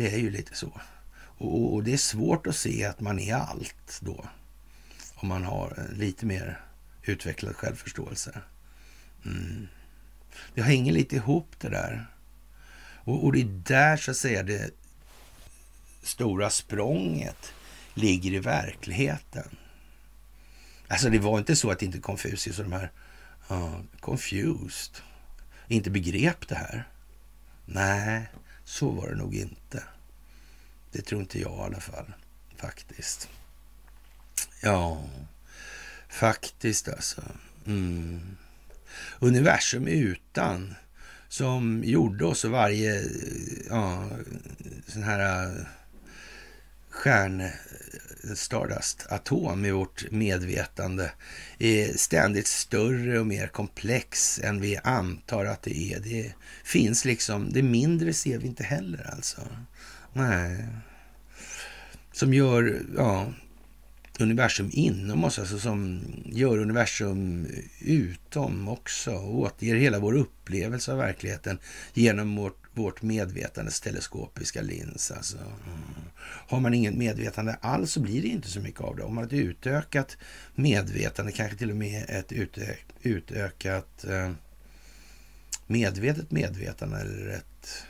Det 0.00 0.14
är 0.14 0.18
ju 0.18 0.30
lite 0.30 0.54
så. 0.54 0.80
Och, 1.16 1.74
och, 1.74 1.84
det 1.84 1.92
är 1.92 1.96
svårt 1.96 2.46
att 2.46 2.56
se 2.56 2.84
att 2.84 3.00
man 3.00 3.18
är 3.18 3.34
allt 3.34 4.00
då. 4.00 4.24
Om 5.14 5.28
man 5.28 5.44
har 5.44 5.74
eh, 5.78 5.98
lite 5.98 6.26
mer 6.26 6.60
utvecklad 7.02 7.56
självförståelse. 7.56 8.40
Mm. 9.24 9.68
Det 10.54 10.62
hänger 10.62 10.92
lite 10.92 11.16
ihop 11.16 11.48
det 11.58 11.68
där. 11.68 12.06
Och, 13.04 13.24
och 13.24 13.32
det 13.32 13.40
är 13.40 13.62
där 13.66 13.96
så 13.96 14.10
att 14.10 14.16
säga 14.16 14.42
det 14.42 14.70
stora 16.02 16.50
språnget 16.50 17.52
ligger 17.94 18.32
i 18.32 18.38
verkligheten. 18.38 19.56
Alltså 20.88 21.10
det 21.10 21.18
var 21.18 21.38
inte 21.38 21.56
så 21.56 21.70
att 21.70 21.82
inte 21.82 21.98
Confucius 21.98 22.58
och 22.58 22.64
de 22.64 22.72
här 22.72 22.90
uh, 23.50 23.80
confused 24.00 24.96
inte 25.68 25.90
begrep 25.90 26.48
det 26.48 26.54
här. 26.54 26.88
Nej, 27.64 28.28
så 28.70 28.90
var 28.90 29.08
det 29.08 29.14
nog 29.14 29.34
inte. 29.34 29.82
Det 30.92 31.02
tror 31.02 31.20
inte 31.20 31.40
jag 31.40 31.58
i 31.58 31.62
alla 31.62 31.80
fall, 31.80 32.12
faktiskt. 32.56 33.28
Ja, 34.62 35.04
faktiskt 36.08 36.88
alltså. 36.88 37.22
Mm. 37.66 38.36
Universum 39.18 39.86
utan, 39.86 40.74
som 41.28 41.84
gjorde 41.84 42.24
oss 42.24 42.44
och 42.44 42.50
varje 42.50 43.04
ja, 43.68 44.08
sån 44.86 45.02
här 45.02 45.54
stjärnstardust 46.90 49.06
atom 49.08 49.64
i 49.64 49.70
vårt 49.70 50.10
medvetande 50.10 51.12
är 51.58 51.96
ständigt 51.96 52.46
större 52.46 53.20
och 53.20 53.26
mer 53.26 53.46
komplex 53.46 54.40
än 54.42 54.60
vi 54.60 54.76
antar 54.76 55.44
att 55.44 55.62
det 55.62 55.92
är. 55.92 56.00
Det 56.00 56.32
finns 56.64 57.04
liksom, 57.04 57.52
det 57.52 57.62
mindre 57.62 58.12
ser 58.12 58.38
vi 58.38 58.46
inte 58.46 58.64
heller 58.64 59.10
alltså. 59.12 59.40
Nej. 60.12 60.66
Som 62.12 62.34
gör 62.34 62.82
ja, 62.96 63.32
universum 64.20 64.70
inom 64.72 65.24
oss, 65.24 65.38
alltså 65.38 65.58
som 65.58 66.00
gör 66.24 66.58
universum 66.58 67.46
utom 67.80 68.68
också 68.68 69.12
och 69.12 69.38
återger 69.38 69.76
hela 69.76 69.98
vår 69.98 70.16
upplevelse 70.16 70.92
av 70.92 70.98
verkligheten 70.98 71.58
genom 71.94 72.36
vårt, 72.36 72.69
vårt 72.80 73.02
medvetandes 73.02 73.80
teleskopiska 73.80 74.62
lins. 74.62 75.10
Alltså. 75.10 75.36
Mm. 75.36 75.50
Har 76.22 76.60
man 76.60 76.74
inget 76.74 76.94
medvetande 76.94 77.56
alls 77.60 77.92
så 77.92 78.00
blir 78.00 78.22
det 78.22 78.28
inte 78.28 78.48
så 78.48 78.60
mycket 78.60 78.80
av 78.80 78.96
det. 78.96 79.02
Om 79.02 79.14
man 79.14 79.24
har 79.24 79.28
ett 79.28 79.32
utökat 79.32 80.16
medvetande, 80.54 81.32
kanske 81.32 81.58
till 81.58 81.70
och 81.70 81.76
med 81.76 82.04
ett 82.08 82.32
utö 82.32 82.74
utökat 83.02 84.04
eh, 84.04 84.32
medvetet 85.66 86.30
medvetande 86.30 86.98
eller 86.98 87.28
ett 87.28 87.84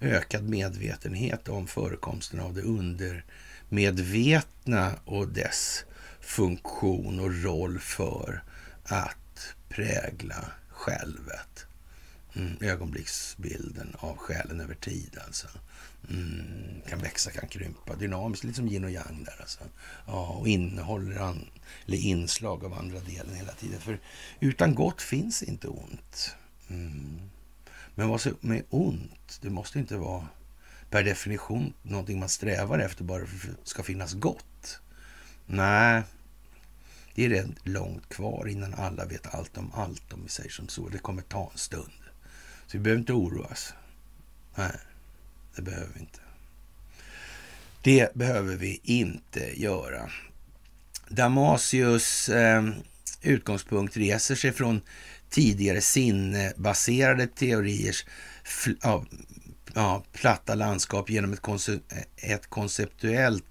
ökad 0.00 0.48
medvetenhet 0.48 1.48
om 1.48 1.66
förekomsten 1.66 2.40
av 2.40 2.54
det 2.54 2.62
undermedvetna 2.62 4.92
och 5.04 5.28
dess 5.28 5.84
funktion 6.20 7.20
och 7.20 7.42
roll 7.42 7.78
för 7.78 8.42
att 8.84 9.54
prägla 9.68 10.44
självet. 10.68 11.66
Mm, 12.34 12.56
ögonblicksbilden 12.60 13.96
av 13.98 14.16
själen 14.16 14.60
över 14.60 14.74
tid 14.74 15.18
alltså. 15.26 15.48
Mm, 16.10 16.80
kan 16.88 16.98
växa, 16.98 17.30
kan 17.30 17.48
krympa. 17.48 17.96
Dynamiskt, 17.96 18.44
lite 18.44 18.56
som 18.56 18.68
yin 18.68 18.84
och 18.84 18.90
yang 18.90 19.24
där 19.24 19.40
alltså. 19.40 19.60
Ja, 20.06 20.28
och 20.28 20.48
innehåller 20.48 21.20
an, 21.20 21.46
eller 21.86 21.98
inslag 21.98 22.64
av 22.64 22.74
andra 22.74 23.00
delen 23.00 23.34
hela 23.34 23.52
tiden. 23.52 23.80
För 23.80 24.00
utan 24.40 24.74
gott 24.74 25.02
finns 25.02 25.42
inte 25.42 25.68
ont. 25.68 26.34
Mm. 26.68 27.20
Men 27.94 28.08
vad 28.08 28.20
som 28.20 28.52
är 28.52 28.62
ont, 28.70 29.38
det 29.42 29.50
måste 29.50 29.78
inte 29.78 29.96
vara 29.96 30.26
per 30.90 31.04
definition 31.04 31.72
någonting 31.82 32.20
man 32.20 32.28
strävar 32.28 32.78
efter 32.78 33.04
bara 33.04 33.26
för 33.26 33.50
att 33.50 33.64
det 33.64 33.70
ska 33.70 33.82
finnas 33.82 34.14
gott. 34.14 34.80
Nej, 35.46 36.02
det 37.14 37.24
är 37.24 37.28
rätt 37.28 37.66
långt 37.66 38.08
kvar 38.08 38.48
innan 38.48 38.74
alla 38.74 39.04
vet 39.04 39.34
allt 39.34 39.58
om 39.58 39.72
allt, 39.74 40.12
om 40.12 40.22
vi 40.22 40.28
säger 40.28 40.50
som 40.50 40.68
så. 40.68 40.88
Det 40.88 40.98
kommer 40.98 41.22
ta 41.22 41.50
en 41.52 41.58
stund. 41.58 41.90
Så 42.70 42.78
vi 42.78 42.82
behöver 42.82 43.00
inte 43.00 43.12
oroas. 43.12 43.74
Nej, 44.54 44.76
det 45.56 45.62
behöver 45.62 45.88
vi 45.94 46.00
inte. 46.00 46.18
Det 47.82 48.14
behöver 48.14 48.56
vi 48.56 48.80
inte 48.82 49.60
göra. 49.60 50.10
Damasius 51.08 52.28
eh, 52.28 52.68
utgångspunkt 53.22 53.96
reser 53.96 54.34
sig 54.34 54.52
från 54.52 54.80
tidigare 55.30 55.80
sinnebaserade 55.80 57.26
teoriers 57.26 58.04
ja, 58.82 59.04
ja, 59.74 60.04
platta 60.12 60.54
landskap 60.54 61.10
genom 61.10 61.32
ett, 61.32 61.40
konce 61.40 61.80
ett 62.16 62.46
konceptuellt 62.46 63.49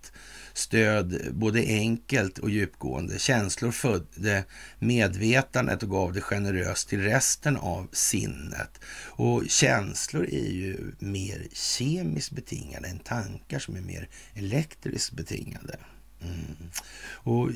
stöd, 0.54 1.22
både 1.32 1.60
enkelt 1.60 2.38
och 2.38 2.50
djupgående. 2.50 3.20
Känslor 3.20 3.72
födde 3.72 4.44
medvetandet 4.80 5.84
och 5.84 5.90
gav 5.90 6.14
det 6.14 6.22
generöst 6.22 6.90
till 6.90 7.02
resten 7.02 7.58
av 7.58 7.88
sinnet. 7.92 8.80
Och 9.06 9.44
känslor 9.48 10.26
är 10.26 10.52
ju 10.52 10.92
mer 11.00 11.48
kemiskt 11.52 12.32
betingade 12.32 12.88
än 12.88 13.00
tankar 13.00 13.60
som 13.60 13.76
är 13.76 13.82
mer 13.82 14.10
elektriskt 14.34 15.14
betingade. 15.14 15.78
Mm. 16.22 16.70
Och 17.12 17.50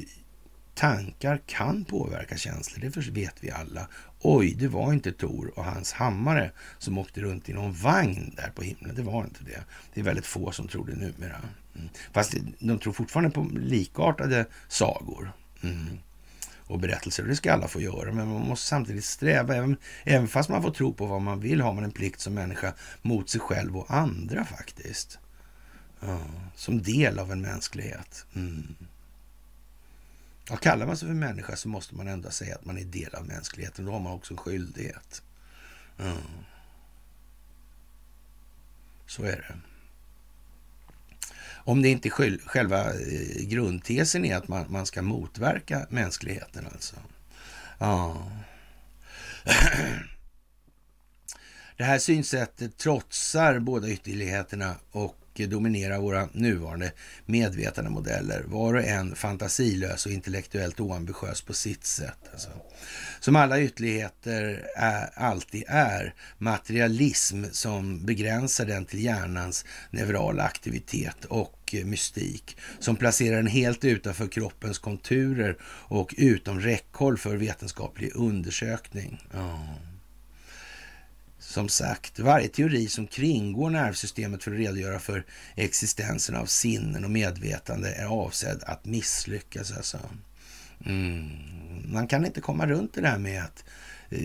tankar 0.75 1.41
kan 1.45 1.85
påverka 1.85 2.37
känslor, 2.37 2.81
det 2.81 3.11
vet 3.11 3.35
vi 3.39 3.51
alla. 3.51 3.87
Oj, 4.19 4.53
det 4.59 4.67
var 4.67 4.93
inte 4.93 5.11
Tor 5.11 5.59
och 5.59 5.65
hans 5.65 5.93
hammare 5.93 6.51
som 6.79 6.97
åkte 6.97 7.21
runt 7.21 7.49
i 7.49 7.53
någon 7.53 7.73
vagn 7.73 8.33
där 8.37 8.51
på 8.55 8.61
himlen. 8.61 8.95
Det 8.95 9.01
var 9.01 9.23
inte 9.23 9.43
det. 9.43 9.63
Det 9.93 9.99
är 9.99 10.03
väldigt 10.03 10.25
få 10.25 10.51
som 10.51 10.67
tror 10.67 10.87
det 10.87 10.95
numera. 10.95 11.41
Mm. 11.75 11.89
Fast 12.11 12.35
de 12.59 12.79
tror 12.79 12.93
fortfarande 12.93 13.29
på 13.29 13.43
likartade 13.53 14.45
sagor 14.67 15.31
mm. 15.63 15.97
och 16.57 16.79
berättelser. 16.79 17.23
Och 17.23 17.29
det 17.29 17.35
ska 17.35 17.53
alla 17.53 17.67
få 17.67 17.81
göra, 17.81 18.11
men 18.11 18.27
man 18.27 18.41
måste 18.41 18.67
samtidigt 18.67 19.05
sträva. 19.05 19.55
Även, 19.55 19.77
även 20.03 20.27
fast 20.27 20.49
man 20.49 20.61
får 20.61 20.71
tro 20.71 20.93
på 20.93 21.05
vad 21.05 21.21
man 21.21 21.39
vill 21.39 21.61
har 21.61 21.73
man 21.73 21.83
en 21.83 21.91
plikt 21.91 22.19
som 22.19 22.33
människa 22.33 22.73
mot 23.01 23.29
sig 23.29 23.41
själv 23.41 23.77
och 23.77 23.91
andra 23.91 24.45
faktiskt. 24.45 25.19
Ja, 25.99 26.19
som 26.55 26.81
del 26.81 27.19
av 27.19 27.31
en 27.31 27.41
mänsklighet. 27.41 28.25
Mm. 28.35 28.75
Ja, 30.49 30.55
kallar 30.55 30.85
man 30.85 30.97
sig 30.97 31.07
för 31.07 31.15
människa 31.15 31.55
så 31.55 31.69
måste 31.69 31.95
man 31.95 32.07
ändå 32.07 32.29
säga 32.29 32.55
att 32.55 32.65
man 32.65 32.77
är 32.77 32.83
del 32.83 33.15
av 33.15 33.27
mänskligheten. 33.27 33.85
Då 33.85 33.91
har 33.91 33.99
man 33.99 34.13
också 34.13 34.33
en 34.33 34.37
skyldighet. 34.37 35.21
Mm. 35.99 36.17
Så 39.07 39.23
är 39.23 39.35
det. 39.35 39.72
Om 41.65 41.81
det 41.81 41.89
inte 41.89 42.09
själva 42.45 42.93
eh, 42.93 43.45
grundtesen 43.45 44.25
är 44.25 44.35
att 44.35 44.47
man, 44.47 44.65
man 44.69 44.85
ska 44.85 45.01
motverka 45.01 45.87
mänskligheten 45.89 46.67
alltså. 46.73 46.95
Ja. 47.79 48.27
Det 51.77 51.83
här 51.83 51.99
synsättet 51.99 52.77
trotsar 52.77 53.59
båda 53.59 53.89
ytterligheterna 53.89 54.75
och 54.91 55.22
dominera 55.35 55.99
våra 55.99 56.29
nuvarande 56.33 56.91
medvetandemodeller. 57.25 58.43
Var 58.47 58.73
och 58.73 58.83
en 58.83 59.15
fantasilös 59.15 60.05
och 60.05 60.11
intellektuellt 60.11 60.79
oambitiös 60.79 61.41
på 61.41 61.53
sitt 61.53 61.85
sätt. 61.85 62.29
Alltså. 62.31 62.49
Som 63.19 63.35
alla 63.35 63.61
ytterligheter 63.61 64.67
är, 64.75 65.09
alltid 65.15 65.63
är 65.67 66.13
materialism 66.37 67.43
som 67.51 68.05
begränsar 68.05 68.65
den 68.65 68.85
till 68.85 69.03
hjärnans 69.03 69.65
neurala 69.91 70.43
aktivitet 70.43 71.25
och 71.25 71.75
mystik. 71.85 72.57
Som 72.79 72.95
placerar 72.95 73.35
den 73.35 73.47
helt 73.47 73.85
utanför 73.85 74.27
kroppens 74.27 74.79
konturer 74.79 75.57
och 75.65 76.15
utom 76.17 76.59
räckhåll 76.59 77.17
för 77.17 77.35
vetenskaplig 77.37 78.11
undersökning. 78.15 79.27
Oh. 79.33 79.92
Som 81.53 81.69
sagt, 81.69 82.19
varje 82.19 82.47
teori 82.47 82.87
som 82.87 83.07
kringgår 83.07 83.69
nervsystemet 83.69 84.43
för 84.43 84.51
att 84.51 84.57
redogöra 84.57 84.99
för 84.99 85.25
existensen 85.55 86.35
av 86.35 86.45
sinnen 86.45 87.03
och 87.03 87.11
medvetande 87.11 87.93
är 87.93 88.05
avsedd 88.05 88.63
att 88.63 88.85
misslyckas. 88.85 89.71
Alltså. 89.71 89.99
Mm. 90.85 91.29
Man 91.85 92.07
kan 92.07 92.25
inte 92.25 92.41
komma 92.41 92.67
runt 92.67 92.93
det 92.93 93.01
där 93.01 93.17
med 93.17 93.43
att 93.43 93.63
eh, 94.09 94.19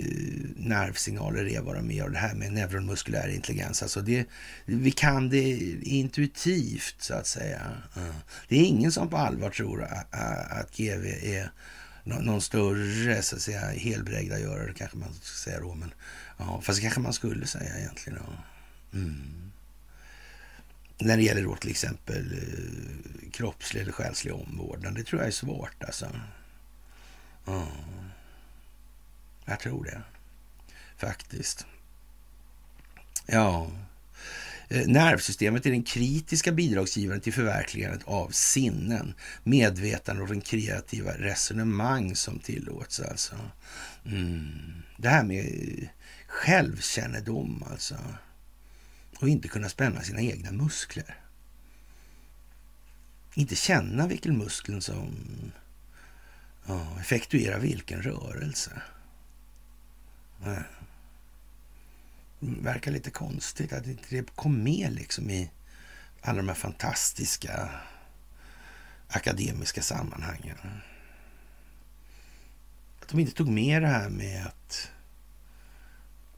nervsignaler 0.56 1.48
är 1.48 1.60
vad 1.60 1.74
de 1.74 1.90
är 1.90 2.04
och 2.04 2.10
det 2.10 2.18
här 2.18 2.34
med 2.34 2.52
neuromuskulär 2.52 3.28
intelligens. 3.28 3.82
Alltså 3.82 4.00
det, 4.00 4.26
vi 4.64 4.90
kan 4.90 5.28
det 5.28 5.50
intuitivt 5.82 6.96
så 6.98 7.14
att 7.14 7.26
säga. 7.26 7.60
Mm. 7.96 8.14
Det 8.48 8.56
är 8.56 8.64
ingen 8.64 8.92
som 8.92 9.08
på 9.08 9.16
allvar 9.16 9.50
tror 9.50 9.84
att, 9.84 10.14
att 10.60 10.76
GV 10.76 11.06
är 11.22 11.50
någon 12.04 12.40
större 12.40 13.22
så 13.22 13.36
att 13.36 13.42
säga 13.42 13.60
helbrägdagörare 13.60 14.72
kanske 14.76 14.96
man 14.96 15.14
ska 15.22 15.50
säga 15.50 15.60
då. 15.60 15.74
Men 15.74 15.92
Ja, 16.38 16.60
fast 16.60 16.78
det 16.78 16.82
kanske 16.82 17.00
man 17.00 17.12
skulle 17.12 17.46
säga 17.46 17.78
egentligen. 17.78 18.18
Ja. 18.26 18.42
Mm. 18.98 19.52
När 20.98 21.16
det 21.16 21.22
gäller 21.22 21.42
då 21.42 21.56
till 21.56 21.70
exempel 21.70 22.32
eh, 22.32 23.30
kroppslig 23.30 23.80
eller 23.80 23.92
själslig 23.92 24.34
omvårdnad. 24.34 24.94
Det 24.94 25.04
tror 25.04 25.20
jag 25.20 25.28
är 25.28 25.32
svårt 25.32 25.84
alltså. 25.84 26.10
Ja. 27.44 27.68
Jag 29.44 29.60
tror 29.60 29.84
det. 29.84 30.02
Faktiskt. 30.96 31.66
Ja. 33.26 33.70
Eh, 34.68 34.86
nervsystemet 34.86 35.66
är 35.66 35.70
den 35.70 35.82
kritiska 35.82 36.52
bidragsgivaren 36.52 37.20
till 37.20 37.32
förverkligandet 37.32 38.00
av 38.04 38.30
sinnen, 38.30 39.14
medvetande 39.42 40.22
och 40.22 40.28
den 40.28 40.40
kreativa 40.40 41.12
resonemang 41.12 42.16
som 42.16 42.38
tillåts. 42.38 43.00
Alltså. 43.00 43.34
Mm. 44.06 44.82
Det 44.96 45.08
här 45.08 45.24
med 45.24 45.44
eh, 45.44 45.88
självkännedom 46.28 47.64
alltså. 47.70 47.96
Och 49.20 49.28
inte 49.28 49.48
kunna 49.48 49.68
spänna 49.68 50.02
sina 50.02 50.20
egna 50.20 50.52
muskler. 50.52 51.16
Inte 53.34 53.56
känna 53.56 54.06
vilken 54.06 54.38
muskeln 54.38 54.82
som 54.82 55.14
ja, 56.66 57.00
effektuerar 57.00 57.58
vilken 57.58 58.02
rörelse. 58.02 58.82
Ja. 60.44 60.56
Det 62.40 62.62
verkar 62.62 62.90
lite 62.90 63.10
konstigt 63.10 63.72
att 63.72 63.86
inte 63.86 64.04
det 64.08 64.34
kom 64.34 64.62
med 64.62 64.92
liksom 64.92 65.30
i 65.30 65.50
alla 66.20 66.36
de 66.36 66.48
här 66.48 66.54
fantastiska 66.54 67.70
akademiska 69.08 69.82
sammanhangen. 69.82 70.58
Att 73.00 73.08
de 73.08 73.18
inte 73.18 73.32
tog 73.32 73.48
med 73.48 73.82
det 73.82 73.88
här 73.88 74.08
med 74.08 74.46
att 74.46 74.90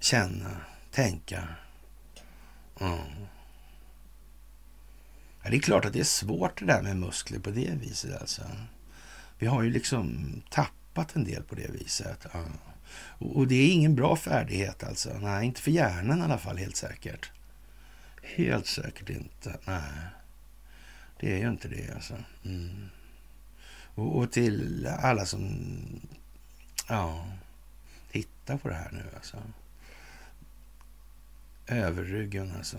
känna, 0.01 0.57
tänka. 0.91 1.49
Mm. 2.81 3.27
Ja, 5.43 5.51
det 5.51 5.57
är 5.57 5.61
klart 5.61 5.85
att 5.85 5.93
det 5.93 6.01
är 6.01 6.05
svårt 6.05 6.59
det 6.59 6.67
där 6.67 6.83
med 6.83 6.97
muskler 6.97 7.39
på 7.39 7.51
det 7.51 7.71
viset. 7.81 8.21
Alltså. 8.21 8.43
Vi 9.39 9.47
har 9.47 9.63
ju 9.63 9.71
liksom 9.71 10.33
tappat 10.51 11.17
en 11.17 11.25
del 11.25 11.43
på 11.43 11.55
det 11.55 11.71
viset. 11.71 12.27
Ja. 12.33 12.45
Och, 12.95 13.37
och, 13.37 13.47
det 13.47 13.55
är 13.55 13.73
ingen 13.73 13.95
bra 13.95 14.17
färdighet 14.17 14.85
alltså. 14.85 15.19
Nej, 15.19 15.47
inte 15.47 15.61
för 15.61 15.71
hjärnan 15.71 16.19
i 16.19 16.23
alla 16.23 16.39
fall, 16.39 16.59
helt 16.59 16.77
säkert. 16.77 17.31
Helt 18.23 18.67
säkert 18.67 19.11
inte. 19.11 19.59
Nej, 19.65 19.93
det 21.21 21.33
är 21.33 21.39
ju 21.39 21.49
inte 21.49 21.69
det 21.69 21.95
alltså. 21.95 22.15
Mm. 22.45 22.89
Och, 23.95 24.19
och, 24.19 24.33
till 24.33 24.87
alla 24.87 25.27
som 25.27 25.61
ja, 26.89 27.27
tittar 28.11 28.57
på 28.57 28.69
det 28.69 28.75
här 28.75 28.91
nu 28.93 29.05
alltså. 29.17 29.37
Överryggen 31.71 32.53
alltså. 32.57 32.79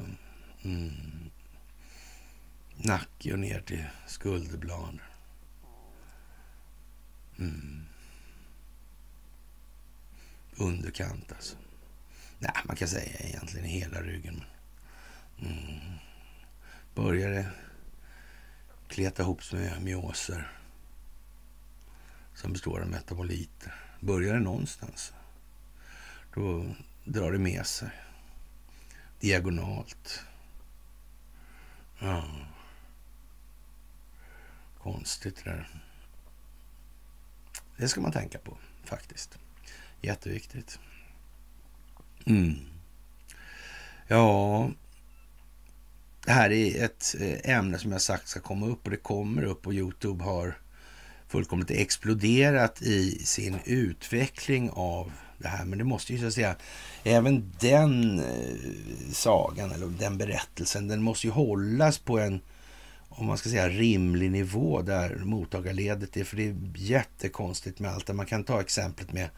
Mm. 0.64 1.30
Nacke 2.76 3.34
och 3.34 3.40
ner 3.40 3.62
till 3.62 3.86
skulderblad. 4.08 5.00
Mm. 7.40 7.86
Underkant 10.56 11.32
alltså. 11.32 11.58
Nej, 12.40 12.54
man 12.66 12.76
kan 12.76 12.88
säga 12.88 13.20
egentligen 13.20 13.66
hela 13.66 14.02
ryggen. 14.02 14.44
Mm. 15.42 15.80
Börjar 16.96 17.52
kleta 18.88 19.24
ihop 19.24 19.44
sig 19.44 19.60
med 19.60 19.82
myoser 19.82 20.52
som 22.34 22.54
består 22.54 22.82
av 22.82 22.88
metaboliter. 22.88 23.74
Börjar 24.00 24.34
det 24.34 24.40
någonstans, 24.40 25.14
då 26.34 26.76
drar 27.06 27.32
det 27.32 27.40
med 27.40 27.66
sig 27.66 27.90
diagonalt. 29.22 30.24
Ja. 32.00 32.26
Konstigt 34.78 35.42
det 35.44 35.50
där. 35.50 35.70
Det 37.78 37.88
ska 37.88 38.02
man 38.02 38.12
tänka 38.12 38.38
på 38.38 38.58
faktiskt. 38.84 39.38
Jätteviktigt. 40.02 40.80
Mm. 42.26 42.56
Ja, 44.08 44.72
det 46.26 46.32
här 46.32 46.52
är 46.52 46.86
ett 46.86 47.16
eh, 47.20 47.56
ämne 47.56 47.78
som 47.78 47.92
jag 47.92 48.02
sagt 48.02 48.28
ska 48.28 48.40
komma 48.40 48.68
upp 48.68 48.86
och 48.86 48.92
det 48.92 48.98
kommer 48.98 49.44
upp 49.44 49.68
och 49.68 49.74
Youtube 49.74 50.24
har 50.24 50.58
fullkomligt 51.28 51.72
exploderat 51.72 52.82
i 52.82 53.26
sin 53.26 53.60
utveckling 53.66 54.70
av 54.70 55.12
det 55.42 55.48
här. 55.48 55.66
Men 55.66 55.78
det 55.78 55.84
måste 55.84 56.14
ju 56.14 56.20
så 56.20 56.28
att 56.28 56.34
säga, 56.34 56.56
även 57.04 57.52
den 57.60 58.20
eh, 58.20 59.12
sagan 59.12 59.72
eller 59.72 59.88
den 59.88 60.18
berättelsen, 60.18 60.88
den 60.88 61.02
måste 61.02 61.28
ju 61.28 61.34
hållas 61.34 61.98
på 61.98 62.20
en, 62.20 62.42
om 63.10 63.26
man 63.26 63.38
ska 63.38 63.50
säga 63.50 63.70
rimlig 63.70 64.32
nivå 64.32 64.82
där 64.82 65.16
mottagarledet 65.16 66.18
är. 66.18 66.24
För 66.24 66.38
det 66.38 66.48
är 66.48 66.56
jättekonstigt 66.76 67.80
med 67.80 67.92
allt 67.92 68.06
det. 68.06 68.14
Man 68.14 68.26
kan 68.26 68.44
ta 68.44 68.62
exemplet 68.62 69.14
med, 69.14 69.30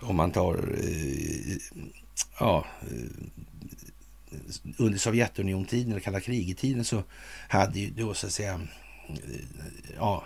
om 0.00 0.16
man 0.16 0.30
tar, 0.30 0.54
eh, 0.54 1.56
ja, 2.40 2.64
eh, 2.80 3.24
under 4.76 4.98
Sovjetunion-tiden, 4.98 5.92
eller 5.92 6.00
kalla 6.00 6.20
kriget-tiden 6.20 6.84
så 6.84 7.02
hade 7.48 7.80
ju 7.80 7.90
då 7.90 8.14
så 8.14 8.26
att 8.26 8.32
säga, 8.32 8.60
eh, 9.08 9.16
ja, 9.96 10.24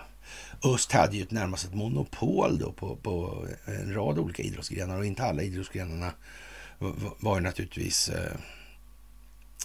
öst 0.63 0.91
hade 0.91 1.15
ju 1.15 1.23
ett 1.23 1.31
närmast 1.31 1.65
ett 1.65 1.73
monopol 1.73 2.57
då 2.57 2.71
på, 2.71 2.95
på 2.95 3.45
en 3.65 3.93
rad 3.93 4.19
olika 4.19 4.43
idrottsgrenar 4.43 4.97
och 4.97 5.05
inte 5.05 5.23
alla 5.23 5.41
idrottsgrenarna 5.41 6.11
var, 7.19 7.35
ju 7.35 7.41
naturligtvis 7.41 8.09
eh, 8.09 8.35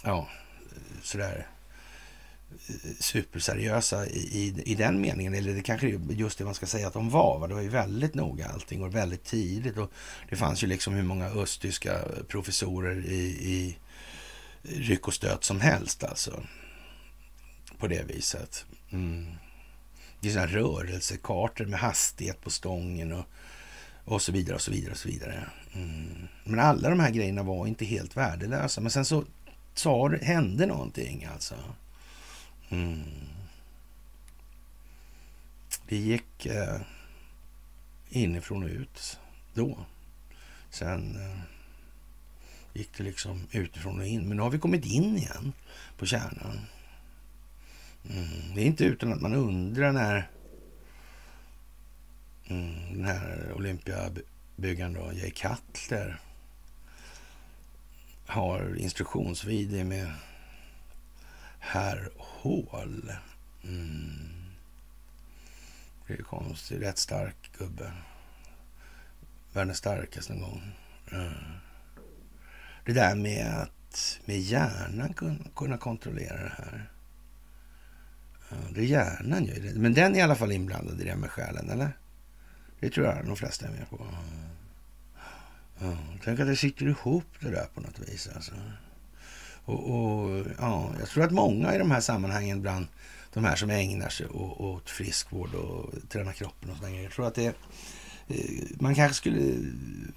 ja, 0.03 0.27
sådär 1.01 1.47
eh, 2.67 2.75
superseriösa 2.99 4.07
i, 4.07 4.19
i, 4.19 4.71
i, 4.71 4.75
den 4.75 5.01
meningen. 5.01 5.33
Eller 5.33 5.53
det 5.53 5.61
kanske 5.61 5.87
är 5.87 5.99
just 6.09 6.37
det 6.37 6.45
man 6.45 6.55
ska 6.55 6.65
säga 6.65 6.87
att 6.87 6.93
de 6.93 7.09
var. 7.09 7.39
Va? 7.39 7.47
Det 7.47 7.53
var 7.53 7.61
ju 7.61 7.69
väldigt 7.69 8.15
noga 8.15 8.47
allting 8.47 8.83
och 8.83 8.95
väldigt 8.95 9.23
tidigt. 9.23 9.77
Och 9.77 9.91
det 10.29 10.35
fanns 10.35 10.63
ju 10.63 10.67
liksom 10.67 10.93
hur 10.93 11.03
många 11.03 11.25
östtyska 11.25 11.99
professorer 12.27 13.05
i, 13.05 13.23
i 13.25 13.77
ryck 14.61 15.07
och 15.07 15.13
stöt 15.13 15.43
som 15.43 15.61
helst 15.61 16.03
alltså. 16.03 16.43
På 17.77 17.87
det 17.87 18.03
viset. 18.03 18.65
Mm. 18.91 19.25
Det 20.19 20.27
är 20.27 20.31
sådana 20.31 20.51
rörelsekartor 20.51 21.65
med 21.65 21.79
hastighet 21.79 22.41
på 22.41 22.49
stången 22.49 23.11
och, 23.11 23.25
och 24.05 24.21
så 24.21 24.31
vidare 24.31 24.55
och 24.55 24.61
så 24.61 24.71
vidare. 24.71 24.91
och 24.91 24.97
så 24.97 25.07
vidare. 25.07 25.49
Mm. 25.73 26.27
Men 26.43 26.59
alla 26.59 26.89
de 26.89 26.99
här 26.99 27.11
grejerna 27.11 27.43
var 27.43 27.67
inte 27.67 27.85
helt 27.85 28.17
värdelösa. 28.17 28.81
Men 28.81 28.91
sen 28.91 29.05
så 29.05 29.23
sa, 29.73 30.09
hände 30.21 30.65
någonting 30.65 31.25
alltså. 31.33 31.55
Mm. 32.69 33.03
Det 35.87 35.97
gick 35.97 36.45
eh, 36.45 36.81
inifrån 38.09 38.63
och 38.63 38.69
ut 38.69 39.19
då. 39.53 39.85
Sen 40.69 41.15
eh, 41.15 41.39
gick 42.73 42.97
det 42.97 43.03
liksom 43.03 43.47
utifrån 43.51 43.99
och 43.99 44.05
in. 44.05 44.27
Men 44.27 44.37
nu 44.37 44.43
har 44.43 44.49
vi 44.49 44.59
kommit 44.59 44.85
in 44.85 45.17
igen 45.17 45.53
på 45.97 46.05
kärnan. 46.05 46.59
Mm, 48.09 48.55
det 48.55 48.61
är 48.61 48.65
inte 48.65 48.83
utan 48.83 49.13
att 49.13 49.21
man 49.21 49.33
undrar 49.33 49.91
när 49.91 50.29
mm, 52.47 52.93
den 52.93 53.05
här 53.05 53.53
Olympiabyggaren 53.55 54.93
då, 54.93 55.13
Jay 55.13 55.31
Cutler 55.31 56.19
har 58.25 58.75
instruktionsvideo 58.77 59.85
med 59.85 60.13
Herr 61.59 62.09
Hål. 62.17 63.11
Mm. 63.63 64.29
Det 66.07 66.13
är 66.13 66.23
konstigt. 66.23 66.81
Rätt 66.81 66.97
stark 66.97 67.51
gubbe. 67.57 67.91
Världens 69.53 69.77
starkaste 69.77 70.33
någon 70.33 70.41
gång. 70.41 70.71
Mm. 71.11 71.33
Det 72.85 72.93
där 72.93 73.15
med 73.15 73.61
att 73.61 74.19
med 74.25 74.39
hjärnan 74.39 75.13
kunna 75.55 75.77
kontrollera 75.77 76.43
det 76.43 76.53
här. 76.57 76.89
Ja, 78.49 78.57
det 78.73 78.79
är 78.79 78.85
hjärnan 78.85 79.45
ju. 79.45 79.73
Men 79.75 79.93
den 79.93 80.15
är 80.15 80.19
i 80.19 80.21
alla 80.21 80.35
fall 80.35 80.51
inblandad 80.51 81.01
i 81.01 81.03
det 81.03 81.15
med 81.15 81.31
själen, 81.31 81.69
eller? 81.69 81.97
Det 82.79 82.89
tror 82.89 83.07
jag 83.07 83.25
de 83.25 83.35
flesta 83.35 83.65
är 83.65 83.71
med 83.71 83.89
på. 83.89 84.07
Ja, 85.79 85.97
tänk 86.23 86.39
att 86.39 86.47
det 86.47 86.55
sitter 86.55 86.87
ihop 86.87 87.25
det 87.39 87.49
där 87.49 87.67
på 87.73 87.81
något 87.81 87.99
vis. 87.99 88.29
Alltså. 88.35 88.51
Och, 89.65 89.89
och, 89.89 90.45
ja, 90.59 90.91
jag 90.99 91.09
tror 91.09 91.23
att 91.23 91.31
många 91.31 91.75
i 91.75 91.77
de 91.77 91.91
här 91.91 92.01
sammanhangen 92.01 92.61
bland 92.61 92.87
de 93.33 93.43
här 93.43 93.55
som 93.55 93.69
ägnar 93.69 94.09
sig 94.09 94.27
åt 94.27 94.89
friskvård 94.89 95.55
och 95.55 95.93
träna 96.09 96.33
kroppen 96.33 96.69
och 96.69 96.77
sådana 96.77 96.91
grejer. 96.91 97.03
Jag 97.03 97.13
tror 97.13 97.27
att 97.27 97.35
det, 97.35 97.55
eh, 98.27 98.65
man 98.79 98.95
kanske 98.95 99.17
skulle 99.17 99.55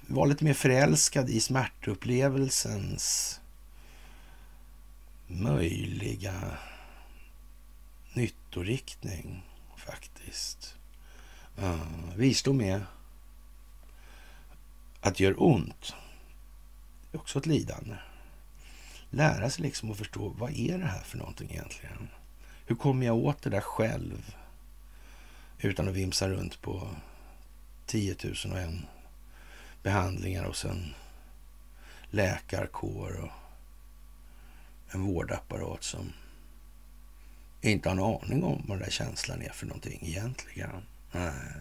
vara 0.07 0.25
lite 0.25 0.43
mer 0.43 0.53
förälskad 0.53 1.29
i 1.29 1.39
smärtupplevelsens 1.39 3.39
möjliga 5.27 6.33
nyttoriktning 8.53 9.43
faktiskt. 9.77 10.75
Eh, 11.57 11.73
uh, 11.73 12.15
visdom 12.15 12.61
är 12.61 12.85
att 15.01 15.15
det 15.15 15.23
gör 15.23 15.43
ont. 15.43 15.95
Det 17.11 17.17
är 17.17 17.21
också 17.21 17.39
ett 17.39 17.45
lidande. 17.45 17.95
Lära 19.09 19.49
sig 19.49 19.63
liksom 19.63 19.91
att 19.91 19.97
förstå 19.97 20.29
vad 20.29 20.51
är 20.51 20.77
det 20.77 20.85
här 20.85 21.03
för 21.03 21.17
någonting 21.17 21.51
egentligen? 21.51 22.09
Hur 22.65 22.75
kommer 22.75 23.05
jag 23.05 23.15
åt 23.15 23.41
det 23.41 23.49
där 23.49 23.61
själv? 23.61 24.35
Utan 25.59 25.87
att 25.87 25.93
vimsa 25.93 26.29
runt 26.29 26.61
på 26.61 26.87
10 27.85 28.15
000 28.23 28.33
och 28.51 28.59
en 28.59 28.85
behandlingar 29.83 30.43
och 30.43 30.55
sen 30.55 30.93
läkarkår 32.09 33.19
och 33.23 33.31
en 34.93 35.01
vårdapparat 35.01 35.83
som 35.83 36.13
inte 37.71 37.89
har 37.89 37.95
en 37.95 38.03
aning 38.03 38.43
om 38.43 38.65
vad 38.67 38.77
den 38.77 38.85
där 38.85 38.91
känslan 38.91 39.41
är 39.41 39.49
för 39.49 39.65
någonting 39.65 39.99
egentligen. 40.01 40.83
Nej. 41.11 41.53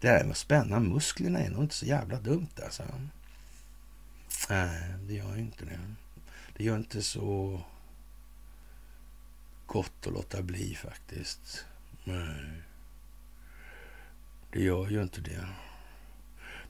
Det 0.00 0.08
här 0.08 0.22
med 0.22 0.30
att 0.30 0.36
spänna 0.36 0.80
musklerna 0.80 1.38
är 1.38 1.50
nog 1.50 1.62
inte 1.62 1.74
så 1.74 1.86
jävla 1.86 2.20
dumt 2.20 2.48
alltså. 2.64 2.82
Nej, 4.50 4.94
det 5.06 5.14
gör 5.14 5.34
ju 5.34 5.40
inte 5.40 5.64
det. 5.64 5.80
Det 6.56 6.64
gör 6.64 6.76
inte 6.76 7.02
så 7.02 7.60
gott 9.66 10.06
att 10.06 10.12
låta 10.12 10.42
bli 10.42 10.74
faktiskt. 10.74 11.64
Nej. 12.04 12.62
Det 14.52 14.62
gör 14.62 14.88
ju 14.88 15.02
inte 15.02 15.20
det. 15.20 15.48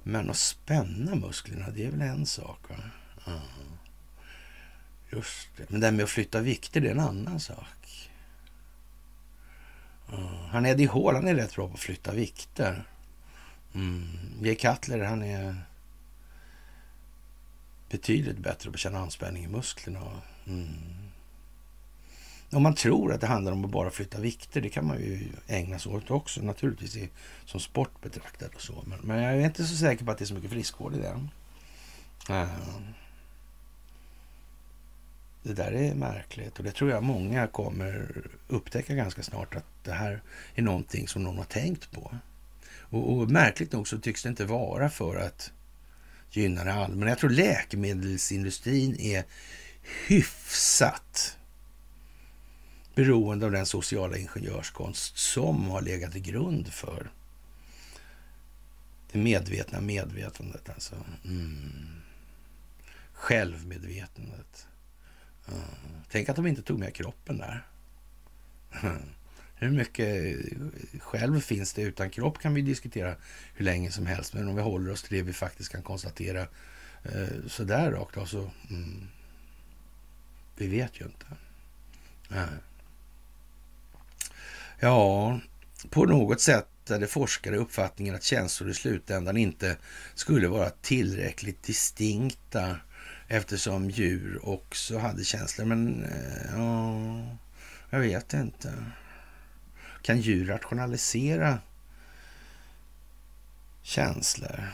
Men 0.02 0.30
att 0.30 0.36
spänna 0.36 1.14
musklerna, 1.14 1.70
det 1.70 1.86
är 1.86 1.90
väl 1.90 2.02
en 2.02 2.26
sak? 2.26 2.70
Va? 2.70 2.76
Ja. 3.26 3.42
Just 5.12 5.48
det. 5.56 5.70
Men 5.70 5.80
det 5.80 5.86
här 5.86 5.92
med 5.92 6.04
att 6.04 6.10
flytta 6.10 6.40
vikter, 6.40 6.80
det 6.80 6.88
är 6.88 6.92
en 6.92 7.00
annan 7.00 7.40
sak. 7.40 7.66
Han 10.50 10.66
Eddie 10.66 10.86
Hall, 10.86 11.14
han 11.14 11.28
är 11.28 11.34
rätt 11.34 11.56
bra 11.56 11.68
på 11.68 11.74
att 11.74 11.80
flytta 11.80 12.12
vikter. 12.12 12.84
Mm. 13.74 14.08
Jay 14.42 14.54
Cutler, 14.54 15.04
han 15.04 15.22
är 15.22 15.56
betydligt 17.88 18.38
bättre 18.38 18.70
på 18.70 18.74
att 18.74 18.80
känna 18.80 18.98
anspänning 18.98 19.44
i 19.44 19.48
musklerna. 19.48 20.00
Mm. 20.46 20.68
Om 22.50 22.62
man 22.62 22.74
tror 22.74 23.12
att 23.12 23.20
det 23.20 23.26
handlar 23.26 23.52
om 23.52 23.64
att 23.64 23.70
bara 23.70 23.90
flytta 23.90 24.20
vikter, 24.20 24.60
det 24.60 24.68
kan 24.68 24.86
man 24.86 24.98
ju 24.98 25.28
ägna 25.46 25.78
sig 25.78 25.92
åt 25.92 26.10
också 26.10 26.42
naturligtvis 26.42 26.96
i, 26.96 27.08
som 27.44 27.60
sport 27.60 28.02
betraktat 28.02 28.54
och 28.54 28.60
så. 28.60 28.84
Men, 28.86 28.98
men, 29.02 29.22
jag 29.22 29.34
är 29.34 29.44
inte 29.44 29.64
så 29.64 29.76
säker 29.76 30.04
på 30.04 30.10
att 30.10 30.18
det 30.18 30.24
är 30.24 30.26
så 30.26 30.34
mycket 30.34 30.50
friskvård 30.50 30.94
i 30.94 30.98
det. 30.98 31.20
Uh, 32.30 32.42
eh. 32.42 32.48
det 35.42 35.52
där 35.52 35.72
är 35.72 35.94
märkligt 35.94 36.58
och 36.58 36.64
det 36.64 36.72
tror 36.72 36.90
jag 36.90 37.02
många 37.02 37.46
kommer 37.46 38.22
upptäcka 38.48 38.94
ganska 38.94 39.22
snart 39.22 39.54
att 39.54 39.73
det 39.84 39.92
här 39.92 40.22
är 40.54 40.62
någonting 40.62 41.08
som 41.08 41.22
någon 41.22 41.36
har 41.36 41.44
tänkt 41.44 41.90
på. 41.90 42.18
Och, 42.66 43.12
och 43.12 43.30
märkligt 43.30 43.72
nog 43.72 43.88
så 43.88 43.98
tycks 43.98 44.22
det 44.22 44.28
inte 44.28 44.44
vara 44.44 44.90
för 44.90 45.16
att 45.16 45.52
gynna 46.30 46.64
det 46.64 46.72
allmänna. 46.72 47.10
Jag 47.10 47.18
tror 47.18 47.30
läkemedelsindustrin 47.30 49.00
är 49.00 49.24
hyfsat 50.06 51.38
beroende 52.94 53.46
av 53.46 53.52
den 53.52 53.66
sociala 53.66 54.16
ingenjörskonst 54.16 55.18
som 55.18 55.70
har 55.70 55.82
legat 55.82 56.12
till 56.12 56.22
grund 56.22 56.72
för 56.72 57.10
det 59.12 59.18
medvetna 59.18 59.80
medvetandet. 59.80 60.68
Alltså. 60.68 60.94
Mm. 61.24 62.00
Självmedvetandet. 63.12 64.66
Mm. 65.48 65.60
Tänk 66.10 66.28
att 66.28 66.36
de 66.36 66.46
inte 66.46 66.62
tog 66.62 66.78
med 66.78 66.94
kroppen 66.94 67.38
där. 67.38 67.66
Mm. 68.82 69.13
Hur 69.64 69.70
mycket 69.70 70.38
själv 71.00 71.40
finns 71.40 71.72
det 71.72 71.82
utan 71.82 72.10
kropp 72.10 72.38
kan 72.38 72.54
vi 72.54 72.62
diskutera 72.62 73.14
hur 73.54 73.64
länge 73.64 73.90
som 73.90 74.06
helst. 74.06 74.34
Men 74.34 74.48
om 74.48 74.56
vi 74.56 74.62
håller 74.62 74.92
oss 74.92 75.02
till 75.02 75.16
det 75.16 75.22
vi 75.22 75.32
faktiskt 75.32 75.72
kan 75.72 75.82
konstatera 75.82 76.40
eh, 77.02 77.46
sådär 77.46 77.90
rakt 77.90 78.16
av 78.16 78.26
så... 78.26 78.50
Mm, 78.70 79.08
vi 80.56 80.66
vet 80.66 81.00
ju 81.00 81.04
inte. 81.04 81.26
Nej. 82.28 82.48
Ja, 84.80 85.40
på 85.90 86.04
något 86.04 86.40
sätt 86.40 86.68
hade 86.88 87.06
forskare 87.06 87.56
uppfattningen 87.56 88.14
att 88.14 88.22
känslor 88.22 88.70
i 88.70 88.74
slutändan 88.74 89.36
inte 89.36 89.76
skulle 90.14 90.48
vara 90.48 90.70
tillräckligt 90.70 91.62
distinkta 91.62 92.76
eftersom 93.28 93.90
djur 93.90 94.48
också 94.48 94.98
hade 94.98 95.24
känslor. 95.24 95.64
Men 95.64 96.04
eh, 96.04 96.56
ja, 96.56 97.36
jag 97.90 98.00
vet 98.00 98.32
inte. 98.34 98.72
Kan 100.04 100.20
djur 100.20 100.46
rationalisera 100.46 101.58
känslor 103.82 104.68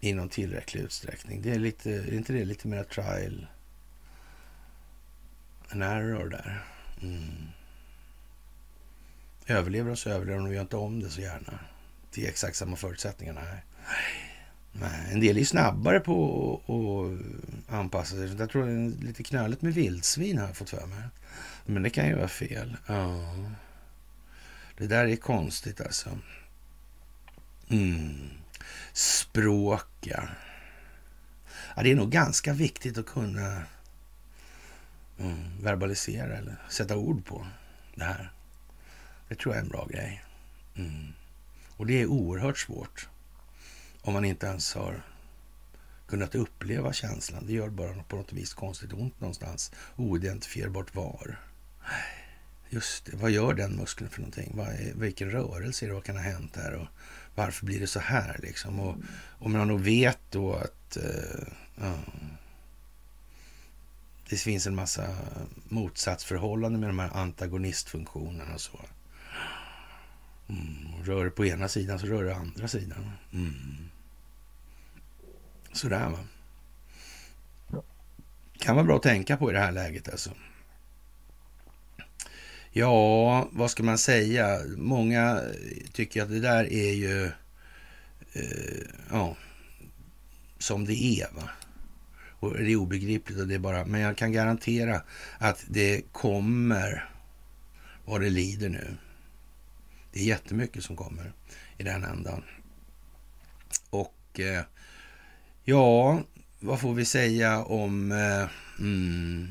i 0.00 0.12
någon 0.12 0.28
tillräcklig 0.28 0.80
utsträckning? 0.80 1.42
Det 1.42 1.50
är, 1.50 1.58
lite, 1.58 1.90
är 1.90 2.14
inte 2.14 2.32
det 2.32 2.44
lite 2.44 2.68
mer 2.68 2.84
trial 2.84 3.46
and 5.68 5.82
error 5.82 6.28
där? 6.28 6.64
Mm. 7.02 7.46
Överlever 9.46 9.88
de 9.88 9.96
så 9.96 10.10
överlever 10.10 10.38
de, 10.38 10.48
vi 10.48 10.54
gör 10.54 10.62
inte 10.62 10.76
om 10.76 11.00
det 11.00 11.10
så 11.10 11.20
gärna. 11.20 11.58
Det 12.14 12.24
är 12.24 12.28
exakt 12.28 12.56
samma 12.56 12.76
förutsättningar, 12.76 13.32
nej. 13.32 13.62
nej. 14.72 15.12
En 15.12 15.20
del 15.20 15.38
är 15.38 15.44
snabbare 15.44 16.00
på 16.00 16.60
att 16.66 17.74
anpassa 17.74 18.16
sig. 18.16 18.36
Jag 18.38 18.50
tror 18.50 18.66
det 18.66 18.72
är 18.72 19.06
lite 19.06 19.22
knöligt 19.22 19.62
med 19.62 19.74
vildsvin 19.74 20.38
har 20.38 20.46
jag 20.46 20.56
fått 20.56 20.70
för 20.70 20.86
mig. 20.86 21.02
Men 21.66 21.82
det 21.82 21.90
kan 21.90 22.06
ju 22.06 22.14
vara 22.14 22.28
fel. 22.28 22.76
Ja. 22.86 23.20
Det 24.76 24.86
där 24.86 25.06
är 25.06 25.16
konstigt 25.16 25.80
alltså. 25.80 26.18
Mm. 27.68 28.30
Språk, 28.92 29.86
ja. 30.00 30.28
ja. 31.76 31.82
Det 31.82 31.90
är 31.90 31.94
nog 31.94 32.10
ganska 32.10 32.52
viktigt 32.52 32.98
att 32.98 33.06
kunna 33.06 33.62
mm, 35.18 35.62
verbalisera 35.62 36.36
eller 36.36 36.56
sätta 36.68 36.96
ord 36.96 37.26
på 37.26 37.46
det 37.94 38.04
här. 38.04 38.32
Det 39.28 39.34
tror 39.34 39.54
jag 39.54 39.60
är 39.60 39.64
en 39.64 39.70
bra 39.70 39.86
grej. 39.86 40.24
Mm. 40.74 41.12
Och 41.76 41.86
det 41.86 42.00
är 42.02 42.06
oerhört 42.06 42.58
svårt 42.58 43.08
om 44.02 44.12
man 44.12 44.24
inte 44.24 44.46
ens 44.46 44.74
har 44.74 45.02
kunnat 46.06 46.34
uppleva 46.34 46.92
känslan. 46.92 47.46
Det 47.46 47.52
gör 47.52 47.68
bara 47.68 48.02
på 48.02 48.16
något 48.16 48.32
vis 48.32 48.54
konstigt 48.54 48.92
ont 48.92 49.20
någonstans. 49.20 49.72
Oidentifierbart 49.96 50.94
var. 50.94 51.40
Just 52.74 53.04
det, 53.04 53.16
vad 53.16 53.30
gör 53.30 53.54
den 53.54 53.76
muskeln 53.76 54.10
för 54.10 54.20
någonting? 54.20 54.52
Vad 54.54 54.66
är, 54.66 54.92
vilken 54.94 55.30
rörelse 55.30 55.84
är 55.84 55.88
det? 55.88 55.94
Vad 55.94 56.04
kan 56.04 56.16
ha 56.16 56.22
hänt 56.22 56.56
här? 56.56 56.74
Och 56.74 56.86
varför 57.34 57.66
blir 57.66 57.80
det 57.80 57.86
så 57.86 58.00
här 58.00 58.40
liksom? 58.42 58.80
Och 58.80 58.96
om 59.38 59.52
man 59.52 59.68
då 59.68 59.76
vet 59.76 60.18
då 60.30 60.54
att 60.54 60.96
uh, 60.96 61.84
uh, 61.86 61.98
det 64.28 64.36
finns 64.36 64.66
en 64.66 64.74
massa 64.74 65.16
motsatsförhållanden 65.68 66.80
med 66.80 66.88
de 66.88 66.98
här 66.98 67.10
antagonistfunktionerna 67.16 68.54
och 68.54 68.60
så. 68.60 68.80
Mm, 70.48 71.04
rör 71.04 71.30
på 71.30 71.46
ena 71.46 71.68
sidan 71.68 71.98
så 71.98 72.06
rör 72.06 72.24
det 72.24 72.36
andra 72.36 72.68
sidan. 72.68 73.10
Mm. 73.32 73.88
Sådär 75.72 76.08
va. 76.08 76.18
Kan 78.58 78.76
vara 78.76 78.86
bra 78.86 78.96
att 78.96 79.02
tänka 79.02 79.36
på 79.36 79.50
i 79.50 79.54
det 79.54 79.60
här 79.60 79.72
läget 79.72 80.08
alltså. 80.08 80.30
Ja, 82.76 83.48
vad 83.52 83.70
ska 83.70 83.82
man 83.82 83.98
säga? 83.98 84.60
Många 84.76 85.40
tycker 85.92 86.22
att 86.22 86.28
det 86.28 86.40
där 86.40 86.72
är 86.72 86.92
ju 86.92 87.24
eh, 88.32 88.86
ja, 89.10 89.36
som 90.58 90.84
det 90.84 91.04
är. 91.04 91.34
Va? 91.34 91.50
Och 92.40 92.58
det 92.58 92.72
är 92.72 92.76
obegripligt 92.76 93.38
och 93.38 93.48
det 93.48 93.54
är 93.54 93.58
bara, 93.58 93.84
men 93.84 94.00
jag 94.00 94.16
kan 94.16 94.32
garantera 94.32 95.02
att 95.38 95.64
det 95.68 96.02
kommer 96.12 97.10
vad 98.04 98.20
det 98.20 98.30
lider 98.30 98.68
nu. 98.68 98.96
Det 100.12 100.20
är 100.20 100.24
jättemycket 100.24 100.84
som 100.84 100.96
kommer 100.96 101.32
i 101.78 101.82
den 101.82 102.04
ändan. 102.04 102.42
Och 103.90 104.40
eh, 104.40 104.64
ja, 105.64 106.22
vad 106.60 106.80
får 106.80 106.94
vi 106.94 107.04
säga 107.04 107.64
om 107.64 108.12
eh, 108.12 108.48
mm, 108.78 109.48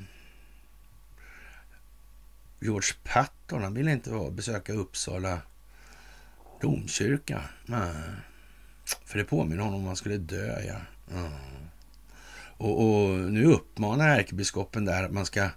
George 2.63 2.93
Patton? 3.03 3.63
Han 3.63 3.73
ville 3.73 3.91
inte 3.91 4.31
besöka 4.31 4.73
Uppsala 4.73 5.41
domkyrka. 6.61 7.41
Nej. 7.65 7.95
För 9.05 9.17
det 9.17 9.25
påminner 9.25 9.63
honom 9.63 9.79
om 9.79 9.81
att 9.81 9.87
han 9.87 9.95
skulle 9.95 10.17
dö, 10.17 10.61
ja. 10.67 10.75
Mm. 11.11 11.31
Och, 12.57 12.83
och, 12.83 13.09
nu 13.19 13.45
uppmanar 13.45 14.09
ärkebiskopen 14.09 14.85
där 14.85 15.03
att 15.03 15.11
man 15.11 15.25
ska 15.25 15.49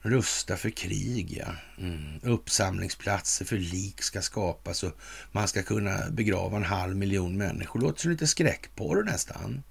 rusta 0.00 0.56
för 0.56 0.70
krig, 0.70 1.36
ja. 1.40 1.52
Mm. 1.78 2.20
Uppsamlingsplatser 2.22 3.44
för 3.44 3.56
lik 3.56 4.02
ska 4.02 4.22
skapas 4.22 4.82
och 4.82 4.92
man 5.32 5.48
ska 5.48 5.62
kunna 5.62 6.10
begrava 6.10 6.56
en 6.56 6.64
halv 6.64 6.96
miljon 6.96 7.36
människor. 7.36 7.80
Låter 7.80 8.00
som 8.00 8.10
lite 8.10 8.26
skräckporr 8.26 9.02
nästan. 9.04 9.62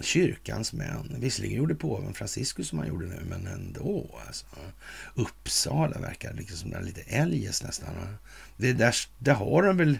Kyrkans 0.00 0.72
män. 0.72 1.16
Visserligen 1.18 1.56
gjorde 1.56 1.74
påven 1.74 2.14
Franciscus 2.14 2.68
som 2.68 2.78
han 2.78 2.88
gjorde 2.88 3.06
nu, 3.06 3.20
men 3.28 3.46
ändå. 3.46 4.20
Alltså. 4.26 4.46
Uppsala 5.14 6.00
verkar 6.00 6.34
liksom 6.34 6.72
som 6.72 6.84
lite 6.84 7.00
eljest 7.00 7.62
nästan. 7.62 7.94
Det 8.56 8.72
där, 8.72 8.94
där 9.18 9.34
har 9.34 9.62
de 9.62 9.76
väl 9.76 9.98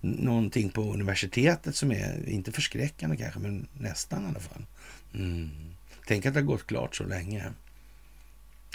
någonting 0.00 0.70
på 0.70 0.92
universitetet 0.94 1.76
som 1.76 1.92
är, 1.92 2.28
inte 2.28 2.52
förskräckande 2.52 3.16
kanske, 3.16 3.40
men 3.40 3.68
nästan 3.78 4.24
i 4.24 4.28
alla 4.28 4.40
fall. 4.40 4.66
Mm. 5.14 5.50
Tänk 6.06 6.26
att 6.26 6.34
det 6.34 6.40
har 6.40 6.46
gått 6.46 6.66
klart 6.66 6.96
så 6.96 7.04
länge. 7.04 7.52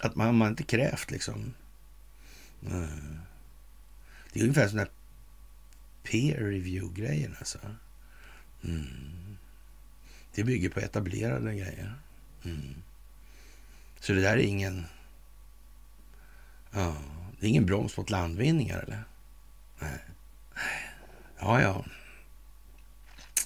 Att 0.01 0.15
man, 0.15 0.35
man 0.35 0.49
inte 0.49 0.63
krävt 0.63 1.11
liksom. 1.11 1.53
Mm. 2.67 3.19
Det 4.33 4.39
är 4.39 4.43
ungefär 4.43 4.67
som 4.67 4.77
den 4.77 4.87
peer 6.03 6.37
review-grejen 6.37 7.35
alltså. 7.39 7.59
Mm. 8.63 9.22
Det 10.35 10.43
bygger 10.43 10.69
på 10.69 10.79
etablerade 10.79 11.55
grejer. 11.55 11.93
Mm. 12.45 12.75
Så 13.99 14.13
det 14.13 14.21
där 14.21 14.37
är 14.37 14.43
ingen... 14.43 14.85
Ja, 16.71 16.95
det 17.39 17.45
är 17.45 17.49
ingen 17.49 17.65
broms 17.65 17.97
mot 17.97 18.09
landvinningar 18.09 18.79
eller? 18.79 19.03
Nej. 19.79 19.99
Ja, 21.39 21.61
ja. 21.61 21.85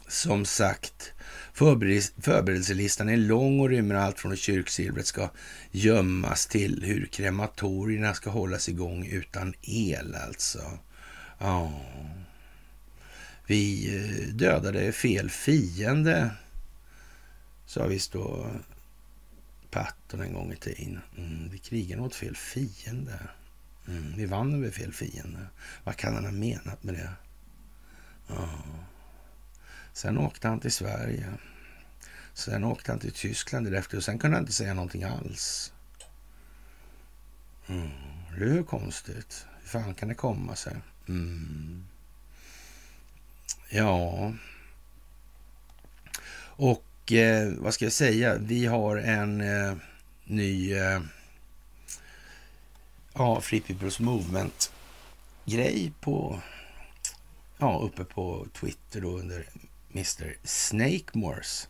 Som 0.07 0.45
sagt, 0.45 1.13
förberedelselistan 1.53 3.09
är 3.09 3.17
lång 3.17 3.59
och 3.59 3.69
rymmer 3.69 3.95
allt 3.95 4.19
från 4.19 4.31
hur 4.31 4.37
kyrksilvret 4.37 5.05
ska 5.05 5.29
gömmas 5.71 6.47
till 6.47 6.83
hur 6.83 7.05
krematorierna 7.05 8.13
ska 8.13 8.29
hållas 8.29 8.69
igång 8.69 9.05
utan 9.05 9.53
el 9.61 10.15
alltså. 10.15 10.79
Ja. 11.39 11.81
Vi 13.47 13.95
eh, 13.95 14.35
dödade 14.35 14.91
fel 14.91 15.29
fiende, 15.29 16.31
sa 17.67 17.87
visst 17.87 18.11
då 18.11 18.51
Patton 19.71 20.21
en 20.21 20.33
gång 20.33 20.53
i 20.53 20.55
tiden. 20.55 21.01
Mm, 21.17 21.49
vi 21.49 21.57
krigade 21.57 22.01
mot 22.01 22.15
fel 22.15 22.35
fiende. 22.35 23.19
Mm, 23.87 24.13
vi 24.15 24.25
vann 24.25 24.55
över 24.55 24.71
fel 24.71 24.93
fiende. 24.93 25.47
Vad 25.83 25.95
kan 25.95 26.15
han 26.15 26.25
ha 26.25 26.31
menat 26.31 26.83
med 26.83 26.93
det? 26.93 27.11
Ja. 28.27 28.49
Sen 29.93 30.17
åkte 30.17 30.47
han 30.47 30.59
till 30.59 30.71
Sverige. 30.71 31.33
Sen 32.33 32.63
åkte 32.63 32.91
han 32.91 32.99
till 32.99 33.11
Tyskland 33.11 33.65
därefter 33.65 33.97
och 33.97 34.03
sen 34.03 34.19
kunde 34.19 34.37
han 34.37 34.43
inte 34.43 34.53
säga 34.53 34.73
någonting 34.73 35.03
alls. 35.03 35.73
Mm. 37.67 37.89
Det 38.37 38.45
är 38.45 38.53
ju 38.53 38.63
konstigt. 38.63 39.45
Hur 39.61 39.67
fan 39.67 39.93
kan 39.93 40.09
det 40.09 40.15
komma 40.15 40.55
sig? 40.55 40.75
Mm. 41.07 41.85
Ja. 43.69 44.33
Och 46.39 46.83
eh, 47.11 47.53
vad 47.57 47.73
ska 47.73 47.85
jag 47.85 47.93
säga? 47.93 48.37
Vi 48.37 48.65
har 48.65 48.97
en 48.97 49.41
eh, 49.41 49.75
ny 50.23 50.73
eh, 50.73 51.01
ja, 53.13 53.41
Free 53.41 53.61
People's 53.61 54.01
Movement-grej 54.01 55.91
på 55.99 56.41
ja, 57.57 57.79
uppe 57.79 58.03
på 58.03 58.47
Twitter 58.53 59.01
då 59.01 59.17
under 59.17 59.45
Mr 59.91 60.35
Snakemores. 60.43 61.67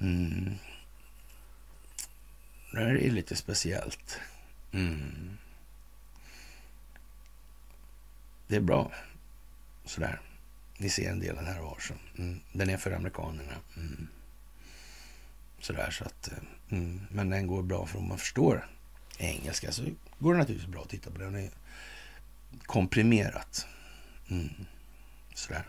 Mm. 0.00 0.54
Det 2.72 2.78
här 2.78 2.96
är 2.96 3.10
lite 3.10 3.36
speciellt. 3.36 4.20
Mm. 4.72 5.38
Det 8.46 8.56
är 8.56 8.60
bra. 8.60 8.92
Sådär. 9.84 10.20
Ni 10.78 10.90
ser 10.90 11.10
en 11.10 11.20
del 11.20 11.30
av 11.30 11.36
den 11.36 11.54
här 11.54 11.60
var. 11.60 11.78
Mm. 12.18 12.40
Den 12.52 12.70
är 12.70 12.76
för 12.76 12.90
amerikanerna. 12.90 13.54
Mm. 13.76 14.08
Sådär 15.60 15.90
så 15.90 16.04
att... 16.04 16.28
Eh, 16.28 16.78
mm. 16.78 17.00
Men 17.10 17.30
den 17.30 17.46
går 17.46 17.62
bra 17.62 17.86
för 17.86 17.98
om 17.98 18.08
man 18.08 18.18
förstår 18.18 18.66
engelska 19.18 19.72
så 19.72 19.82
går 20.18 20.32
det 20.32 20.38
naturligtvis 20.38 20.72
bra 20.72 20.82
att 20.82 20.88
titta 20.88 21.10
på 21.10 21.18
den. 21.18 21.32
Den 21.32 21.44
är 21.44 21.50
komprimerat. 22.66 23.66
Mm. 24.30 24.48
Sådär. 25.34 25.64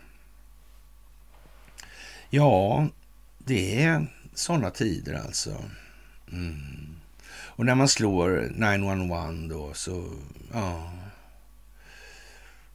Ja, 2.30 2.88
det 3.38 3.82
är 3.82 4.06
sådana 4.34 4.70
tider 4.70 5.14
alltså. 5.14 5.64
Mm. 6.32 6.96
Och 7.34 7.66
när 7.66 7.74
man 7.74 7.88
slår 7.88 8.50
911 8.54 9.32
då 9.48 9.74
så, 9.74 10.10
ja. 10.52 10.92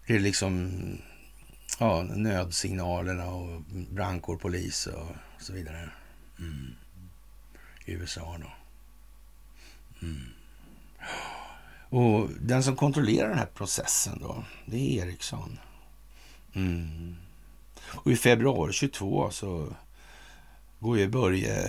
Det 0.07 0.15
är 0.15 0.19
liksom 0.19 0.71
ja, 1.79 2.03
nödsignalerna 2.03 3.25
och 3.29 3.61
brandkår, 3.91 4.37
polis 4.37 4.87
och 4.87 5.15
så 5.39 5.53
vidare. 5.53 5.89
Mm. 6.39 6.75
I 7.87 7.93
USA 7.93 8.37
då. 8.39 8.51
Mm. 10.01 10.23
Och 11.89 12.29
den 12.39 12.63
som 12.63 12.75
kontrollerar 12.75 13.29
den 13.29 13.37
här 13.37 13.49
processen 13.53 14.19
då, 14.19 14.43
det 14.65 14.77
är 14.77 15.05
Ericsson. 15.05 15.59
Mm. 16.53 17.15
Och 17.85 18.11
i 18.11 18.15
februari 18.15 18.73
22 18.73 19.31
så 19.31 19.67
går 20.79 20.97
ju 20.97 21.07
Börje, 21.07 21.67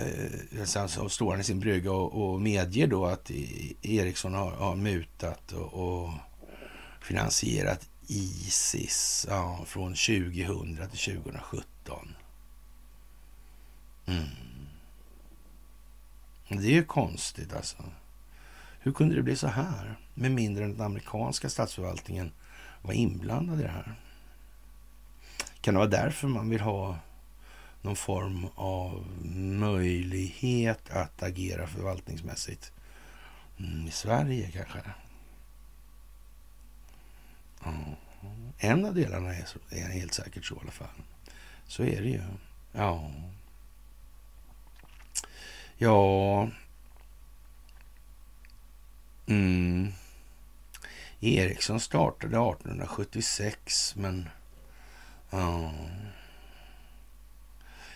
eh, 0.51 0.81
alltså 0.81 1.09
står 1.09 1.31
han 1.31 1.41
i 1.41 1.43
sin 1.43 1.59
brygga 1.59 1.91
och, 1.91 2.31
och 2.31 2.41
medger 2.41 2.87
då 2.87 3.05
att 3.05 3.31
Ericsson 3.81 4.33
har, 4.33 4.51
har 4.51 4.75
mutat 4.75 5.51
och, 5.51 5.73
och 5.73 6.13
finansierat 7.01 7.89
Isis 8.07 9.25
ja, 9.29 9.59
från 9.65 9.93
2000 9.93 10.89
till 10.91 11.15
2017. 11.15 12.15
Mm. 14.05 14.48
Det 16.49 16.67
är 16.67 16.71
ju 16.71 16.83
konstigt 16.83 17.53
alltså. 17.53 17.77
Hur 18.79 18.91
kunde 18.91 19.15
det 19.15 19.23
bli 19.23 19.35
så 19.35 19.47
här 19.47 19.95
med 20.13 20.31
mindre 20.31 20.63
än 20.63 20.71
att 20.71 20.77
den 20.77 20.85
amerikanska 20.85 21.49
statsförvaltningen 21.49 22.31
var 22.81 22.93
inblandad 22.93 23.59
i 23.59 23.63
det 23.63 23.69
här? 23.69 23.95
Kan 25.61 25.73
det 25.73 25.77
vara 25.77 25.89
därför 25.89 26.27
man 26.27 26.49
vill 26.49 26.61
ha 26.61 26.97
någon 27.81 27.95
form 27.95 28.47
av 28.55 29.07
möjlighet 29.59 30.89
att 30.89 31.23
agera 31.23 31.67
förvaltningsmässigt 31.67 32.71
mm, 33.59 33.87
i 33.87 33.91
Sverige 33.91 34.51
kanske? 34.51 34.79
Mm. 37.65 37.95
En 38.57 38.85
av 38.85 38.95
delarna 38.95 39.35
är, 39.35 39.45
så, 39.45 39.59
är 39.69 39.89
helt 39.89 40.13
säkert 40.13 40.45
så 40.45 40.55
i 40.55 40.59
alla 40.61 40.71
fall. 40.71 40.87
Så 41.67 41.83
är 41.83 42.01
det 42.01 42.09
ju. 42.09 42.21
Ja. 42.71 43.11
Ja. 45.81 46.49
Mm. 49.27 49.91
Ericsson 51.19 51.79
startade 51.79 52.37
1876 52.37 53.95
men 53.95 54.29
Ja. 55.29 55.73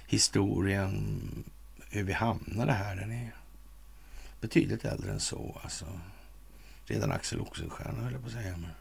Historien, 0.07 1.43
hur 1.89 2.03
vi 2.03 2.13
hamnade 2.13 2.71
här, 2.71 2.95
den 2.95 3.11
är 3.11 3.35
betydligt 4.41 4.85
äldre 4.85 5.11
än 5.11 5.19
så. 5.19 5.59
Alltså. 5.63 5.85
Redan 6.85 7.11
Axel 7.11 7.41
Oxenstierna 7.41 8.03
höll 8.03 8.13
jag 8.13 8.21
på 8.21 8.27
att 8.27 8.33
säga. 8.33 8.57
Men... 8.57 8.71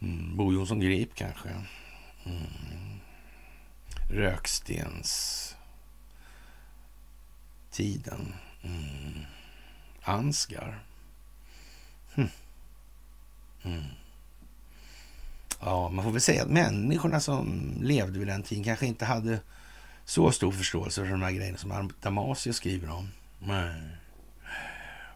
Mm, 0.00 0.36
Bo 0.36 0.52
Jonsson 0.52 0.80
Grip 0.80 1.14
kanske. 1.14 1.48
Mm. 2.24 3.00
Rökstens 4.10 5.56
tiden. 7.72 8.34
Mm. 8.62 9.24
Ansgar. 10.02 10.84
Hm. 12.14 12.28
Mm. 13.62 13.82
Ja, 15.60 15.88
man 15.88 16.04
får 16.04 16.12
väl 16.12 16.20
säga 16.20 16.42
att 16.42 16.50
människorna 16.50 17.20
som 17.20 17.74
levde 17.80 18.18
vid 18.18 18.28
den 18.28 18.42
tiden 18.42 18.64
kanske 18.64 18.86
inte 18.86 19.04
hade 19.04 19.40
så 20.04 20.32
stor 20.32 20.52
förståelse 20.52 21.04
för 21.04 21.10
de 21.10 21.22
här 21.22 21.32
grejerna 21.32 21.58
som 21.58 21.92
Damasio 22.00 22.52
skriver 22.52 22.90
om. 22.90 23.08
Nej. 23.38 23.82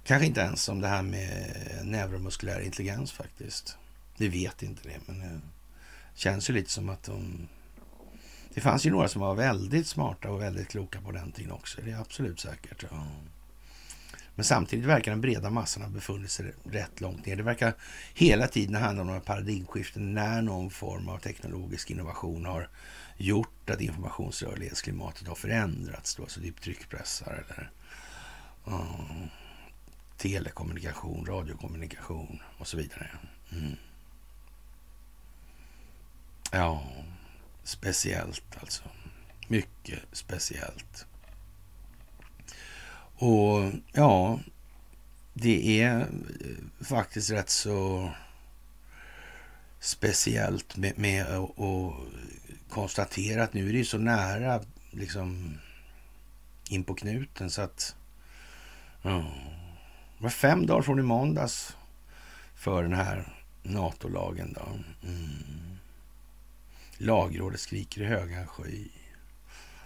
Kanske 0.04 0.26
inte 0.26 0.40
ens 0.40 0.68
om 0.68 0.80
det 0.80 0.88
här 0.88 1.02
med 1.02 1.54
neuromuskulär 1.82 2.60
intelligens 2.60 3.12
faktiskt. 3.12 3.78
Vi 4.16 4.28
vet 4.28 4.62
inte 4.62 4.88
det, 4.88 4.98
men 5.06 5.20
det 5.20 5.40
känns 6.14 6.50
ju 6.50 6.54
lite 6.54 6.70
som 6.70 6.88
att 6.88 7.02
de... 7.02 7.48
Det 8.56 8.62
fanns 8.62 8.86
ju 8.86 8.90
några 8.90 9.08
som 9.08 9.20
var 9.20 9.34
väldigt 9.34 9.86
smarta 9.86 10.30
och 10.30 10.42
väldigt 10.42 10.68
kloka 10.68 11.00
på 11.00 11.12
den 11.12 11.32
tiden 11.32 11.52
också. 11.52 11.80
Det 11.84 11.90
är 11.90 12.00
absolut 12.00 12.40
säkert. 12.40 12.84
Ja. 12.90 13.06
Men 14.34 14.44
samtidigt 14.44 14.84
verkar 14.84 15.12
den 15.12 15.20
breda 15.20 15.50
massan 15.50 15.82
ha 15.82 15.90
befunnit 15.90 16.30
sig 16.30 16.52
rätt 16.64 17.00
långt 17.00 17.26
ner. 17.26 17.36
Det 17.36 17.42
verkar 17.42 17.74
hela 18.14 18.48
tiden 18.48 18.74
handla 18.74 19.00
om 19.00 19.06
några 19.06 19.20
paradigmskiften 19.20 20.14
när 20.14 20.42
någon 20.42 20.70
form 20.70 21.08
av 21.08 21.18
teknologisk 21.18 21.90
innovation 21.90 22.46
har 22.46 22.68
gjort 23.16 23.70
att 23.70 23.80
informationsrörlighetsklimatet 23.80 25.28
har 25.28 25.34
förändrats. 25.34 26.14
Då, 26.14 26.22
alltså 26.22 26.40
typ 26.40 26.60
tryckpressar 26.60 27.44
eller 27.46 27.70
uh, 28.68 29.26
telekommunikation, 30.16 31.26
radiokommunikation 31.26 32.42
och 32.58 32.66
så 32.66 32.76
vidare. 32.76 33.10
Mm. 33.52 33.76
Ja, 36.52 36.82
speciellt 37.66 38.56
alltså. 38.60 38.82
Mycket 39.48 39.98
speciellt. 40.12 41.06
Och 43.18 43.72
ja, 43.92 44.40
det 45.32 45.82
är 45.82 46.00
eh, 46.00 46.06
faktiskt 46.84 47.30
rätt 47.30 47.50
så 47.50 48.10
speciellt 49.80 50.76
med, 50.76 50.98
med 50.98 51.26
att 51.26 51.92
konstatera 52.68 53.44
att 53.44 53.54
nu 53.54 53.68
är 53.68 53.72
det 53.72 53.78
ju 53.78 53.84
så 53.84 53.98
nära 53.98 54.60
liksom 54.90 55.58
in 56.70 56.84
på 56.84 56.94
knuten 56.94 57.50
så 57.50 57.62
att 57.62 57.96
ja, 59.02 59.24
det 60.18 60.22
var 60.22 60.30
fem 60.30 60.66
dagar 60.66 60.82
från 60.82 60.98
i 60.98 61.02
måndags 61.02 61.76
för 62.54 62.82
den 62.82 62.92
här 62.92 63.32
NATO-lagen. 63.62 64.52
Då. 64.52 64.68
Mm. 65.08 65.75
Lagrådet 66.98 67.60
skriker 67.60 68.00
i 68.00 68.04
höga 68.04 68.46
sky. 68.46 68.88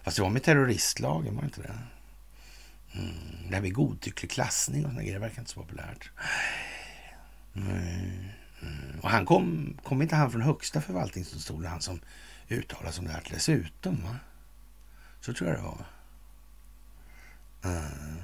Fast 0.02 0.16
det 0.16 0.22
var 0.22 0.30
med 0.30 0.42
terroristlagen, 0.42 1.34
var 1.34 1.42
det 1.42 1.46
inte 1.46 1.62
det? 1.62 1.78
Mm. 2.92 3.48
Det 3.48 3.54
här 3.54 3.62
med 3.62 3.74
godtycklig 3.74 4.30
klassning 4.30 4.84
och 4.84 4.90
såna 4.90 5.02
grejer 5.02 5.18
verkar 5.18 5.38
inte 5.38 5.50
så 5.50 5.60
populärt. 5.60 6.10
Mm. 7.54 7.70
Mm. 8.62 9.00
Och 9.02 9.10
han 9.10 9.26
kom, 9.26 9.76
kom 9.84 10.02
inte 10.02 10.16
han 10.16 10.30
från 10.30 10.42
högsta 10.42 10.80
förvaltningsdomstolen, 10.80 11.70
han 11.70 11.80
som 11.80 12.00
uttalade 12.48 12.92
sig 12.92 13.00
om 13.00 13.06
det 13.06 13.12
här 13.12 13.26
dessutom? 13.30 14.02
Va? 14.04 14.16
Så 15.20 15.32
tror 15.32 15.50
jag 15.50 15.58
det 15.58 15.62
var. 15.62 15.84
Mm. 17.62 18.22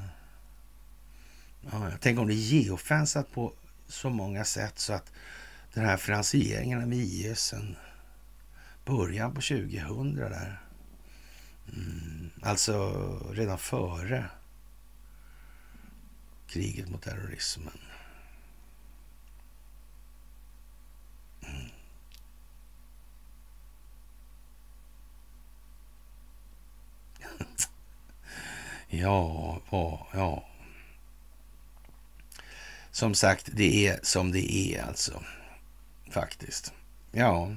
Ja, 1.72 1.90
tänk 2.00 2.18
om 2.18 2.26
det 2.26 2.34
är 2.34 2.52
geofensat 2.52 3.32
på 3.32 3.52
så 3.88 4.10
många 4.10 4.44
sätt 4.44 4.78
så 4.78 4.92
att 4.92 5.12
den 5.74 5.84
här 5.84 5.96
finansieringen 5.96 6.82
av 6.82 6.92
IS 6.92 7.52
en 7.52 7.76
början 8.86 9.34
på 9.34 9.40
2000 9.40 10.14
där. 10.14 10.60
Mm, 11.72 12.30
alltså 12.42 12.92
redan 13.32 13.58
före 13.58 14.24
kriget 16.46 16.88
mot 16.88 17.02
terrorismen. 17.02 17.78
Mm. 21.42 21.70
ja, 29.00 29.60
ja, 29.70 30.06
ja. 30.12 30.48
Som 32.90 33.14
sagt, 33.14 33.48
det 33.52 33.86
är 33.86 34.00
som 34.02 34.32
det 34.32 34.52
är 34.52 34.82
alltså. 34.82 35.22
Faktiskt. 36.10 36.72
Ja. 37.12 37.50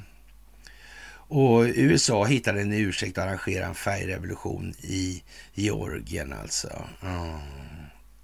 Och 1.31 1.61
USA 1.61 2.25
hittade 2.25 2.61
en 2.61 2.73
ursäkt 2.73 3.17
att 3.17 3.25
arrangera 3.25 3.65
en 3.65 3.75
färgrevolution 3.75 4.73
i 4.81 5.23
Georgien 5.53 6.33
alltså. 6.33 6.83
Mm 7.01 7.39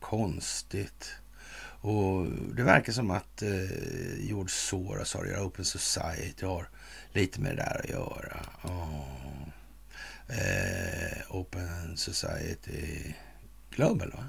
konstigt. 0.10 1.12
Och 1.82 2.26
det 2.56 2.64
verkar 2.64 2.94
som 2.94 3.12
att 3.12 3.42
eh, 3.42 4.20
George 4.20 4.50
Soros 4.50 5.14
har 5.14 5.24
att 5.24 5.30
göra, 5.30 5.46
Open 5.46 5.66
Society 5.66 6.46
har 6.46 6.70
lite 7.14 7.42
med 7.42 7.52
det 7.52 7.64
där 7.64 7.80
att 7.84 7.90
göra. 7.90 8.46
Oh. 8.64 9.48
Eh, 10.28 11.36
Open 11.36 11.98
Society 11.98 13.14
Global, 13.70 14.12
va? 14.12 14.26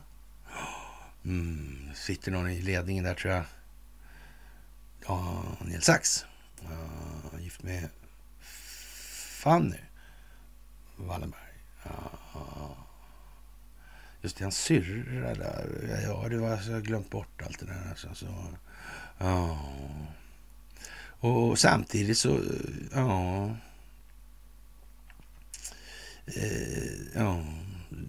Mm, 1.25 1.91
sitter 1.95 2.31
någon 2.31 2.51
i 2.51 2.63
ledningen 2.63 3.05
där 3.05 3.15
tror 3.15 3.35
jag. 3.35 3.45
Daniel 5.07 5.83
Sachs. 5.83 6.25
Uh, 6.63 7.43
gift 7.43 7.63
med 7.63 7.89
Fanny 9.47 9.79
Wallenberg. 10.97 11.41
Ja. 11.85 12.77
Just 14.23 14.37
det, 14.37 14.45
hans 14.45 14.59
syrra 14.59 15.35
där. 15.35 16.01
Ja, 16.05 16.29
det 16.29 16.39
var, 16.39 16.51
alltså, 16.51 16.71
jag 16.71 16.77
har 16.77 16.83
glömt 16.83 17.11
bort 17.11 17.43
allt 17.43 17.59
det 17.59 17.67
där. 17.67 17.87
Alltså, 17.91 18.15
så, 18.15 18.27
ja. 19.19 19.59
Och 21.21 21.59
samtidigt 21.59 22.19
så, 22.19 22.41
ja. 22.93 23.57
Eh, 26.27 26.93
ja. 27.15 27.45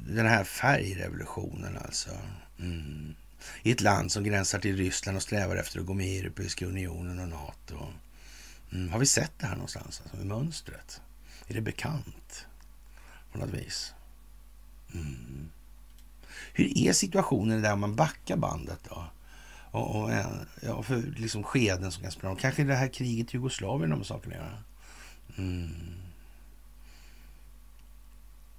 Den 0.08 0.26
här 0.26 0.44
färgrevolutionen 0.44 1.78
alltså. 1.78 2.12
Mm. 2.60 3.16
I 3.64 3.72
ett 3.72 3.82
land 3.82 4.12
som 4.12 4.24
gränsar 4.24 4.60
till 4.60 4.78
Ryssland 4.78 5.16
och 5.16 5.24
strävar 5.24 5.56
efter 5.56 5.80
att 5.80 5.86
gå 5.86 5.94
med 5.94 6.08
i 6.08 6.20
Europeiska 6.20 6.66
unionen 6.66 7.20
och 7.20 7.28
NATO. 7.28 7.94
Mm. 8.72 8.90
Har 8.90 9.00
vi 9.00 9.06
sett 9.06 9.34
det 9.40 9.46
här 9.46 9.56
någonstans, 9.56 10.02
alltså, 10.04 10.18
i 10.22 10.26
mönstret? 10.26 11.02
Är 11.48 11.54
det 11.54 11.62
bekant 11.62 12.48
på 13.32 13.38
något 13.38 13.50
vis? 13.50 13.94
Mm. 14.94 15.50
Hur 16.54 16.78
är 16.78 16.94
situationen 16.94 17.62
där 17.62 17.76
man 17.76 17.96
backar 17.96 18.38
bandet 18.38 18.80
då? 18.90 19.04
Och, 19.72 19.96
och 19.96 20.12
ja, 20.62 20.84
för 20.84 21.02
liksom 21.18 21.44
skeden 21.44 21.92
som 21.92 22.04
kan 22.04 22.12
spela 22.12 22.36
Kanske 22.36 22.64
det 22.64 22.76
här 22.76 22.88
kriget 22.88 23.34
i 23.34 23.38
Jugoslavien 23.38 23.92
har 23.92 23.98
med 23.98 24.08
sakerna 24.08 24.36
att 24.36 24.42
göra. 24.42 24.64
Mm. 25.38 25.70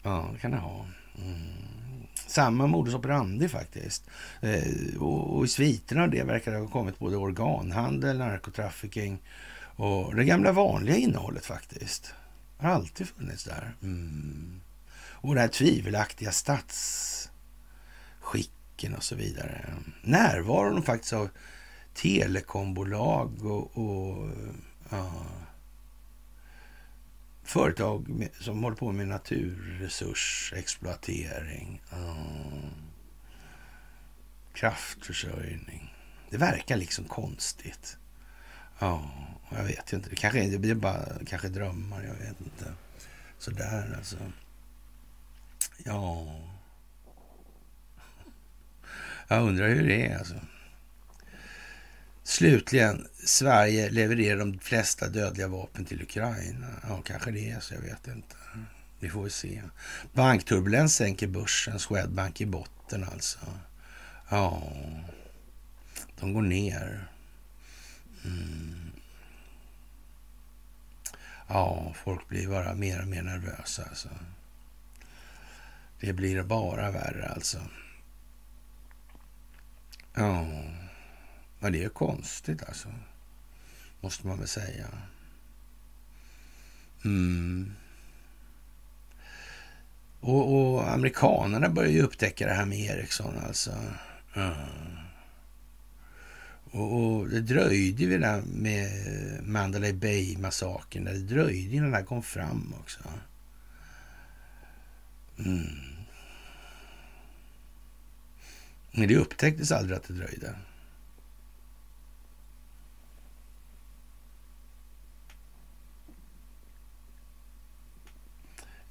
Ja, 0.03 0.31
det 0.33 0.39
kan 0.39 0.51
det 0.51 0.57
ha. 0.57 0.87
Mm. 1.19 1.69
Samma 2.15 2.67
modus 2.67 2.95
operandi 2.95 3.49
faktiskt. 3.49 4.11
Eh, 4.41 5.01
och, 5.01 5.37
och, 5.37 5.45
i 5.45 5.49
sviterna 5.49 6.03
av 6.03 6.11
det 6.11 6.23
verkar 6.23 6.53
det 6.53 6.59
ha 6.59 6.69
kommit 6.69 6.99
både 6.99 7.17
organhandel, 7.17 8.19
narkotrafficking 8.19 9.19
och 9.77 10.15
det 10.15 10.25
gamla 10.25 10.53
vanliga 10.53 10.97
innehållet 10.97 11.47
faktiskt. 11.47 12.15
Har 12.59 12.71
alltid 12.71 13.09
funnits 13.09 13.45
där. 13.45 13.77
Mm. 13.83 14.61
Och 15.21 15.35
det 15.35 15.41
här 15.41 15.49
tvivelaktiga 15.49 16.33
statsskicken. 16.33 18.95
och 18.97 19.03
så 19.03 19.15
vidare. 19.15 19.75
Närvaron 20.03 20.83
faktiskt 20.83 21.13
av 21.13 21.29
telekombolag 21.95 23.45
och, 23.45 23.79
och 23.79 24.31
ja, 24.91 25.27
företag 27.43 28.09
med, 28.09 28.29
som 28.41 28.63
håller 28.63 28.77
på 28.77 28.93
med 28.93 29.09
naturresursexploatering. 29.09 31.83
Ja, 31.91 32.17
kraftförsörjning. 34.53 35.95
Det 36.31 36.37
verkar 36.37 36.77
liksom 36.77 37.05
konstigt. 37.05 37.99
Ja, 38.79 39.11
jag 39.51 39.65
vet 39.65 39.93
inte. 39.93 40.11
Det 40.11 40.17
kanske, 40.17 40.47
det 40.47 40.59
blir 40.59 40.75
bara 40.75 41.05
kanske 41.27 41.49
drömmar, 41.49 42.03
jag 42.03 42.15
vet 42.15 42.41
inte. 42.41 42.73
Sådär 43.39 43.95
alltså. 43.97 44.17
Ja. 45.85 46.41
Jag 49.29 49.43
undrar 49.43 49.69
hur 49.69 49.89
det 49.89 50.07
är 50.07 50.19
alltså. 50.19 50.35
Slutligen, 52.23 53.09
Sverige 53.25 53.91
levererar 53.91 54.39
de 54.39 54.59
flesta 54.59 55.09
dödliga 55.09 55.49
vapen 55.49 55.85
till 55.85 56.03
Ukraina. 56.03 56.67
Ja, 56.89 57.03
kanske 57.05 57.31
det 57.31 57.51
är 57.51 57.61
så, 57.61 57.75
jag 57.75 57.81
vet 57.81 58.07
inte. 58.07 58.37
Vi 59.01 59.11
får 59.11 59.23
väl 59.23 59.31
se. 59.31 59.63
Bankturbulens 60.13 60.95
sänker 60.95 61.27
börsen, 61.27 61.79
Swedbank 61.79 62.41
i 62.41 62.47
botten 62.47 63.05
alltså. 63.05 63.39
Ja, 64.29 64.73
de 66.21 66.33
går 66.33 66.43
ner. 66.43 67.09
Mm. 68.25 68.91
Ja, 71.49 71.93
folk 72.05 72.29
blir 72.29 72.49
bara 72.49 72.75
mer 72.75 73.03
och 73.03 73.09
mer 73.09 73.23
nervösa 73.23 73.85
alltså. 73.85 74.09
Det 76.01 76.13
blir 76.13 76.43
bara 76.43 76.91
värre 76.91 77.29
alltså. 77.29 77.59
Ja, 80.15 80.47
men 81.59 81.73
det 81.73 81.85
är 81.85 81.89
konstigt 81.89 82.63
alltså. 82.69 82.89
Måste 84.01 84.27
man 84.27 84.39
väl 84.39 84.49
säga. 84.49 84.87
Mm. 87.05 87.73
Och, 90.21 90.75
och 90.75 90.91
amerikanerna 90.91 91.69
börjar 91.69 91.91
ju 91.91 92.03
upptäcka 92.03 92.47
det 92.47 92.55
här 92.55 92.67
med 92.67 92.79
Ericsson 92.79 93.39
alltså. 93.47 93.73
Mm. 94.35 94.98
Och, 96.71 96.93
och, 96.93 97.29
det 97.29 97.41
dröjde 97.41 98.03
ju 98.03 98.19
där 98.19 98.43
med 98.43 98.91
Mandalay 99.43 99.93
Bay-massakern. 99.93 101.05
Det 101.05 101.19
dröjde 101.19 101.77
innan 101.77 101.91
det 101.91 101.97
här 101.97 102.05
kom 102.05 102.23
fram 102.23 102.75
också. 102.81 103.01
Mm. 105.39 105.89
Men 108.93 109.09
det 109.09 109.17
upptäcktes 109.17 109.73
aldrig 109.73 109.97
att 109.97 110.09
det 110.09 110.15
dröjde. 110.15 110.55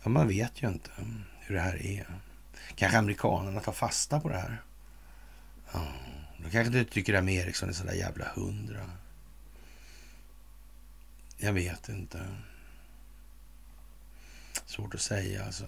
Ja, 0.04 0.10
man 0.10 0.28
vet 0.28 0.64
ju 0.64 0.68
inte 0.68 0.90
hur 1.40 1.56
det 1.56 1.62
här 1.62 1.86
är. 1.86 2.08
Kanske 2.76 2.98
amerikanerna 2.98 3.60
tar 3.60 3.72
fasta 3.72 4.20
på 4.20 4.30
det 4.30 4.38
här. 4.38 4.62
Ja, 5.74 5.88
då 6.38 6.49
kanske 6.49 6.80
inte 6.80 6.93
tycker 6.93 7.14
det 7.14 7.18
här 7.19 7.26
med 7.26 7.34
Ericsson 7.34 7.69
är 7.69 7.73
sådär 7.73 7.93
jävla 7.93 8.26
hundra. 8.35 8.91
Jag 11.38 11.53
vet 11.53 11.89
inte. 11.89 12.27
Svårt 14.65 14.95
att 14.95 15.01
säga 15.01 15.45
alltså. 15.45 15.65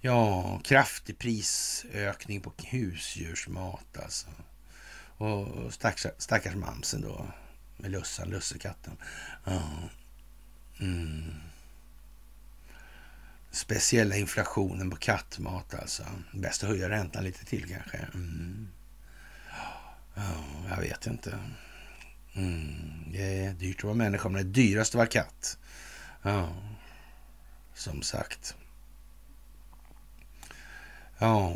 Ja, 0.00 0.60
kraftig 0.64 1.18
prisökning 1.18 2.40
på 2.40 2.52
husdjursmat 2.64 3.98
alltså. 4.02 4.26
Och 5.16 5.74
stackars, 5.74 6.06
stackars 6.18 6.54
mamsen 6.54 7.00
då 7.00 7.26
med 7.76 7.90
Lussan, 7.90 8.30
lussekatten. 8.30 8.96
Ja. 9.44 9.62
Mm 10.80 11.34
speciella 13.54 14.16
inflationen 14.16 14.90
på 14.90 14.96
kattmat 14.96 15.74
alltså. 15.74 16.02
Bäst 16.32 16.62
att 16.62 16.68
höja 16.68 16.88
räntan 16.88 17.24
lite 17.24 17.44
till 17.44 17.68
kanske. 17.68 17.96
Mm. 18.14 18.68
Ja, 20.14 20.34
jag 20.68 20.80
vet 20.80 21.06
inte. 21.06 21.38
Mm. 22.34 23.12
Det 23.12 23.44
är 23.44 23.52
dyrt 23.52 23.78
att 23.78 23.84
vara 23.84 23.94
människa, 23.94 24.28
men 24.28 24.44
det 24.44 24.62
dyraste 24.62 24.96
var 24.96 25.06
katt. 25.06 25.58
Ja, 26.22 26.56
som 27.74 28.02
sagt. 28.02 28.56
Ja. 31.18 31.54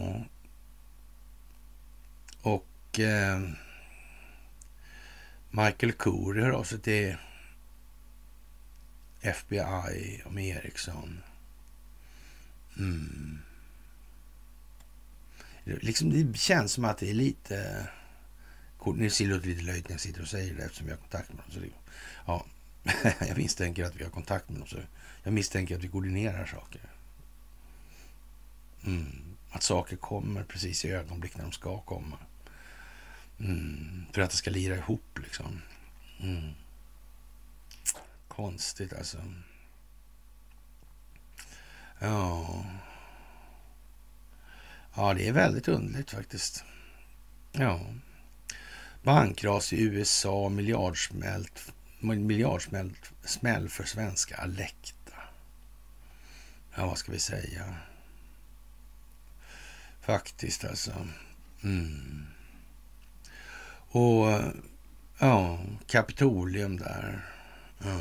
Och 2.42 3.00
eh, 3.00 3.40
Michael 5.50 5.92
Corey 5.92 6.44
hör 6.44 6.50
av 6.50 6.64
sig 6.64 6.80
till 6.80 7.16
FBI 9.20 10.22
om 10.24 10.38
Ericsson. 10.38 11.22
Mm. 12.78 13.38
Liksom 15.64 16.10
det 16.10 16.38
känns 16.38 16.72
som 16.72 16.84
att 16.84 16.98
det 16.98 17.10
är 17.10 17.14
lite... 17.14 17.88
Nu 18.84 19.10
ser 19.10 19.28
det 19.28 19.46
lite 19.46 19.62
löjligt 19.62 19.88
när 19.88 19.94
jag 19.94 20.00
sitter 20.00 20.22
och 20.22 20.28
säger 20.28 20.54
det 20.54 20.64
eftersom 20.64 20.88
jag 20.88 20.94
har 20.94 21.00
kontakt 21.00 21.28
med 21.28 21.38
dem. 21.38 21.52
Så 21.52 21.60
det, 21.60 21.68
ja, 22.26 22.44
jag 23.28 23.36
misstänker 23.36 23.84
att 23.84 23.96
vi 23.96 24.04
har 24.04 24.10
kontakt 24.10 24.48
med 24.48 24.58
dem. 24.58 24.68
Så 24.68 24.76
jag 25.22 25.32
misstänker 25.32 25.76
att 25.76 25.84
vi 25.84 25.88
koordinerar 25.88 26.46
saker. 26.46 26.80
Mm. 28.86 29.36
Att 29.50 29.62
saker 29.62 29.96
kommer 29.96 30.44
precis 30.44 30.84
i 30.84 30.90
ögonblick 30.90 31.36
när 31.36 31.42
de 31.42 31.52
ska 31.52 31.80
komma. 31.80 32.18
Mm. 33.40 34.06
För 34.12 34.22
att 34.22 34.30
det 34.30 34.36
ska 34.36 34.50
lira 34.50 34.76
ihop 34.76 35.18
liksom. 35.22 35.62
Mm. 36.20 36.52
Konstigt 38.28 38.92
alltså. 38.92 39.18
Ja. 41.98 42.64
Ja, 44.94 45.14
det 45.14 45.28
är 45.28 45.32
väldigt 45.32 45.68
underligt 45.68 46.10
faktiskt. 46.10 46.64
Ja. 47.52 47.80
Bankras 49.02 49.72
i 49.72 49.82
USA, 49.82 50.48
miljardsmält, 50.48 51.72
miljardsmäll 52.00 53.68
för 53.68 53.84
svenska 53.84 54.36
Alekta. 54.36 55.12
Ja, 56.74 56.86
vad 56.86 56.98
ska 56.98 57.12
vi 57.12 57.18
säga? 57.18 57.74
Faktiskt 60.00 60.64
alltså. 60.64 60.92
Mm. 61.64 62.26
Och 63.90 64.42
ja, 65.18 65.58
Kapitolium 65.86 66.76
där. 66.76 67.26
Ja. 67.78 68.00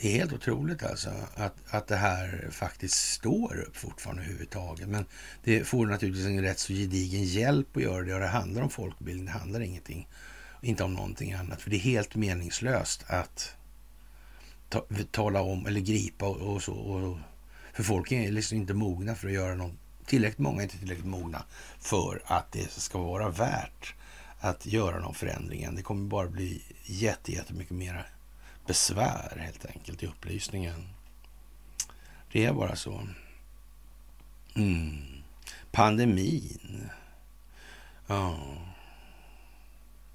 Det 0.00 0.08
är 0.08 0.12
helt 0.12 0.32
otroligt 0.32 0.82
alltså 0.82 1.10
att, 1.34 1.54
att 1.70 1.86
det 1.86 1.96
här 1.96 2.48
faktiskt 2.50 3.12
står 3.12 3.60
upp 3.60 3.76
fortfarande 3.76 4.22
överhuvudtaget. 4.22 4.88
Men 4.88 5.06
det 5.44 5.64
får 5.64 5.86
naturligtvis 5.86 6.26
en 6.26 6.42
rätt 6.42 6.58
så 6.58 6.72
gedigen 6.72 7.24
hjälp 7.24 7.76
att 7.76 7.82
göra 7.82 8.04
det. 8.04 8.14
Och 8.14 8.20
det 8.20 8.26
handlar 8.26 8.62
om 8.62 8.70
folkbildning, 8.70 9.26
det 9.26 9.32
handlar 9.32 9.60
ingenting, 9.60 10.08
inte 10.60 10.84
om 10.84 10.94
någonting 10.94 11.32
annat. 11.32 11.62
För 11.62 11.70
det 11.70 11.76
är 11.76 11.80
helt 11.80 12.14
meningslöst 12.14 13.04
att 13.06 13.54
ta, 14.68 14.86
tala 15.10 15.40
om 15.40 15.66
eller 15.66 15.80
gripa 15.80 16.26
och, 16.26 16.54
och 16.54 16.62
så. 16.62 16.74
Och, 16.74 17.18
för 17.72 17.82
folk 17.82 18.12
är 18.12 18.32
liksom 18.32 18.58
inte 18.58 18.74
mogna 18.74 19.14
för 19.14 19.28
att 19.28 19.34
göra 19.34 19.54
något. 19.54 19.74
Tillräckligt 20.06 20.38
många 20.38 20.58
är 20.58 20.62
inte 20.62 20.78
tillräckligt 20.78 21.06
mogna 21.06 21.42
för 21.80 22.22
att 22.24 22.52
det 22.52 22.70
ska 22.70 22.98
vara 22.98 23.30
värt 23.30 23.94
att 24.40 24.66
göra 24.66 25.00
någon 25.00 25.14
förändring. 25.14 25.74
Det 25.74 25.82
kommer 25.82 26.08
bara 26.08 26.28
bli 26.28 26.62
jättemycket 26.84 27.70
mera 27.70 28.04
besvär 28.68 29.38
helt 29.38 29.66
enkelt 29.66 30.02
i 30.02 30.06
upplysningen. 30.06 30.88
Det 32.32 32.44
är 32.44 32.52
bara 32.52 32.76
så. 32.76 33.08
Mm. 34.56 35.22
Pandemin. 35.70 36.90
Ja, 38.06 38.38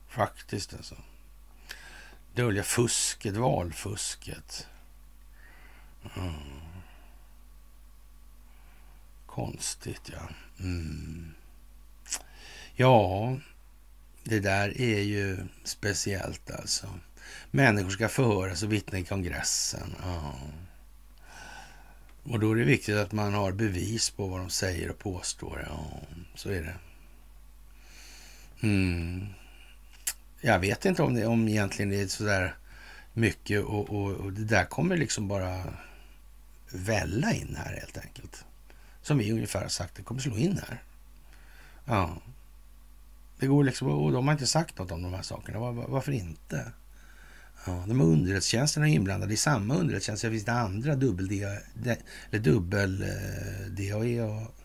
faktiskt 0.07 0.73
alltså. 0.73 0.95
Dölja 2.33 2.63
fusket, 2.63 3.35
valfusket. 3.35 4.67
Mm. 6.15 6.61
Konstigt, 9.25 10.11
ja. 10.13 10.29
Mm. 10.59 11.33
Ja, 12.75 13.37
det 14.23 14.39
där 14.39 14.81
är 14.81 15.01
ju 15.01 15.47
speciellt 15.63 16.51
alltså. 16.51 16.99
Människor 17.51 17.89
ska 17.89 18.09
förhöras 18.09 18.63
och 18.63 18.73
vittna 18.73 18.99
i 18.99 19.03
kongressen. 19.03 19.95
Ja. 20.03 20.33
Och 22.23 22.39
då 22.39 22.51
är 22.51 22.55
det 22.55 22.63
viktigt 22.63 22.97
att 22.97 23.11
man 23.11 23.33
har 23.33 23.51
bevis 23.51 24.09
på 24.09 24.27
vad 24.27 24.39
de 24.39 24.49
säger 24.49 24.89
och 24.89 24.99
påstår. 24.99 25.67
Ja, 25.69 26.01
så 26.35 26.49
är 26.49 26.61
det. 26.61 26.75
Mm. 28.67 29.27
Jag 30.41 30.59
vet 30.59 30.85
inte 30.85 31.03
om 31.03 31.13
det 31.13 31.25
om 31.25 31.47
egentligen 31.47 31.89
det 31.89 32.01
är 32.01 32.07
sådär 32.07 32.55
mycket 33.13 33.63
och, 33.63 33.89
och, 33.89 34.11
och, 34.11 34.33
det 34.33 34.45
där 34.45 34.65
kommer 34.65 34.97
liksom 34.97 35.27
bara 35.27 35.63
välla 36.69 37.33
in 37.33 37.55
här 37.55 37.73
helt 37.73 37.97
enkelt. 37.97 38.45
Som 39.01 39.17
vi 39.17 39.31
ungefär 39.31 39.61
har 39.61 39.69
sagt, 39.69 39.95
det 39.95 40.03
kommer 40.03 40.21
slå 40.21 40.37
in 40.37 40.59
här. 40.67 40.83
Ja. 41.85 42.17
Det 43.39 43.47
går 43.47 43.63
liksom, 43.63 43.87
och 43.87 44.11
de 44.11 44.27
har 44.27 44.33
inte 44.33 44.47
sagt 44.47 44.77
något 44.77 44.91
om 44.91 45.01
de 45.01 45.13
här 45.13 45.21
sakerna. 45.21 45.59
Var, 45.59 45.71
varför 45.71 46.11
inte? 46.11 46.71
Ja, 47.65 47.83
de 47.87 47.99
här 47.99 48.07
underrättelsetjänsterna 48.07 48.89
är 48.89 48.93
inblandade 48.93 49.33
i 49.33 49.37
samma 49.37 49.75
underrättelsetjänster. 49.75 50.29
Finns 50.29 50.45
det 50.45 50.51
andra 50.51 50.95
dubbel-DAE 50.95 51.97
eller 52.31 52.39
dubbel-DAE 52.39 54.19
eh, 54.19 54.25
och 54.25 54.55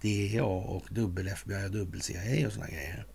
DEA 0.00 0.44
och 0.44 0.86
dubbel-FBI 0.90 1.66
och 1.66 1.70
dubbel-CIA 1.70 2.46
och 2.46 2.52
sådana 2.52 2.70
grejer. 2.70 3.06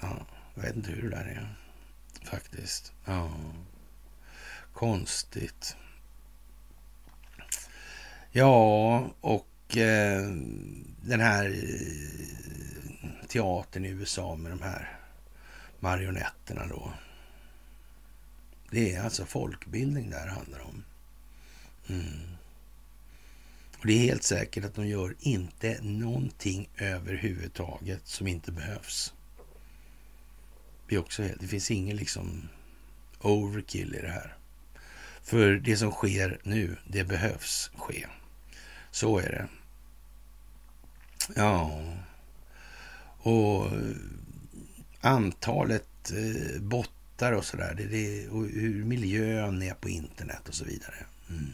Ja, 0.00 0.26
jag 0.54 0.62
vet 0.62 0.76
inte 0.76 0.90
hur 0.90 1.02
det 1.02 1.16
där 1.16 1.24
är 1.24 1.56
faktiskt. 2.24 2.92
Ja, 3.04 3.32
konstigt. 4.72 5.76
Ja, 8.30 9.10
och 9.20 9.76
eh, 9.76 10.22
den 11.02 11.20
här 11.20 11.46
eh, 11.46 13.26
teatern 13.28 13.84
i 13.84 13.88
USA 13.88 14.36
med 14.36 14.52
de 14.52 14.62
här 14.62 14.98
marionetterna 15.80 16.66
då. 16.66 16.92
Det 18.70 18.94
är 18.94 19.02
alltså 19.02 19.26
folkbildning 19.26 20.10
det 20.10 20.16
här 20.16 20.28
handlar 20.28 20.60
om. 20.60 20.84
Mm. 21.88 22.38
Och 23.78 23.86
det 23.86 23.92
är 23.92 23.98
helt 23.98 24.22
säkert 24.22 24.64
att 24.64 24.74
de 24.74 24.86
gör 24.86 25.14
inte 25.20 25.78
någonting 25.82 26.68
överhuvudtaget 26.78 28.06
som 28.06 28.26
inte 28.26 28.52
behövs. 28.52 29.14
Det, 30.88 30.94
är 30.94 30.98
också, 30.98 31.22
det 31.40 31.46
finns 31.46 31.70
ingen 31.70 31.96
liksom 31.96 32.48
overkill 33.20 33.94
i 33.94 34.00
det 34.00 34.10
här. 34.10 34.36
För 35.22 35.54
det 35.54 35.76
som 35.76 35.90
sker 35.90 36.40
nu, 36.42 36.76
det 36.86 37.04
behövs 37.04 37.70
ske. 37.76 38.06
Så 38.90 39.18
är 39.18 39.30
det. 39.30 39.48
Ja. 41.36 41.82
Och 43.18 43.66
eh, 43.66 43.96
antalet 45.00 46.10
eh, 46.10 46.60
bot 46.60 46.90
tittar 47.18 47.32
och 47.32 47.44
sådär. 47.44 47.74
Det, 47.76 47.86
det, 47.86 48.28
och 48.28 48.44
hur 48.44 48.84
miljön 48.84 49.62
är 49.62 49.74
på 49.74 49.88
internet 49.88 50.48
och 50.48 50.54
så 50.54 50.64
vidare. 50.64 51.06
Mm. 51.30 51.52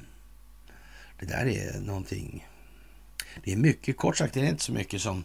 Det 1.19 1.27
där 1.27 1.47
är 1.47 1.81
någonting. 1.81 2.47
Det 3.45 3.53
är 3.53 3.57
mycket, 3.57 3.97
kort 3.97 4.17
sagt, 4.17 4.35
det 4.35 4.41
är 4.41 4.45
inte 4.45 4.63
så 4.63 4.73
mycket 4.73 5.01
som 5.01 5.25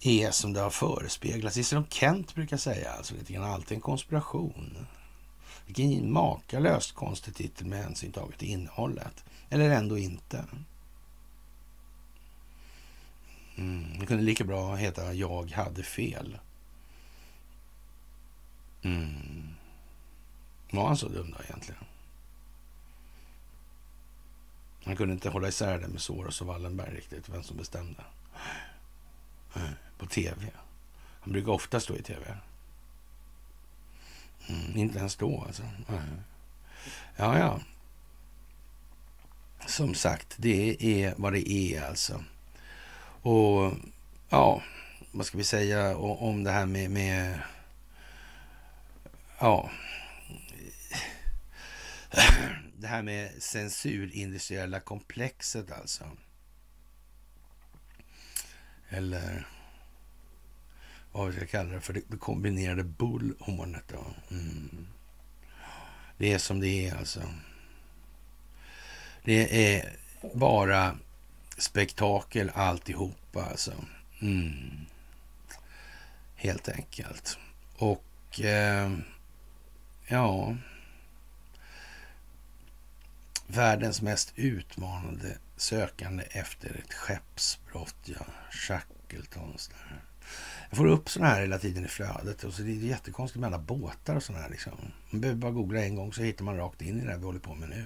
är 0.00 0.30
som 0.30 0.52
det 0.52 0.60
har 0.60 0.70
förespeglats. 0.70 1.54
Det 1.54 1.60
är 1.60 1.64
som 1.64 1.86
Kent 1.86 2.34
brukar 2.34 2.56
säga, 2.56 2.92
alltså 2.92 3.14
lite 3.14 3.32
grann 3.32 3.50
alltid 3.50 3.74
en 3.76 3.80
konspiration. 3.80 4.86
Vilken 5.66 6.12
makalöst 6.12 6.94
konstig 6.94 7.34
titel 7.34 7.66
med 7.66 7.78
hänsyn 7.78 8.12
taget 8.12 8.38
till 8.38 8.48
innehållet. 8.48 9.24
Eller 9.50 9.70
ändå 9.70 9.98
inte. 9.98 10.44
Mm. 13.56 13.98
Det 14.00 14.06
kunde 14.06 14.22
lika 14.22 14.44
bra 14.44 14.74
heta 14.74 15.14
Jag 15.14 15.50
hade 15.50 15.82
fel. 15.82 16.38
Mm. 18.82 19.53
Var 20.74 20.86
han 20.86 20.96
så 20.96 21.08
dum 21.08 21.34
då 21.38 21.44
egentligen? 21.44 21.84
Han 24.84 24.96
kunde 24.96 25.14
inte 25.14 25.30
hålla 25.30 25.48
isär 25.48 25.78
det 25.78 25.88
med 25.88 26.00
Soros 26.00 26.40
och 26.40 26.46
Wallenberg 26.46 26.94
riktigt, 26.94 27.28
vem 27.28 27.42
som 27.42 27.56
bestämde. 27.56 28.04
På 29.98 30.06
tv. 30.06 30.50
Han 31.20 31.32
brukar 31.32 31.52
ofta 31.52 31.80
stå 31.80 31.96
i 31.96 32.02
tv. 32.02 32.36
Mm, 34.48 34.76
inte 34.76 34.98
ens 34.98 35.16
då 35.16 35.44
alltså. 35.46 35.62
Ja, 37.16 37.38
ja. 37.38 37.60
Som 39.66 39.94
sagt, 39.94 40.34
det 40.36 40.76
är 41.04 41.14
vad 41.16 41.32
det 41.32 41.50
är 41.50 41.88
alltså. 41.88 42.24
Och 43.22 43.72
ja, 44.28 44.62
vad 45.12 45.26
ska 45.26 45.38
vi 45.38 45.44
säga 45.44 45.96
om 45.96 46.44
det 46.44 46.50
här 46.50 46.66
med, 46.66 46.90
med 46.90 47.40
ja, 49.38 49.70
det 52.78 52.86
här 52.86 53.02
med 53.02 53.42
censurindustriella 53.42 54.80
komplexet 54.80 55.72
alltså. 55.72 56.04
Eller 58.88 59.46
vad 61.12 61.28
vi 61.28 61.36
ska 61.36 61.46
kalla 61.46 61.70
det 61.70 61.80
för, 61.80 61.92
det 61.92 62.16
kombinerade 62.16 62.84
bullhornet. 62.84 63.92
Mm. 64.30 64.86
Det 66.18 66.32
är 66.32 66.38
som 66.38 66.60
det 66.60 66.88
är 66.88 66.96
alltså. 66.96 67.22
Det 69.24 69.74
är 69.76 69.96
bara 70.34 70.96
spektakel 71.58 72.50
alltihopa 72.54 73.44
alltså. 73.44 73.72
Mm. 74.20 74.86
Helt 76.34 76.68
enkelt. 76.68 77.38
Och 77.76 78.40
eh, 78.40 78.92
ja, 80.06 80.56
världens 83.46 84.02
mest 84.02 84.32
utmanande 84.36 85.38
sökande 85.56 86.24
efter 86.30 86.82
ett 86.84 86.92
skeppsbrott, 86.92 87.96
ja. 88.04 88.26
Shackletons 88.50 89.68
där. 89.68 90.02
Jag 90.68 90.76
får 90.76 90.86
upp 90.86 91.08
sådana 91.08 91.30
här 91.34 91.40
hela 91.40 91.58
tiden 91.58 91.84
i 91.84 91.88
flödet 91.88 92.44
och 92.44 92.54
så 92.54 92.62
det 92.62 92.70
är 92.70 92.74
jättekonstigt 92.74 93.40
med 93.40 93.46
alla 93.46 93.58
båtar 93.58 94.16
och 94.16 94.22
sådana 94.22 94.42
här 94.42 94.50
liksom. 94.50 94.72
Man 95.10 95.20
behöver 95.20 95.40
bara 95.40 95.52
googla 95.52 95.84
en 95.84 95.96
gång 95.96 96.12
så 96.12 96.22
hittar 96.22 96.44
man 96.44 96.56
rakt 96.56 96.82
in 96.82 97.00
i 97.00 97.04
det 97.04 97.10
här 97.10 97.18
vi 97.18 97.24
håller 97.24 97.40
på 97.40 97.54
med 97.54 97.68
nu. 97.68 97.84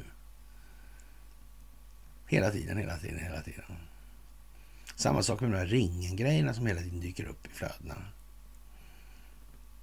Hela 2.26 2.50
tiden, 2.50 2.78
hela 2.78 2.98
tiden, 2.98 3.18
hela 3.18 3.42
tiden. 3.42 3.64
Samma 4.94 5.22
sak 5.22 5.40
med 5.40 5.50
de 5.50 5.56
här 5.56 5.66
ringen-grejerna 5.66 6.54
som 6.54 6.66
hela 6.66 6.80
tiden 6.80 7.00
dyker 7.00 7.24
upp 7.24 7.46
i 7.46 7.50
flödena. 7.50 7.94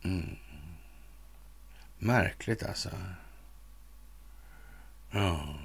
Mm. 0.03 0.35
Märkligt 1.97 2.63
alltså. 2.63 2.89
Ja. 5.15 5.55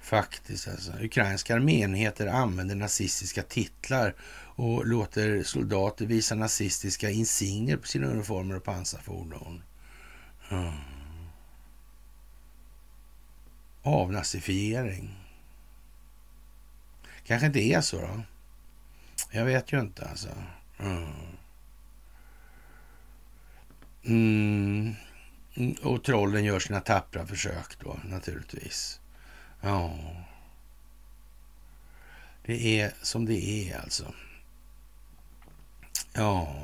Faktiskt 0.00 0.68
alltså. 0.68 0.92
Ukrainska 1.00 1.54
arméenheter 1.54 2.26
använder 2.26 2.74
nazistiska 2.74 3.42
titlar 3.42 4.14
och 4.56 4.86
låter 4.86 5.42
soldater 5.42 6.06
visa 6.06 6.34
nazistiska 6.34 7.10
insignier 7.10 7.76
på 7.76 7.86
sina 7.86 8.06
uniformer 8.06 8.56
och 8.56 8.64
pansarfordon. 8.64 9.62
Ja. 10.48 10.74
Avnazifiering. 13.82 15.16
Kanske 17.24 17.46
inte 17.46 17.60
är 17.60 17.80
så 17.80 18.00
då. 18.00 18.22
Jag 19.30 19.44
vet 19.44 19.72
ju 19.72 19.80
inte 19.80 20.08
alltså. 20.08 20.28
Mm. 20.78 21.08
Mm. 24.04 24.94
Mm, 25.56 25.74
och 25.82 26.04
trollen 26.04 26.44
gör 26.44 26.60
sina 26.60 26.80
tappra 26.80 27.26
försök 27.26 27.78
då 27.78 28.00
naturligtvis. 28.04 29.00
Ja. 29.60 29.98
Det 32.42 32.80
är 32.80 32.92
som 33.02 33.24
det 33.24 33.70
är 33.70 33.80
alltså. 33.80 34.14
Ja, 36.12 36.56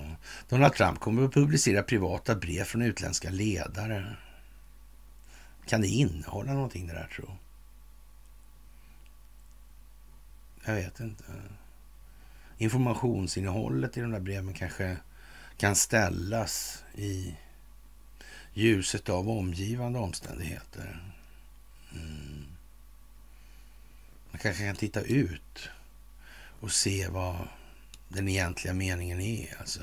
Donald 0.49 0.75
Trump 0.75 1.01
kommer 1.01 1.25
att 1.25 1.35
publicera 1.35 1.83
privata 1.83 2.35
brev 2.35 2.65
från 2.65 2.83
utländska 2.83 3.31
ledare. 3.31 4.17
Kan 5.67 5.81
det 5.81 5.89
innehålla 5.89 6.53
någonting 6.53 6.87
det 6.87 6.93
där 6.93 7.09
tro? 7.17 7.37
Jag 10.65 10.75
vet 10.75 11.01
inte. 11.01 11.25
Informationsinnehållet 12.59 13.97
i 13.97 14.01
de 14.01 14.11
där 14.11 14.21
breven 14.21 14.55
kanske 14.55 14.97
kan 15.57 15.77
ställas 15.77 16.85
i 16.95 17.37
ljuset 18.55 19.09
av 19.09 19.31
omgivande 19.31 19.99
omständigheter. 19.99 21.03
Mm. 21.93 22.45
Man 24.31 24.39
kanske 24.39 24.67
kan 24.67 24.77
titta 24.77 25.01
ut 25.01 25.69
och 26.61 26.73
se 26.73 27.09
vad 27.09 27.49
den 28.09 28.29
egentliga 28.29 28.75
meningen 28.75 29.21
är. 29.21 29.57
Alltså. 29.61 29.81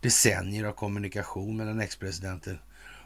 Decennier 0.00 0.64
av 0.64 0.72
kommunikation 0.72 1.56
mellan 1.56 1.80
ex-presidenten 1.80 2.58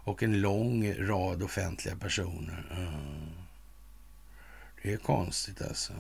och 0.04 0.22
en 0.22 0.40
lång 0.40 0.94
rad 0.94 1.42
offentliga 1.42 1.96
personer. 1.96 2.66
Mm. 2.76 3.30
Det 4.82 4.92
är 4.92 4.96
konstigt 4.96 5.62
alltså. 5.62 5.92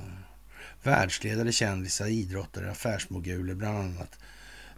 Världsledare, 0.82 1.52
kändisar, 1.52 2.06
idrottare, 2.06 2.70
affärsmoguler, 2.70 3.54
bland 3.54 3.78
annat 3.78 4.18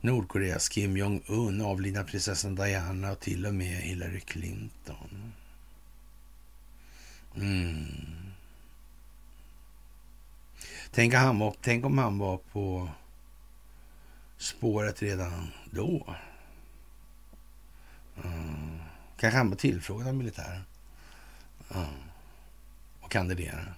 Nordkoreas 0.07 0.69
Kim 0.69 0.97
Jong-Un, 0.97 1.61
avlidna 1.61 2.05
prinsessan 2.05 2.55
Diana 2.55 3.13
och 3.13 3.21
till 3.21 3.47
och 3.47 3.55
med 3.55 3.77
Hillary 3.77 4.21
Clinton. 4.21 5.33
Mm. 7.37 8.33
Tänk, 10.91 11.15
han 11.15 11.39
var, 11.39 11.55
tänk 11.61 11.85
om 11.85 11.99
han 11.99 12.19
var 12.19 12.37
på 12.37 12.89
spåret 14.37 15.03
redan 15.03 15.53
då. 15.71 16.17
Mm. 18.25 18.79
Kanske 19.17 19.39
han 19.39 19.51
var 19.51 19.57
tillfrågad 19.57 20.09
av 20.09 20.15
militären. 20.15 20.63
Mm. 21.75 21.87
Och 23.01 23.11
kandiderade. 23.11 23.75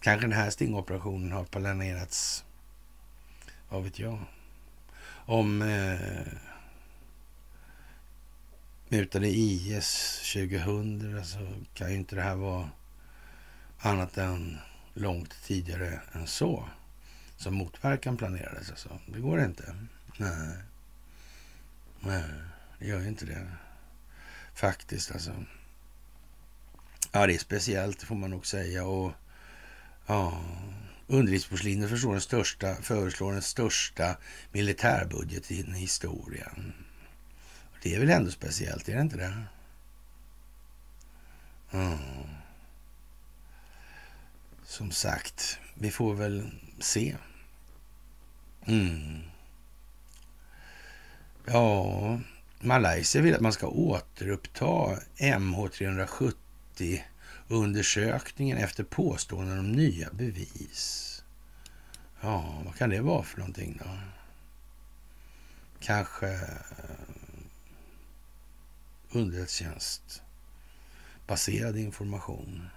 Kanske 0.00 0.26
den 0.26 0.36
här 0.36 0.50
stingoperationen 0.50 1.32
har 1.32 1.44
planerats, 1.44 2.44
vad 3.68 3.82
vet 3.82 3.98
jag, 3.98 4.18
om 5.28 5.62
eh, 5.62 6.26
mutade 8.88 9.28
IS 9.28 10.20
2000 10.32 11.24
så 11.24 11.38
kan 11.74 11.90
ju 11.90 11.96
inte 11.96 12.16
det 12.16 12.22
här 12.22 12.34
vara 12.34 12.70
annat 13.78 14.18
än 14.18 14.58
långt 14.94 15.42
tidigare 15.42 16.00
än 16.12 16.26
så 16.26 16.68
som 17.36 17.54
motverkan 17.54 18.16
planerades. 18.16 18.70
Alltså. 18.70 18.98
Det 19.06 19.20
går 19.20 19.40
inte. 19.40 19.74
Nej. 20.16 20.56
Nej, 22.00 22.24
det 22.78 22.86
gör 22.86 23.00
ju 23.00 23.08
inte 23.08 23.26
det. 23.26 23.46
Faktiskt 24.54 25.12
alltså. 25.12 25.44
Ja, 27.12 27.26
det 27.26 27.34
är 27.34 27.38
speciellt, 27.38 28.02
får 28.02 28.14
man 28.14 28.30
nog 28.30 28.46
säga. 28.46 28.84
Och 28.84 29.12
ja, 30.06 30.42
Underlivsporslinet 31.10 31.88
föreslår 31.88 32.12
den 32.12 32.20
största, 32.20 32.74
föreslår 32.74 33.32
den 33.32 33.42
största 33.42 34.16
militärbudgeten 34.52 35.74
i 35.74 35.78
historien. 35.78 36.72
Det 37.82 37.94
är 37.94 38.00
väl 38.00 38.10
ändå 38.10 38.30
speciellt, 38.30 38.88
är 38.88 38.94
det 38.94 39.00
inte 39.00 39.16
det? 39.16 39.42
Mm. 41.70 41.98
Som 44.64 44.90
sagt, 44.90 45.58
vi 45.74 45.90
får 45.90 46.14
väl 46.14 46.50
se. 46.80 47.16
Mm. 48.66 49.22
Ja, 51.44 52.20
Malaysia 52.60 53.22
vill 53.22 53.34
att 53.34 53.40
man 53.40 53.52
ska 53.52 53.66
återuppta 53.66 54.98
MH370 55.16 57.00
undersökningen 57.48 58.58
efter 58.58 58.84
påståenden 58.84 59.58
om 59.58 59.72
nya 59.72 60.10
bevis. 60.12 61.04
Ja, 62.20 62.62
vad 62.64 62.76
kan 62.76 62.90
det 62.90 63.00
vara 63.00 63.22
för 63.22 63.38
någonting 63.38 63.80
då? 63.84 63.98
Kanske 65.80 66.28
eh, 66.28 66.98
underrättelsetjänst 69.10 70.22
baserad 71.26 71.76
information. 71.76 72.68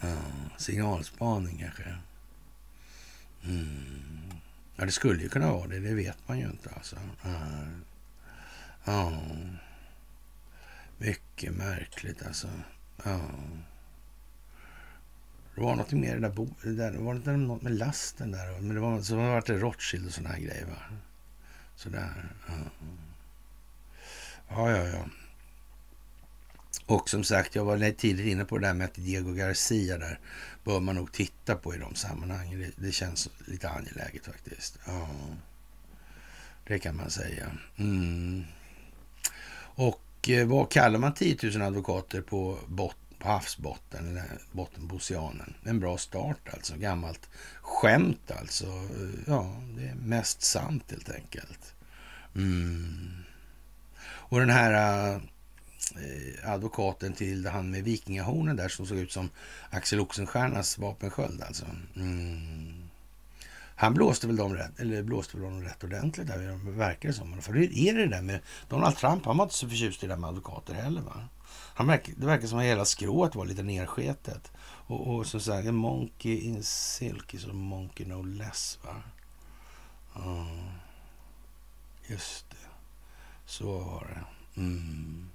Ja, 0.00 0.16
signalspaning 0.58 1.58
kanske. 1.58 1.96
Mm. 3.44 4.32
Ja, 4.76 4.84
det 4.84 4.92
skulle 4.92 5.22
ju 5.22 5.28
kunna 5.28 5.52
vara 5.52 5.66
det. 5.66 5.78
Det 5.78 5.94
vet 5.94 6.28
man 6.28 6.38
ju 6.38 6.44
inte 6.44 6.70
alltså. 6.70 6.96
Ja. 8.84 9.22
Mycket 10.98 11.52
märkligt 11.54 12.26
alltså. 12.26 12.48
Ja. 13.04 13.20
Det 15.54 15.62
var 15.62 15.76
något 15.76 15.92
mer 15.92 16.16
i 16.16 16.20
det 16.20 16.28
där, 16.28 16.48
det 16.62 16.72
där 16.72 16.92
var 16.92 17.14
det 17.14 17.36
något 17.36 17.62
med 17.62 17.72
lasten 17.72 18.30
där. 18.30 18.60
Men 18.60 18.74
det 18.74 18.80
var, 18.80 19.02
så 19.02 19.16
var 19.16 19.42
det 19.46 19.58
Rothschild 19.58 20.06
och 20.06 20.12
sådana 20.12 20.34
här 20.34 20.40
grejer. 20.40 20.66
Va? 20.66 20.76
Sådär. 21.76 22.34
Ja. 22.48 22.54
ja, 24.48 24.70
ja, 24.70 24.84
ja. 24.88 25.04
Och 26.86 27.08
som 27.08 27.24
sagt, 27.24 27.54
jag 27.54 27.64
var 27.64 27.92
tidigt 27.92 28.26
inne 28.26 28.44
på 28.44 28.58
det 28.58 28.66
där 28.66 28.74
med 28.74 28.84
att 28.84 28.94
Diego 28.94 29.32
Garcia 29.32 29.98
där 29.98 30.18
bör 30.64 30.80
man 30.80 30.96
nog 30.96 31.12
titta 31.12 31.56
på 31.56 31.74
i 31.74 31.78
de 31.78 31.94
sammanhangen. 31.94 32.60
Det, 32.60 32.86
det 32.86 32.92
känns 32.92 33.28
lite 33.46 33.68
angeläget 33.68 34.24
faktiskt. 34.24 34.78
Ja, 34.86 35.08
det 36.64 36.78
kan 36.78 36.96
man 36.96 37.10
säga. 37.10 37.46
Mm. 37.76 38.44
Och 39.58 40.05
Eh, 40.28 40.46
vad 40.46 40.70
kallar 40.70 40.98
man 40.98 41.14
10 41.14 41.36
000 41.42 41.62
advokater 41.62 42.20
på, 42.20 42.58
bot, 42.66 42.96
på 43.18 43.28
havsbotten, 43.28 44.08
eller 44.08 44.24
botten 44.52 44.88
på 44.88 44.96
oceanen? 44.96 45.54
En 45.64 45.80
bra 45.80 45.98
start 45.98 46.48
alltså. 46.52 46.76
Gammalt 46.76 47.28
skämt 47.60 48.30
alltså. 48.40 48.66
Eh, 48.66 49.20
ja, 49.26 49.56
det 49.76 49.88
är 49.88 49.94
mest 49.94 50.42
sant 50.42 50.84
helt 50.90 51.10
enkelt. 51.10 51.74
Mm. 52.34 53.08
Och 54.04 54.40
den 54.40 54.50
här 54.50 55.14
eh, 55.14 56.52
advokaten 56.52 57.12
till 57.12 57.46
han 57.46 57.70
med 57.70 57.84
vikingahornen 57.84 58.56
där 58.56 58.68
som 58.68 58.86
såg 58.86 58.98
ut 58.98 59.12
som 59.12 59.30
Axel 59.70 60.00
Oxenstiernas 60.00 60.78
vapensköld 60.78 61.42
alltså. 61.42 61.66
Mm. 61.96 62.75
Han 63.78 63.94
blåste 63.94 64.26
väl 64.26 64.36
dem 64.36 64.54
rätt, 64.54 64.80
eller 64.80 65.02
blåste 65.02 65.36
väl 65.36 65.46
honom 65.46 65.62
rätt 65.62 65.84
ordentligt 65.84 66.26
där, 66.26 66.70
verkar 66.70 67.08
det 67.08 67.14
som. 67.14 67.42
För 67.42 67.52
hur 67.52 67.78
är 67.78 67.94
det 67.94 68.06
där 68.06 68.22
med 68.22 68.40
Donald 68.68 68.96
Trump? 68.96 69.24
Han 69.24 69.36
var 69.36 69.44
inte 69.44 69.54
så 69.54 69.68
förtjust 69.68 70.02
i 70.02 70.06
det 70.06 70.12
där 70.12 70.20
med 70.20 70.28
advokater 70.28 70.74
heller 70.74 71.00
va? 71.00 71.28
Han 71.74 71.86
verkar, 71.86 72.12
det 72.16 72.26
verkar 72.26 72.46
som 72.46 72.58
att 72.58 72.64
hela 72.64 72.84
skrået 72.84 73.34
var 73.34 73.46
lite 73.46 73.62
nersketet. 73.62 74.52
Och, 74.58 75.14
och 75.14 75.26
som 75.26 75.40
sagt, 75.40 75.74
monkey 75.74 76.40
in 76.40 76.62
silk 76.62 77.34
is 77.34 77.44
a 77.44 77.52
monkey 77.52 78.06
no 78.06 78.22
less 78.22 78.78
va? 78.84 79.02
Mm. 80.24 80.68
Just 82.06 82.50
det. 82.50 82.56
Så 83.46 83.78
var 83.78 84.06
det. 84.06 84.60
Mm. 84.60 85.28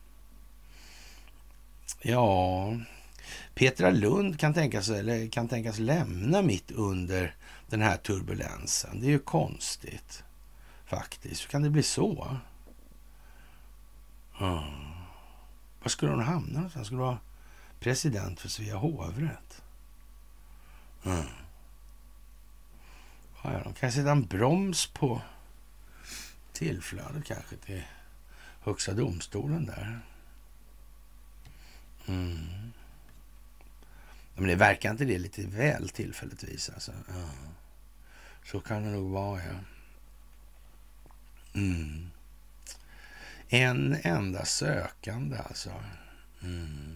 Ja, 2.01 2.73
Petra 3.53 3.89
Lund 3.89 4.39
kan 4.39 4.53
tänkas, 4.53 4.89
eller 4.89 5.27
kan 5.27 5.47
tänkas 5.47 5.79
lämna 5.79 6.41
mitt 6.41 6.71
under 6.71 7.35
den 7.71 7.81
här 7.81 7.97
turbulensen. 7.97 8.99
Det 8.99 9.07
är 9.07 9.11
ju 9.11 9.19
konstigt 9.19 10.23
faktiskt. 10.85 11.43
Hur 11.43 11.49
kan 11.49 11.61
det 11.61 11.69
bli 11.69 11.83
så? 11.83 12.37
Mm. 14.39 14.91
Var 15.81 15.89
skulle 15.89 16.11
hon 16.11 16.23
hamna 16.23 16.53
någonstans? 16.53 16.87
Skulle 16.87 17.01
vara 17.01 17.17
president 17.79 18.39
för 18.39 18.49
Svea 18.49 18.75
hovrätt? 18.75 19.61
Mm. 21.05 21.25
Ja, 23.43 23.61
de 23.63 23.73
kan 23.73 23.91
sätta 23.91 24.11
en 24.11 24.25
broms 24.25 24.85
på 24.85 25.21
tillflödet 26.53 27.25
kanske 27.25 27.55
till 27.55 27.83
Högsta 28.61 28.93
domstolen 28.93 29.65
där. 29.65 29.99
Mm. 32.07 32.71
Men 34.35 34.47
det 34.47 34.55
verkar 34.55 34.91
inte 34.91 35.05
det 35.05 35.17
lite 35.17 35.47
väl 35.47 35.89
tillfälligtvis 35.89 36.69
alltså? 36.69 36.91
Mm. 36.91 37.50
Så 38.45 38.59
kan 38.59 38.83
det 38.83 38.89
nog 38.89 39.11
vara, 39.11 39.41
ja. 39.43 39.59
Mm. 41.53 42.11
En 43.49 43.97
enda 44.03 44.45
sökande 44.45 45.37
alltså. 45.37 45.71
Mm. 46.43 46.95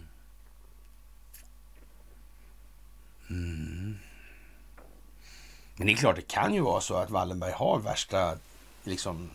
Mm. 3.29 3.97
Men 5.75 5.87
det 5.87 5.93
är 5.93 5.97
klart, 5.97 6.15
det 6.15 6.27
kan 6.27 6.53
ju 6.53 6.61
vara 6.61 6.81
så 6.81 6.95
att 6.95 7.09
Wallenberg 7.09 7.51
har 7.51 7.79
värsta 7.79 8.37
liksom, 8.83 9.29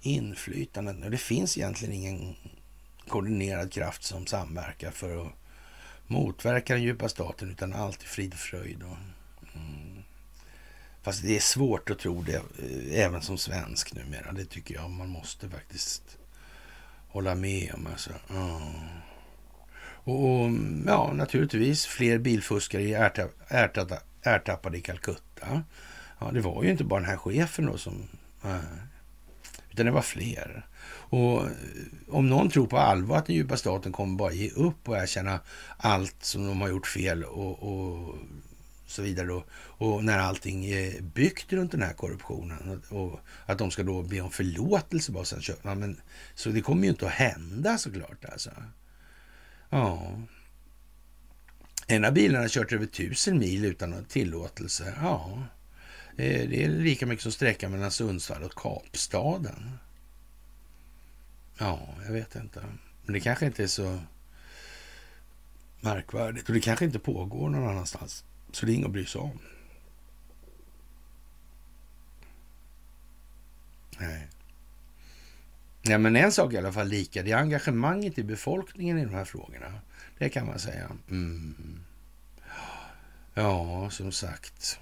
inflytandet. 0.00 1.10
Det 1.10 1.18
finns 1.18 1.58
egentligen 1.58 1.94
ingen 1.94 2.36
koordinerad 3.08 3.72
kraft 3.72 4.02
som 4.02 4.26
samverkar 4.26 4.90
för 4.90 5.26
att 5.26 5.32
motverka 6.06 6.74
den 6.74 6.82
djupa 6.82 7.08
staten, 7.08 7.50
utan 7.50 7.72
allt 7.72 8.02
är 8.02 8.06
frid 8.06 8.32
och 8.32 8.38
fröjd. 8.38 8.82
Och, 8.82 8.88
mm. 8.88 9.12
Fast 11.02 11.22
det 11.22 11.36
är 11.36 11.40
svårt 11.40 11.90
att 11.90 11.98
tro 11.98 12.22
det, 12.22 12.36
eh, 12.36 13.04
även 13.04 13.22
som 13.22 13.38
svensk 13.38 13.94
numera. 13.94 14.32
Det 14.32 14.44
tycker 14.44 14.74
jag 14.74 14.90
man 14.90 15.08
måste 15.08 15.48
faktiskt 15.48 16.18
hålla 17.08 17.34
med 17.34 17.74
om. 17.74 17.86
Alltså. 17.86 18.10
Mm. 18.30 18.60
Och, 19.80 20.24
och, 20.24 20.50
ja, 20.86 21.12
naturligtvis 21.12 21.86
fler 21.86 22.18
bilfuskare 22.18 22.94
är 22.94 23.30
ärtappade 24.22 24.78
i 24.78 24.80
Calcutta. 24.80 25.62
Ja, 26.18 26.30
det 26.32 26.40
var 26.40 26.62
ju 26.62 26.70
inte 26.70 26.84
bara 26.84 27.00
den 27.00 27.08
här 27.08 27.16
chefen 27.16 27.66
då 27.66 27.78
som... 27.78 28.08
Nej, 28.42 28.60
utan 29.70 29.86
det 29.86 29.92
var 29.92 30.02
fler. 30.02 30.66
Och 31.10 31.46
eh, 31.46 31.50
om 32.08 32.28
någon 32.28 32.50
tror 32.50 32.66
på 32.66 32.78
allvar 32.78 33.16
att 33.16 33.26
den 33.26 33.36
djupa 33.36 33.56
staten 33.56 33.92
kommer 33.92 34.18
bara 34.18 34.32
ge 34.32 34.50
upp 34.50 34.88
och 34.88 34.96
erkänna 34.96 35.40
allt 35.76 36.24
som 36.24 36.46
de 36.46 36.60
har 36.60 36.68
gjort 36.68 36.86
fel 36.86 37.24
och, 37.24 37.62
och 37.62 38.14
så 38.90 39.02
vidare 39.02 39.26
då. 39.26 39.44
Och 39.52 40.04
när 40.04 40.18
allting 40.18 40.66
är 40.66 41.00
byggt 41.00 41.52
runt 41.52 41.72
den 41.72 41.82
här 41.82 41.92
korruptionen 41.92 42.82
och 42.88 43.20
att 43.46 43.58
de 43.58 43.70
ska 43.70 43.82
då 43.82 44.02
be 44.02 44.20
om 44.20 44.30
förlåtelse 44.30 45.12
bara 45.12 45.24
sen 45.24 45.42
köpa. 45.42 45.74
Men, 45.74 46.00
så 46.34 46.50
det 46.50 46.60
kommer 46.60 46.82
ju 46.82 46.88
inte 46.88 47.06
att 47.06 47.12
hända 47.12 47.78
såklart 47.78 48.24
alltså. 48.24 48.50
Ja. 49.70 50.20
En 51.86 52.04
av 52.04 52.12
bilarna 52.12 52.44
har 52.44 52.48
kört 52.48 52.72
över 52.72 52.86
tusen 52.86 53.38
mil 53.38 53.64
utan 53.64 54.04
tillåtelse. 54.04 54.94
Ja, 55.02 55.42
eh, 56.16 56.48
det 56.48 56.64
är 56.64 56.68
lika 56.68 57.06
mycket 57.06 57.22
som 57.22 57.32
sträckan 57.32 57.70
mellan 57.70 57.90
Sundsvall 57.90 58.42
och 58.42 58.54
Kapstaden. 58.54 59.78
Ja, 61.58 61.88
jag 62.06 62.12
vet 62.12 62.36
inte. 62.36 62.64
Men 63.04 63.12
det 63.12 63.20
kanske 63.20 63.46
inte 63.46 63.62
är 63.62 63.66
så 63.66 63.98
märkvärdigt 65.80 66.48
och 66.48 66.54
det 66.54 66.60
kanske 66.60 66.84
inte 66.84 66.98
pågår 66.98 67.48
någon 67.48 67.68
annanstans. 67.68 68.24
Så 68.52 68.66
det 68.66 68.72
är 68.72 68.74
inget 68.74 68.86
att 68.86 68.92
bry 68.92 69.06
sig 69.06 69.20
om. 69.20 69.38
Nej. 73.98 74.28
Ja, 75.82 75.98
men 75.98 76.16
en 76.16 76.32
sak 76.32 76.52
är 76.52 76.56
i 76.56 76.58
alla 76.58 76.72
fall 76.72 76.88
lika. 76.88 77.22
Det 77.22 77.32
är 77.32 77.36
engagemanget 77.36 78.18
i 78.18 78.24
befolkningen 78.24 78.98
i 78.98 79.04
de 79.04 79.14
här 79.14 79.24
frågorna. 79.24 79.80
Det 80.18 80.28
kan 80.28 80.46
man 80.46 80.58
säga. 80.58 80.90
Mm. 81.10 81.80
Ja, 83.34 83.90
som 83.90 84.12
sagt. 84.12 84.78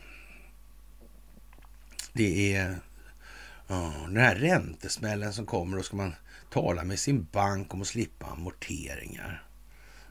Det 2.13 2.55
är 2.55 2.79
ja, 3.67 3.95
den 4.07 4.17
här 4.17 4.35
räntesmällen 4.35 5.33
som 5.33 5.47
kommer. 5.47 5.77
Då 5.77 5.83
ska 5.83 5.97
man 5.97 6.15
tala 6.51 6.85
med 6.85 6.99
sin 6.99 7.27
bank 7.33 7.75
om 7.75 7.83
att 7.83 7.87
slippa 7.87 8.27
amorteringar. 8.27 9.45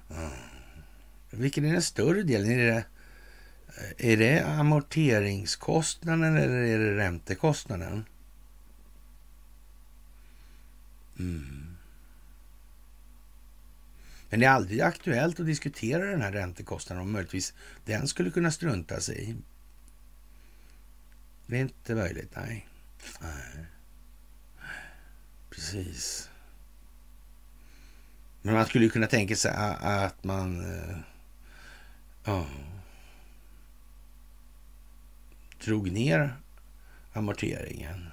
Ja. 0.10 0.30
Vilken 1.30 1.65
är 1.65 1.73
den 1.73 1.82
större 1.82 2.23
delen? 2.23 2.52
Är 2.52 2.57
det, 2.57 2.86
Eh, 3.77 4.11
är 4.11 4.18
det 4.18 4.45
amorteringskostnaden 4.45 6.38
eller 6.38 6.56
är 6.56 6.80
det 6.80 6.97
räntekostnaden? 6.97 8.06
Mm. 11.19 11.77
Men 14.30 14.39
det 14.39 14.45
är 14.45 14.49
aldrig 14.49 14.81
aktuellt 14.81 15.39
att 15.39 15.45
diskutera 15.45 16.06
den 16.06 16.22
här 16.22 16.31
räntekostnaden 16.31 17.02
om 17.02 17.11
möjligtvis 17.11 17.53
den 17.85 18.07
skulle 18.07 18.31
kunna 18.31 18.52
strunta 18.52 18.99
sig 18.99 19.30
i. 19.30 19.35
Det 21.47 21.57
är 21.57 21.61
inte 21.61 21.95
möjligt, 21.95 22.31
nej. 22.35 22.68
nej. 23.22 23.65
Precis. 25.49 26.30
Men 28.41 28.53
man 28.53 28.65
skulle 28.65 28.84
ju 28.84 28.89
kunna 28.89 29.07
tänka 29.07 29.35
sig 29.35 29.52
att 29.81 30.23
man... 30.23 30.60
Eh, 30.76 30.97
drog 35.65 35.91
ner 35.91 36.35
amorteringen 37.13 38.11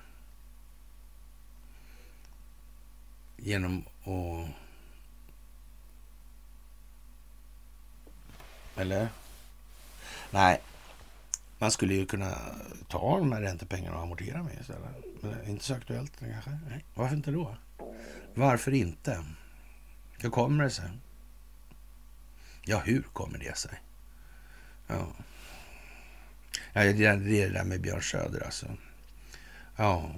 genom 3.36 3.84
att... 4.04 4.48
Eller? 8.76 9.08
Nej, 10.30 10.60
man 11.58 11.70
skulle 11.70 11.94
ju 11.94 12.06
kunna 12.06 12.38
ta 12.88 13.18
de 13.18 13.32
här 13.32 13.40
räntepengarna 13.40 13.96
och 13.96 14.02
amortera 14.02 14.42
med 14.42 14.60
istället. 14.60 15.04
Men 15.20 15.48
inte 15.48 15.64
så 15.64 15.74
aktuellt 15.74 16.12
kanske. 16.18 16.58
Nej. 16.68 16.84
Varför 16.94 17.16
inte 17.16 17.30
då? 17.30 17.56
Varför 18.34 18.74
inte? 18.74 19.24
Hur 20.18 20.30
kommer 20.30 20.64
det 20.64 20.70
sig? 20.70 20.90
Ja, 22.64 22.78
hur 22.78 23.02
kommer 23.02 23.38
det 23.38 23.56
sig? 23.56 23.80
Ja, 24.86 25.06
ja 26.72 26.82
det, 26.82 27.04
är 27.04 27.16
det 27.16 27.48
där 27.48 27.64
med 27.64 27.80
Björn 27.80 28.02
Söder 28.02 28.44
alltså. 28.44 28.66
Ja. 29.76 30.14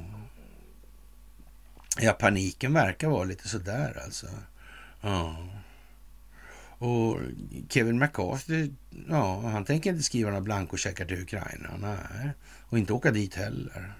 Ja, 2.00 2.12
paniken 2.12 2.72
verkar 2.72 3.08
vara 3.08 3.24
lite 3.24 3.48
sådär 3.48 4.02
alltså. 4.04 4.26
Ja. 5.00 5.48
Och 6.78 7.18
Kevin 7.68 7.98
McCarthy, 7.98 8.70
ja, 9.08 9.40
han 9.40 9.64
tänker 9.64 9.90
inte 9.90 10.02
skriva 10.02 10.30
några 10.30 10.42
blankocheckar 10.42 11.04
till 11.04 11.22
Ukraina. 11.22 11.76
Nej, 11.78 12.30
och 12.60 12.78
inte 12.78 12.92
åka 12.92 13.10
dit 13.10 13.34
heller. 13.34 13.94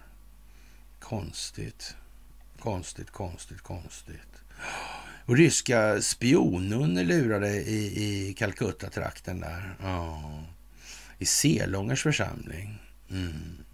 Konstigt. 1.00 1.96
Konstigt, 2.58 3.10
konstigt, 3.10 3.60
konstigt. 3.60 4.42
Och 5.26 5.36
ryska 5.36 6.02
spionnunnor 6.02 7.02
lurade 7.04 7.50
i, 7.50 8.04
i 8.04 8.34
Calcutta-trakten 8.34 9.40
där. 9.40 9.76
Ja. 9.82 10.22
I 11.18 11.24
Selångers 11.26 12.02
församling. 12.02 12.78
Mm. 13.10 13.64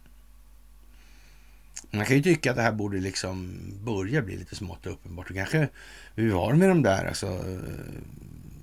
Man 1.90 2.06
kan 2.06 2.16
ju 2.16 2.22
tycka 2.22 2.50
att 2.50 2.56
det 2.56 2.62
här 2.62 2.72
borde 2.72 3.00
liksom 3.00 3.58
börja 3.84 4.22
bli 4.22 4.36
lite 4.36 4.56
smått 4.56 4.86
uppenbart. 4.86 5.30
Och 5.30 5.36
kanske 5.36 5.68
vi 6.14 6.30
var 6.30 6.52
med 6.52 6.68
de 6.68 6.82
där, 6.82 7.04
alltså, 7.04 7.26
eh, 7.26 7.58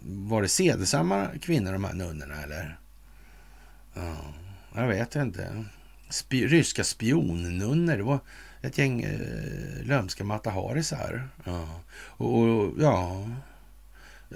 var 0.06 0.42
det 0.42 0.48
sedesamma 0.48 1.28
kvinnor 1.42 1.74
de 1.74 1.84
här 1.84 1.94
nunnorna 1.94 2.44
eller? 2.44 2.80
Ja, 3.94 4.34
jag 4.76 4.88
vet 4.88 5.16
inte. 5.16 5.66
Sp 6.20 6.32
ryska 6.32 6.84
spionnunnor, 6.84 7.98
det 7.98 8.04
var 8.04 8.20
ett 8.62 8.78
gäng 8.78 9.02
eh, 9.02 9.86
lömska 9.86 10.24
mataharisar. 10.24 11.30
Ja. 11.44 11.82
Och, 11.94 12.38
och, 12.38 12.74
ja, 12.80 13.28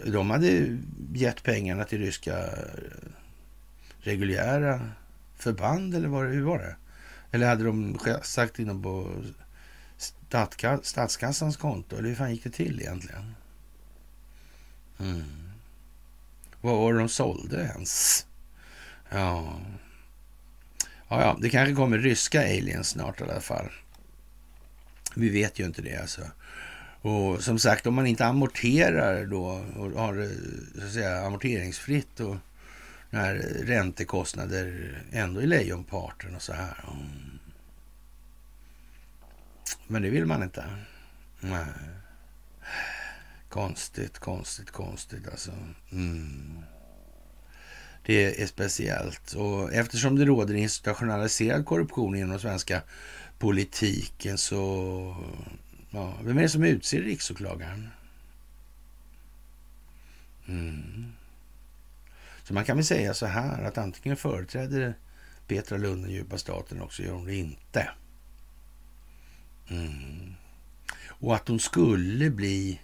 de 0.06 0.30
hade 0.30 0.78
gett 1.14 1.44
pengarna 1.44 1.84
till 1.84 2.00
ryska 2.00 2.38
eh, 2.38 3.12
reguljära 4.02 4.90
förband 5.36 5.96
eller 5.96 6.08
var 6.08 6.26
det, 6.26 6.32
hur 6.32 6.44
var 6.44 6.58
det? 6.58 6.76
Eller 7.32 7.48
hade 7.48 7.64
de 7.64 8.00
sagt 8.24 8.60
in 8.60 8.68
dem 8.68 8.84
på 8.84 9.12
statskassans 10.84 11.58
konto? 11.58 11.98
Eller 11.98 12.10
hur 12.10 12.16
fan 12.16 12.32
gick 12.32 12.44
det 12.44 12.50
till 12.50 12.80
egentligen? 12.80 13.36
Mm. 15.00 15.24
Vad 16.62 16.78
var 16.78 16.94
det 16.94 17.00
de 17.00 17.10
sålde 17.10 17.58
ens? 17.58 18.26
Ja. 19.10 19.60
ja, 21.10 21.22
ja, 21.22 21.38
det 21.42 21.50
kanske 21.50 21.76
kommer 21.76 21.98
ryska 21.98 22.42
aliens 22.42 22.90
snart 22.90 23.22
i 23.22 23.24
alla 23.24 23.42
fall. 23.42 23.72
Vi 25.16 25.30
vet 25.30 25.60
ju 25.60 25.66
inte 25.66 25.82
det 25.82 25.96
alltså. 25.96 26.22
Och 27.02 27.44
som 27.44 27.60
sagt, 27.60 27.88
om 27.88 27.94
man 27.94 28.08
inte 28.08 28.26
amorterar 28.26 29.26
då 29.26 29.46
och 29.76 29.92
har 29.92 30.14
det 30.14 30.30
så 30.80 30.86
att 30.86 30.94
säga 30.94 31.26
amorteringsfritt 31.26 32.20
och 32.20 32.36
när 33.12 33.36
räntekostnader 33.66 34.98
ändå 35.12 35.42
i 35.42 35.48
lejonparten 35.48 36.36
och 36.36 36.42
så 36.42 36.54
här. 36.54 36.86
Men 39.88 40.02
det 40.02 40.10
vill 40.10 40.26
man 40.26 40.44
inte. 40.44 40.66
Nej. 41.40 41.66
Konstigt, 43.50 44.20
konstigt, 44.20 44.72
konstigt 44.72 45.28
alltså. 45.28 45.52
Mm. 45.92 46.60
Det 48.06 48.42
är 48.42 48.48
speciellt. 48.48 49.34
Och 49.34 49.74
eftersom 49.74 50.16
det 50.16 50.26
råder 50.26 50.54
institutionaliserad 50.54 51.66
korruption 51.66 52.16
inom 52.16 52.30
den 52.30 52.40
svenska 52.40 52.82
politiken 53.40 54.38
så... 54.38 55.16
Ja, 55.90 56.18
vem 56.24 56.38
är 56.38 56.42
det 56.42 56.50
som 56.50 56.64
utser 56.64 57.02
riksåklagaren? 57.02 57.90
Mm. 60.48 61.12
Så 62.44 62.54
man 62.54 62.66
kan 62.66 62.78
väl 62.78 62.86
säga 62.86 63.14
så 63.14 63.26
här 63.26 63.64
att 63.64 63.78
antingen 63.78 64.18
företräder 64.18 64.96
Petra 65.48 65.78
Lund 65.78 66.04
den 66.04 66.12
djupa 66.12 66.38
staten 66.38 66.82
också, 66.82 67.04
gör 67.04 67.14
hon 67.14 67.26
det 67.26 67.36
inte. 67.36 67.92
Mm. 69.70 70.34
Och 71.08 71.36
att 71.36 71.48
hon 71.48 71.60
skulle 71.60 72.30
bli 72.30 72.82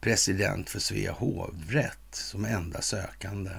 president 0.00 0.70
för 0.70 0.78
Svea 0.78 1.12
hovrätt 1.12 2.14
som 2.14 2.44
enda 2.44 2.82
sökande 2.82 3.50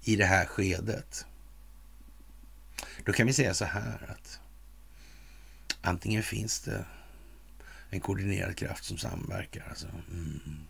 i 0.00 0.16
det 0.16 0.24
här 0.24 0.46
skedet. 0.46 1.26
Då 3.04 3.12
kan 3.12 3.26
vi 3.26 3.32
säga 3.32 3.54
så 3.54 3.64
här 3.64 4.10
att 4.10 4.40
antingen 5.80 6.22
finns 6.22 6.60
det 6.60 6.84
en 7.90 8.00
koordinerad 8.00 8.56
kraft 8.56 8.84
som 8.84 8.98
samverkar. 8.98 9.66
Alltså, 9.68 9.86
mm 10.10 10.66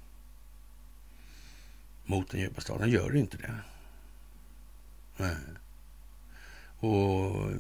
mot 2.05 2.31
den 2.31 2.41
djupa 2.41 2.61
staten. 2.61 2.91
gör 2.91 3.11
det 3.11 3.19
inte 3.19 3.37
det. 3.37 3.55
Nej. 5.17 5.37
Och 6.79 7.51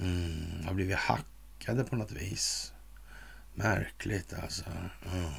mm, 0.00 0.66
har 0.66 0.74
blivit 0.74 0.96
hackade 0.96 1.84
på 1.84 1.96
något 1.96 2.12
vis. 2.12 2.72
Märkligt 3.54 4.32
alltså. 4.32 4.64
Mm. 5.12 5.30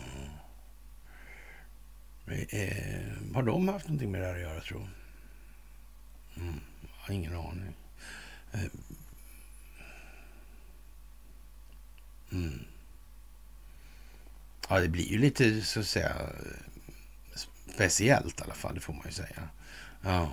Är, 2.49 3.17
har 3.33 3.43
de 3.43 3.67
haft 3.67 3.87
någonting 3.87 4.11
med 4.11 4.21
det 4.21 4.27
här 4.27 4.35
att 4.35 4.41
göra, 4.41 4.61
tror 4.61 4.89
mm, 6.37 6.59
Jag 6.81 6.89
har 6.97 7.13
ingen 7.13 7.35
aning. 7.35 7.73
Eh, 8.51 8.65
mm. 12.31 12.65
Ja, 14.73 14.79
det 14.79 14.89
blir 14.89 15.11
ju 15.11 15.17
lite 15.17 15.61
så 15.61 15.79
att 15.79 15.87
säga 15.87 16.29
speciellt 17.73 18.39
i 18.39 18.43
alla 18.43 18.53
fall, 18.53 18.75
det 18.75 18.81
får 18.81 18.93
man 18.93 19.03
ju 19.05 19.11
säga. 19.11 19.49
Ja. 20.01 20.31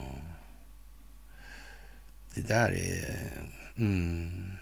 Det 2.35 2.41
där 2.41 2.73
är... 2.73 3.31
Mm. 3.77 4.53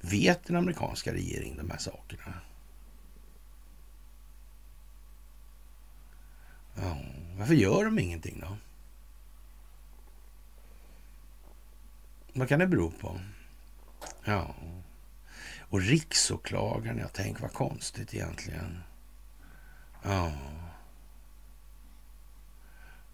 Vet 0.00 0.44
den 0.44 0.56
amerikanska 0.56 1.12
regeringen 1.12 1.56
de 1.56 1.70
här 1.70 1.78
sakerna? 1.78 2.40
Ja, 6.74 6.98
varför 7.38 7.54
gör 7.54 7.84
de 7.84 7.98
ingenting 7.98 8.40
då? 8.40 8.56
Vad 12.32 12.48
kan 12.48 12.58
det 12.58 12.66
bero 12.66 12.90
på? 12.90 13.20
Ja, 14.24 14.54
och 15.74 15.82
riksåklagaren, 15.82 16.98
jag 16.98 17.12
tänker 17.12 17.42
vad 17.42 17.52
konstigt 17.52 18.14
egentligen. 18.14 18.82
Ja. 20.02 20.32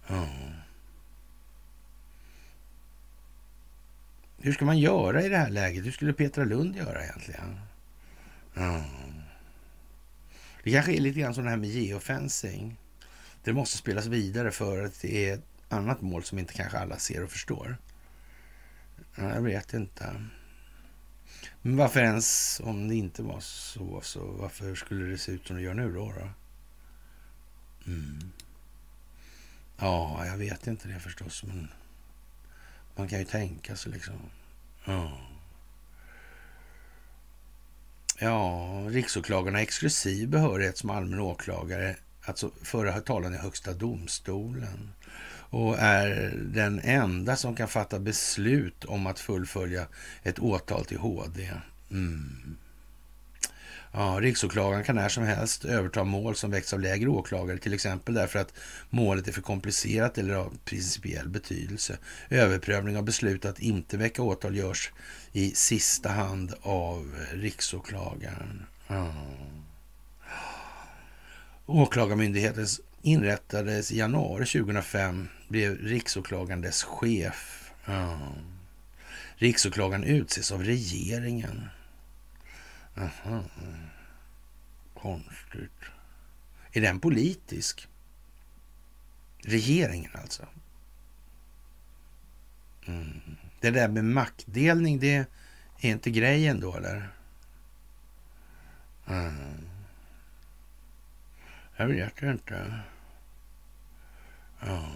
Ja. 0.07 0.29
Hur 4.39 4.53
ska 4.53 4.65
man 4.65 4.79
göra 4.79 5.23
i 5.23 5.29
det 5.29 5.37
här 5.37 5.51
läget? 5.51 5.85
Hur 5.85 5.93
skulle 5.93 6.13
Petra 6.13 6.45
Lund 6.45 6.77
göra 6.77 7.05
egentligen? 7.05 7.61
Ja. 8.55 8.85
Det 10.63 10.73
kanske 10.73 10.93
är 10.93 11.01
lite 11.01 11.21
grann 11.21 11.35
som 11.35 11.45
det 11.45 11.51
här 11.51 11.57
med 11.57 11.71
geofencing. 11.71 12.77
Det 13.45 13.53
måste 13.53 13.79
spelas 13.79 14.07
vidare 14.07 14.51
för 14.51 14.85
att 14.85 15.01
det 15.01 15.29
är 15.29 15.35
ett 15.35 15.45
annat 15.69 16.01
mål 16.01 16.25
som 16.25 16.39
inte 16.39 16.55
kanske 16.55 16.79
alla 16.79 16.99
ser 16.99 17.25
och 17.25 17.31
förstår. 17.31 17.77
Jag 19.17 19.43
vet 19.43 19.75
inte. 19.75 20.25
Men 21.63 21.77
varför 21.77 22.01
ens, 22.01 22.61
om 22.65 22.89
det 22.89 22.95
inte 22.95 23.23
var 23.23 23.41
så, 23.41 24.01
så 24.03 24.25
varför 24.25 24.75
skulle 24.75 25.05
det 25.05 25.19
se 25.19 25.33
ut 25.33 25.47
som 25.47 25.57
det 25.57 25.63
gör 25.63 25.75
nu 25.75 25.93
då? 25.93 26.13
då? 26.13 26.29
Mm. 27.87 28.33
Ja, 29.77 30.27
jag 30.27 30.37
vet 30.37 30.67
inte 30.67 30.89
det 30.89 31.01
förstås, 31.01 31.45
men 31.45 31.69
man 32.97 33.09
kan 33.09 33.19
ju 33.19 33.25
tänka 33.25 33.77
sig 33.77 33.93
liksom. 33.93 34.15
Ja. 34.85 35.21
Ja, 38.19 38.67
riksåklagaren 38.89 39.55
har 39.55 39.63
exklusiv 39.63 40.29
behörighet 40.29 40.79
som 40.79 40.91
allmän 40.91 41.21
åklagare, 41.21 41.97
alltså 42.23 42.51
föra 42.63 43.01
talan 43.01 43.35
i 43.35 43.37
Högsta 43.37 43.73
domstolen 43.73 44.93
och 45.51 45.79
är 45.79 46.35
den 46.37 46.81
enda 46.81 47.37
som 47.37 47.57
kan 47.57 47.69
fatta 47.69 47.99
beslut 47.99 48.85
om 48.85 49.07
att 49.07 49.21
fullfölja 49.21 49.87
ett 50.23 50.39
åtal 50.39 50.85
till 50.85 50.99
HD. 50.99 51.51
Mm. 51.91 52.57
Ja, 53.93 54.19
riksåklagaren 54.21 54.85
kan 54.85 54.97
när 54.97 55.09
som 55.09 55.25
helst 55.25 55.65
överta 55.65 56.05
mål 56.05 56.37
som 56.37 56.51
väcks 56.51 56.73
av 56.73 56.81
lägre 56.81 57.09
åklagare, 57.09 57.59
till 57.59 57.75
exempel 57.75 58.15
därför 58.15 58.39
att 58.39 58.55
målet 58.91 59.29
är 59.29 59.33
för 59.33 59.43
komplicerat 59.43 60.19
eller 60.19 60.35
av 60.35 60.59
principiell 60.65 61.29
betydelse. 61.29 61.99
Överprövning 62.29 62.97
av 62.97 63.05
beslut 63.05 63.45
att 63.45 63.59
inte 63.59 63.97
väcka 63.97 64.23
åtal 64.23 64.57
görs 64.57 64.93
i 65.33 65.51
sista 65.51 66.09
hand 66.09 66.55
av 66.63 67.15
riksåklagaren. 67.33 68.67
Ja. 68.89 69.15
Åklagarmyndighetens 71.67 72.81
inrättades 73.03 73.93
i 73.93 73.99
januari 73.99 74.47
2005, 74.47 75.29
blev 75.49 75.79
riksåklagaren 75.79 76.61
dess 76.61 76.83
chef. 76.83 77.73
Ja. 77.85 78.19
Riksåklagaren 79.35 80.05
utses 80.05 80.53
av 80.53 80.65
regeringen. 80.65 81.69
Aha. 82.97 83.45
Konstigt. 84.95 85.81
Är 86.73 86.81
den 86.81 87.01
politisk? 87.01 87.89
Regeringen 89.39 90.11
alltså? 90.15 90.47
Mm. 92.87 93.21
Det 93.61 93.71
där 93.71 93.89
med 93.89 94.05
maktdelning, 94.05 94.99
det 94.99 95.15
är 95.81 95.91
inte 95.91 96.11
grejen 96.11 96.61
då 96.61 96.77
eller? 96.77 97.09
Mm. 99.07 99.70
Jag 101.81 101.89
vet 101.89 102.23
inte. 102.23 102.81
Ja. 104.61 104.89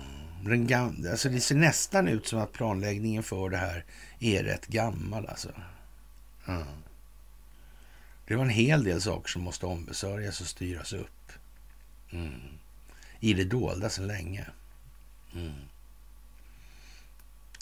Den 0.44 0.66
gamla, 0.66 1.10
alltså 1.10 1.28
det 1.28 1.40
ser 1.40 1.54
nästan 1.54 2.08
ut 2.08 2.26
som 2.26 2.38
att 2.38 2.52
planläggningen 2.52 3.22
för 3.22 3.50
det 3.50 3.56
här 3.56 3.84
är 4.18 4.44
rätt 4.44 4.66
gammal 4.66 5.26
alltså. 5.26 5.52
Ja. 6.46 6.64
Det 8.26 8.36
var 8.36 8.44
en 8.44 8.50
hel 8.50 8.84
del 8.84 9.02
saker 9.02 9.28
som 9.28 9.42
måste 9.42 9.66
ombesörjas 9.66 10.40
och 10.40 10.46
styras 10.46 10.92
upp. 10.92 11.32
Mm. 12.10 12.40
I 13.20 13.34
det 13.34 13.44
dolda 13.44 13.88
så 13.88 14.02
länge. 14.02 14.46
Mm. 15.34 15.54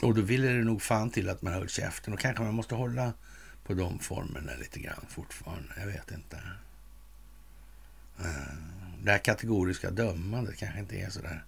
Och 0.03 0.15
då 0.15 0.23
ville 0.23 0.49
det 0.49 0.65
nog 0.65 0.82
fan 0.82 1.11
till 1.11 1.28
att 1.28 1.43
man 1.43 1.53
höll 1.53 1.69
käften 1.69 2.15
och 2.15 2.20
kanske 2.20 2.43
man 2.43 2.55
måste 2.55 2.74
hålla 2.74 3.12
på 3.65 3.74
de 3.74 3.99
formerna 3.99 4.53
lite 4.59 4.81
grann 4.81 5.07
fortfarande. 5.09 5.74
Jag 5.77 5.86
vet 5.86 6.11
inte. 6.11 6.43
Mm. 8.19 8.81
Det 9.04 9.10
här 9.10 9.18
kategoriska 9.18 9.90
dömandet 9.90 10.56
kanske 10.56 10.78
inte 10.80 10.96
är 10.96 11.10
så 11.10 11.20
där 11.20 11.44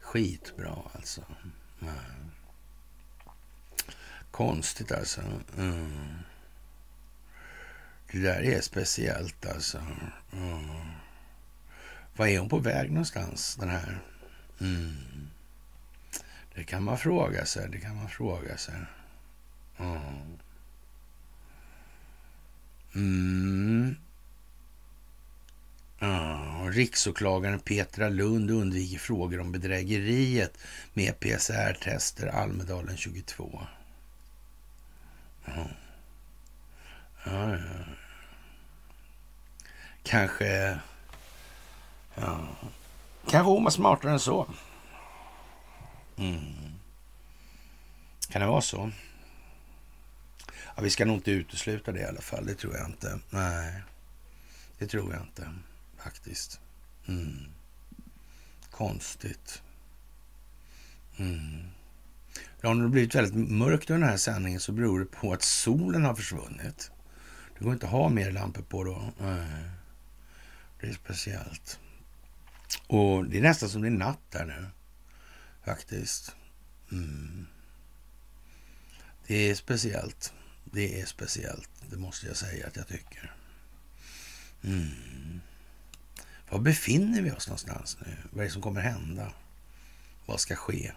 skitbra 0.00 0.78
alltså. 0.92 1.24
Konstigt 4.30 4.92
alltså. 4.92 5.20
Mm. 5.56 6.18
Det 8.12 8.18
där 8.18 8.42
är 8.42 8.60
speciellt 8.60 9.46
alltså. 9.46 9.78
Mm. 10.32 10.68
Var 12.16 12.26
är 12.26 12.38
hon 12.38 12.48
på 12.48 12.58
väg 12.58 12.90
någonstans, 12.90 13.56
den 13.56 13.68
här? 13.68 14.00
Mm. 14.60 14.96
Det 16.54 16.64
kan 16.64 16.82
man 16.82 16.98
fråga 16.98 17.46
sig. 17.46 17.68
Det 17.70 17.80
kan 17.80 17.96
man 17.96 18.08
fråga 18.08 18.56
sig. 18.56 18.74
Mm. 19.78 20.38
mm. 22.94 23.96
Ja, 26.02 26.68
riksåklagaren 26.70 27.60
Petra 27.60 28.08
Lund 28.08 28.50
undviker 28.50 28.98
frågor 28.98 29.40
om 29.40 29.52
bedrägeriet 29.52 30.58
med 30.92 31.20
PCR-tester 31.20 32.26
Almedalen 32.26 32.96
22. 32.96 33.66
Ja, 35.44 35.66
ja. 37.24 37.58
Kanske... 40.02 40.78
Ja. 42.14 42.48
Kanske 43.26 43.50
hon 43.50 43.64
var 43.64 43.70
smartare 43.70 44.12
än 44.12 44.20
så. 44.20 44.46
Mm. 46.16 46.40
Kan 48.28 48.40
det 48.40 48.46
vara 48.46 48.60
så? 48.60 48.90
Ja, 50.76 50.82
vi 50.82 50.90
ska 50.90 51.04
nog 51.04 51.16
inte 51.16 51.30
utesluta 51.30 51.92
det 51.92 52.00
i 52.00 52.04
alla 52.04 52.20
fall. 52.20 52.46
Det 52.46 52.54
tror 52.54 52.76
jag 52.76 52.86
inte. 52.86 53.18
Nej, 53.30 53.82
det 54.78 54.86
tror 54.86 55.12
jag 55.12 55.22
inte 55.22 55.48
faktiskt. 56.02 56.60
Mm. 57.06 57.46
Konstigt. 58.70 59.62
Mm. 61.16 61.62
Ja, 62.60 62.68
om 62.68 62.78
det 62.78 62.84
har 62.84 62.90
blivit 62.90 63.14
väldigt 63.14 63.50
mörkt 63.50 63.90
under 63.90 64.00
den 64.00 64.10
här 64.10 64.16
sändningen 64.16 64.60
så 64.60 64.72
beror 64.72 65.00
det 65.00 65.06
på 65.06 65.32
att 65.32 65.42
solen 65.42 66.04
har 66.04 66.14
försvunnit. 66.14 66.90
Det 67.58 67.64
går 67.64 67.72
inte 67.72 67.86
att 67.86 67.92
ha 67.92 68.08
mer 68.08 68.32
lampor 68.32 68.62
på 68.62 68.84
då. 68.84 69.12
Nej. 69.20 69.70
Det 70.80 70.86
är 70.86 70.92
speciellt. 70.92 71.78
Och 72.86 73.24
det 73.24 73.38
är 73.38 73.42
nästan 73.42 73.68
som 73.68 73.82
det 73.82 73.88
är 73.88 73.90
natt 73.90 74.30
där 74.30 74.44
nu. 74.44 74.66
Faktiskt. 75.64 76.36
Mm. 76.92 77.46
Det 79.26 79.50
är 79.50 79.54
speciellt. 79.54 80.32
Det 80.64 81.00
är 81.00 81.06
speciellt. 81.06 81.70
Det 81.90 81.96
måste 81.96 82.26
jag 82.26 82.36
säga 82.36 82.66
att 82.66 82.76
jag 82.76 82.88
tycker. 82.88 83.34
Mm. 84.64 85.40
Var 86.52 86.60
befinner 86.60 87.22
vi 87.22 87.30
oss 87.30 87.48
någonstans 87.48 87.98
nu? 88.00 88.16
Vad 88.30 88.40
är 88.40 88.44
det 88.44 88.52
som 88.52 88.62
kommer 88.62 88.80
hända? 88.80 89.32
Vad 90.26 90.40
ska 90.40 90.56
ske? 90.56 90.92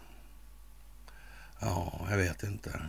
Ja, 1.59 2.07
jag 2.09 2.17
vet 2.17 2.43
inte. 2.43 2.81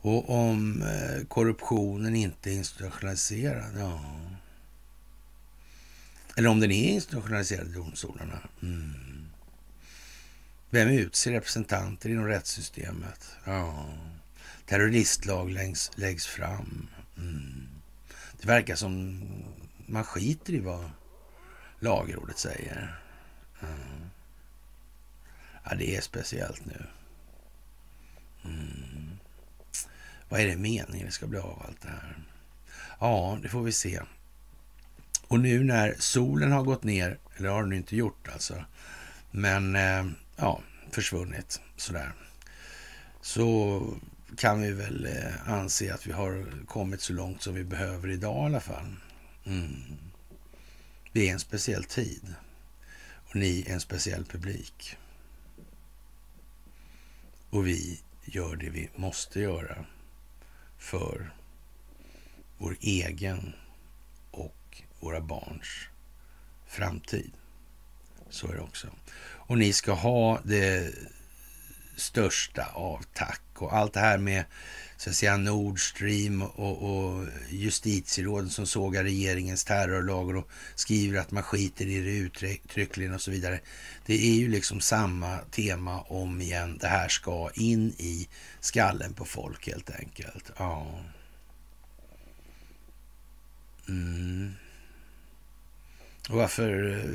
Och 0.00 0.30
om 0.30 0.82
eh, 0.82 1.26
korruptionen 1.26 2.16
inte 2.16 2.50
är 2.50 2.54
institutionaliserad, 2.54 3.78
ja. 3.78 4.00
Eller 6.36 6.48
om 6.48 6.60
den 6.60 6.70
är 6.70 6.88
institutionaliserad 6.88 7.68
i 7.68 7.72
domstolarna. 7.72 8.40
Mm. 8.62 9.28
Vem 10.70 10.88
utser 10.88 11.32
representanter 11.32 12.08
inom 12.08 12.26
rättssystemet? 12.26 13.36
Ja. 13.44 13.86
Terroristlag 14.66 15.50
läggs, 15.50 15.90
läggs 15.94 16.26
fram. 16.26 16.88
Mm. 17.16 17.68
Det 18.40 18.48
verkar 18.48 18.74
som 18.74 19.24
man 19.86 20.04
skiter 20.04 20.52
i 20.52 20.60
vad 20.60 20.90
lagrådet 21.80 22.38
säger. 22.38 23.00
Mm. 23.62 24.10
Ja, 25.64 25.74
det 25.74 25.96
är 25.96 26.00
speciellt 26.00 26.66
nu. 26.66 26.86
Mm. 28.44 29.18
Vad 30.28 30.40
är 30.40 30.46
det 30.46 30.56
meningen 30.56 31.06
det 31.06 31.12
ska 31.12 31.26
bli 31.26 31.38
av 31.38 31.62
allt 31.66 31.82
det 31.82 31.88
här? 31.88 32.16
Ja, 33.00 33.38
det 33.42 33.48
får 33.48 33.62
vi 33.62 33.72
se. 33.72 34.00
Och 35.28 35.40
nu 35.40 35.64
när 35.64 35.94
solen 35.98 36.52
har 36.52 36.62
gått 36.62 36.84
ner, 36.84 37.18
eller 37.36 37.48
har 37.48 37.62
den 37.62 37.72
inte 37.72 37.96
gjort 37.96 38.28
alltså, 38.32 38.64
men 39.30 39.76
eh, 39.76 40.06
ja, 40.36 40.60
försvunnit 40.90 41.60
sådär, 41.76 42.12
så 43.20 43.82
kan 44.36 44.60
vi 44.60 44.72
väl 44.72 45.06
eh, 45.06 45.50
anse 45.50 45.94
att 45.94 46.06
vi 46.06 46.12
har 46.12 46.46
kommit 46.66 47.00
så 47.00 47.12
långt 47.12 47.42
som 47.42 47.54
vi 47.54 47.64
behöver 47.64 48.08
idag 48.08 48.42
i 48.42 48.46
alla 48.46 48.60
fall. 48.60 48.96
Mm. 49.44 49.82
Det 51.12 51.28
är 51.28 51.32
en 51.32 51.40
speciell 51.40 51.84
tid 51.84 52.34
och 53.28 53.36
ni 53.36 53.64
är 53.68 53.72
en 53.72 53.80
speciell 53.80 54.24
publik. 54.24 54.96
Och 57.50 57.66
vi 57.66 58.00
gör 58.24 58.56
det 58.56 58.70
vi 58.70 58.90
måste 58.96 59.40
göra 59.40 59.84
för 60.78 61.30
vår 62.58 62.76
egen 62.80 63.52
och 64.30 64.82
våra 65.00 65.20
barns 65.20 65.88
framtid. 66.66 67.32
Så 68.30 68.48
är 68.48 68.54
det 68.54 68.60
också. 68.60 68.88
Och 69.20 69.58
ni 69.58 69.72
ska 69.72 69.92
ha 69.92 70.40
det 70.44 70.94
största 71.96 72.64
av 72.64 73.04
tack. 73.14 73.42
Och 73.54 73.76
allt 73.76 73.92
det 73.92 74.00
här 74.00 74.18
med 74.18 74.44
så 75.00 75.10
att 75.10 75.16
säga 75.16 75.36
Nord 75.36 75.80
Stream 75.80 76.42
och, 76.42 76.82
och 76.82 77.26
justitieråden 77.50 78.50
som 78.50 78.66
sågar 78.66 79.04
regeringens 79.04 79.64
terrorlagar 79.64 80.36
och 80.36 80.48
skriver 80.74 81.20
att 81.20 81.30
man 81.30 81.42
skiter 81.42 81.86
i 81.86 82.00
det 82.00 82.10
uttryckligen 82.10 83.14
och 83.14 83.20
så 83.20 83.30
vidare. 83.30 83.60
Det 84.06 84.14
är 84.14 84.34
ju 84.34 84.48
liksom 84.48 84.80
samma 84.80 85.38
tema 85.38 86.00
om 86.00 86.40
igen. 86.40 86.78
Det 86.80 86.86
här 86.86 87.08
ska 87.08 87.50
in 87.54 87.94
i 87.98 88.28
skallen 88.60 89.12
på 89.12 89.24
folk 89.24 89.66
helt 89.66 89.90
enkelt. 89.90 90.50
Ja. 90.56 91.00
Mm. 93.88 94.52
Och 96.28 96.36
varför 96.36 96.98
eh, 96.98 97.10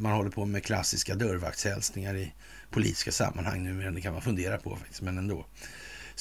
man 0.00 0.12
håller 0.12 0.30
på 0.30 0.44
med 0.44 0.64
klassiska 0.64 1.14
dörrvaktshälsningar 1.14 2.14
i 2.14 2.32
politiska 2.70 3.12
sammanhang 3.12 3.64
nu, 3.64 3.72
men 3.72 3.94
det 3.94 4.00
kan 4.00 4.12
man 4.12 4.22
fundera 4.22 4.58
på 4.58 4.76
faktiskt, 4.76 5.02
men 5.02 5.18
ändå. 5.18 5.46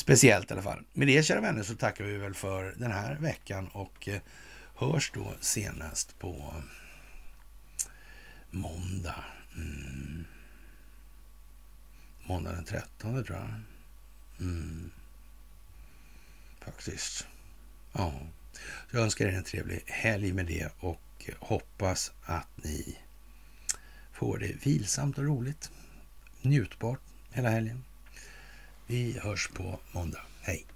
Speciellt 0.02 0.52
i 0.52 0.54
alla 0.54 0.62
fall. 0.62 0.84
Med 0.94 1.08
det 1.08 1.24
kära 1.24 1.42
vänner 1.42 1.64
så 1.64 1.76
tackar 1.76 2.04
vi 2.04 2.18
väl 2.18 2.34
för 2.34 2.76
den 2.78 2.92
här 2.92 3.16
veckan 3.16 3.68
och 3.68 4.08
eh, 4.08 4.22
hörs 4.76 5.12
då 5.14 5.34
senast 5.40 6.20
på 6.20 6.54
mm, 6.54 6.70
måndag. 8.50 9.24
Mm. 9.56 10.26
Måndag 12.24 12.52
den 12.52 12.64
13 12.64 13.24
tror 13.24 13.38
jag. 13.38 13.50
Mm. 14.40 14.92
Faktiskt. 16.60 17.28
Ja. 17.94 18.14
Så 18.92 18.98
jag 18.98 19.04
önskar 19.04 19.26
er 19.26 19.34
en 19.34 19.44
trevlig 19.44 19.84
helg 19.86 20.34
med 20.34 20.46
det 20.46 20.70
och 20.80 21.26
eh, 21.26 21.36
hoppas 21.40 22.12
att 22.24 22.50
ni 22.56 22.98
får 24.14 24.38
det 24.38 24.66
vilsamt 24.66 25.18
och 25.18 25.26
roligt. 25.26 25.72
Njutbart 26.42 27.02
hela 27.32 27.50
helgen. 27.50 27.84
Vi 28.92 29.20
hörs 29.20 29.48
på 29.48 29.80
måndag. 29.92 30.22
Hej! 30.42 30.71